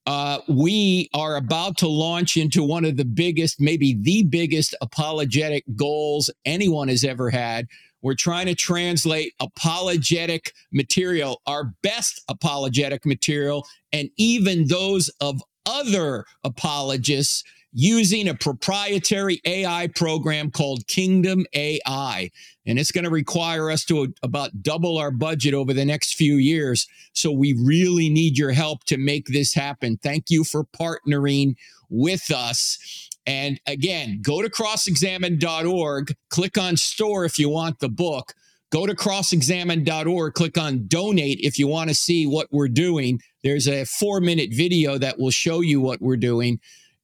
uh, 0.06 0.38
we 0.48 1.10
are 1.12 1.36
about 1.36 1.76
to 1.78 1.88
launch 1.88 2.36
into 2.36 2.62
one 2.62 2.84
of 2.84 2.96
the 2.96 3.04
biggest, 3.04 3.60
maybe 3.60 3.94
the 4.00 4.22
biggest 4.22 4.74
apologetic 4.80 5.64
goals 5.76 6.30
anyone 6.44 6.88
has 6.88 7.04
ever 7.04 7.30
had, 7.30 7.66
we're 8.00 8.14
trying 8.14 8.46
to 8.46 8.54
translate 8.54 9.34
apologetic 9.40 10.52
material, 10.72 11.42
our 11.46 11.74
best 11.82 12.22
apologetic 12.28 13.04
material, 13.04 13.66
and 13.92 14.08
even 14.16 14.68
those 14.68 15.10
of 15.20 15.42
other 15.66 16.24
apologists 16.44 17.44
using 17.80 18.26
a 18.26 18.34
proprietary 18.34 19.40
AI 19.44 19.86
program 19.94 20.50
called 20.50 20.84
Kingdom 20.88 21.46
AI. 21.54 22.28
And 22.66 22.76
it's 22.76 22.90
going 22.90 23.04
to 23.04 23.10
require 23.10 23.70
us 23.70 23.84
to 23.84 24.12
about 24.20 24.64
double 24.64 24.98
our 24.98 25.12
budget 25.12 25.54
over 25.54 25.72
the 25.72 25.84
next 25.84 26.14
few 26.14 26.34
years. 26.34 26.88
So 27.12 27.30
we 27.30 27.52
really 27.52 28.08
need 28.08 28.36
your 28.36 28.50
help 28.50 28.82
to 28.86 28.98
make 28.98 29.28
this 29.28 29.54
happen. 29.54 29.96
Thank 30.02 30.24
you 30.28 30.42
for 30.42 30.64
partnering 30.64 31.54
with 31.88 32.32
us. 32.32 33.08
And 33.28 33.60
again, 33.64 34.22
go 34.22 34.42
to 34.42 34.50
crossexamine.org, 34.50 36.16
click 36.30 36.58
on 36.58 36.76
store 36.76 37.24
if 37.24 37.38
you 37.38 37.48
want 37.48 37.78
the 37.78 37.88
book. 37.88 38.34
Go 38.70 38.86
to 38.86 38.94
crossexamine.org, 38.94 40.34
click 40.34 40.58
on 40.58 40.88
donate 40.88 41.38
if 41.42 41.60
you 41.60 41.68
want 41.68 41.90
to 41.90 41.94
see 41.94 42.26
what 42.26 42.48
we're 42.50 42.66
doing. 42.66 43.20
There's 43.44 43.68
a 43.68 43.84
four 43.84 44.20
minute 44.20 44.50
video 44.52 44.98
that 44.98 45.20
will 45.20 45.30
show 45.30 45.60
you 45.60 45.80
what 45.80 46.02
we're 46.02 46.16
doing. 46.16 46.58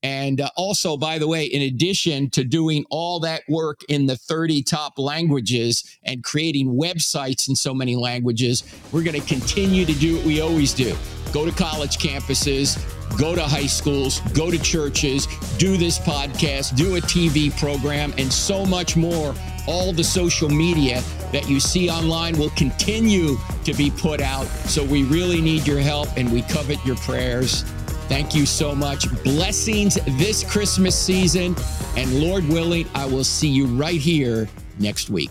And 0.05 0.42
uh, 0.42 0.50
also, 0.55 0.98
by 0.98 1.18
the 1.18 1.26
way, 1.26 1.46
in 1.46 1.62
addition 1.62 2.28
to 2.30 2.44
doing 2.44 2.84
all 2.90 3.18
that 3.20 3.42
work 3.48 3.80
in 3.88 4.05
the 4.05 4.16
30 4.16 4.62
top 4.62 4.98
languages 4.98 5.82
and 6.05 6.22
creating 6.22 6.74
websites 6.74 7.48
in 7.48 7.57
so 7.57 7.72
many 7.72 7.96
languages, 7.96 8.64
we're 8.92 9.02
going 9.02 9.18
to 9.18 9.26
continue 9.26 9.86
to 9.86 9.94
do 9.94 10.16
what 10.16 10.26
we 10.26 10.40
always 10.42 10.74
do 10.74 10.94
go 11.32 11.44
to 11.44 11.50
college 11.50 11.98
campuses, 11.98 12.78
go 13.18 13.34
to 13.34 13.42
high 13.42 13.66
schools, 13.66 14.20
go 14.34 14.52
to 14.52 14.59
churches, 14.59 15.26
do 15.59 15.76
this 15.76 15.98
podcast, 15.98 16.76
do 16.76 16.94
a 16.94 17.00
TV 17.00 17.50
program, 17.59 18.14
and 18.18 18.32
so 18.32 18.64
much 18.64 18.96
more. 18.96 19.34
All 19.66 19.92
the 19.92 20.05
social 20.05 20.48
media 20.48 21.02
that 21.32 21.48
you 21.48 21.59
see 21.59 21.90
online 21.90 22.38
will 22.38 22.50
continue 22.50 23.36
to 23.64 23.74
be 23.74 23.90
put 23.90 24.20
out. 24.20 24.44
So 24.68 24.84
we 24.84 25.02
really 25.02 25.40
need 25.40 25.66
your 25.66 25.80
help 25.80 26.09
and 26.16 26.30
we 26.30 26.42
covet 26.42 26.84
your 26.84 26.96
prayers. 26.96 27.64
Thank 28.09 28.34
you 28.34 28.46
so 28.46 28.74
much. 28.74 29.11
Blessings 29.22 29.98
this 30.18 30.44
Christmas 30.44 30.98
season. 30.98 31.57
And 31.96 32.20
Lord 32.20 32.46
willing, 32.48 32.88
I 32.94 33.07
will 33.07 33.24
see 33.24 33.48
you 33.48 33.66
right 33.66 34.00
here 34.00 34.48
next 34.78 35.11
week. 35.11 35.30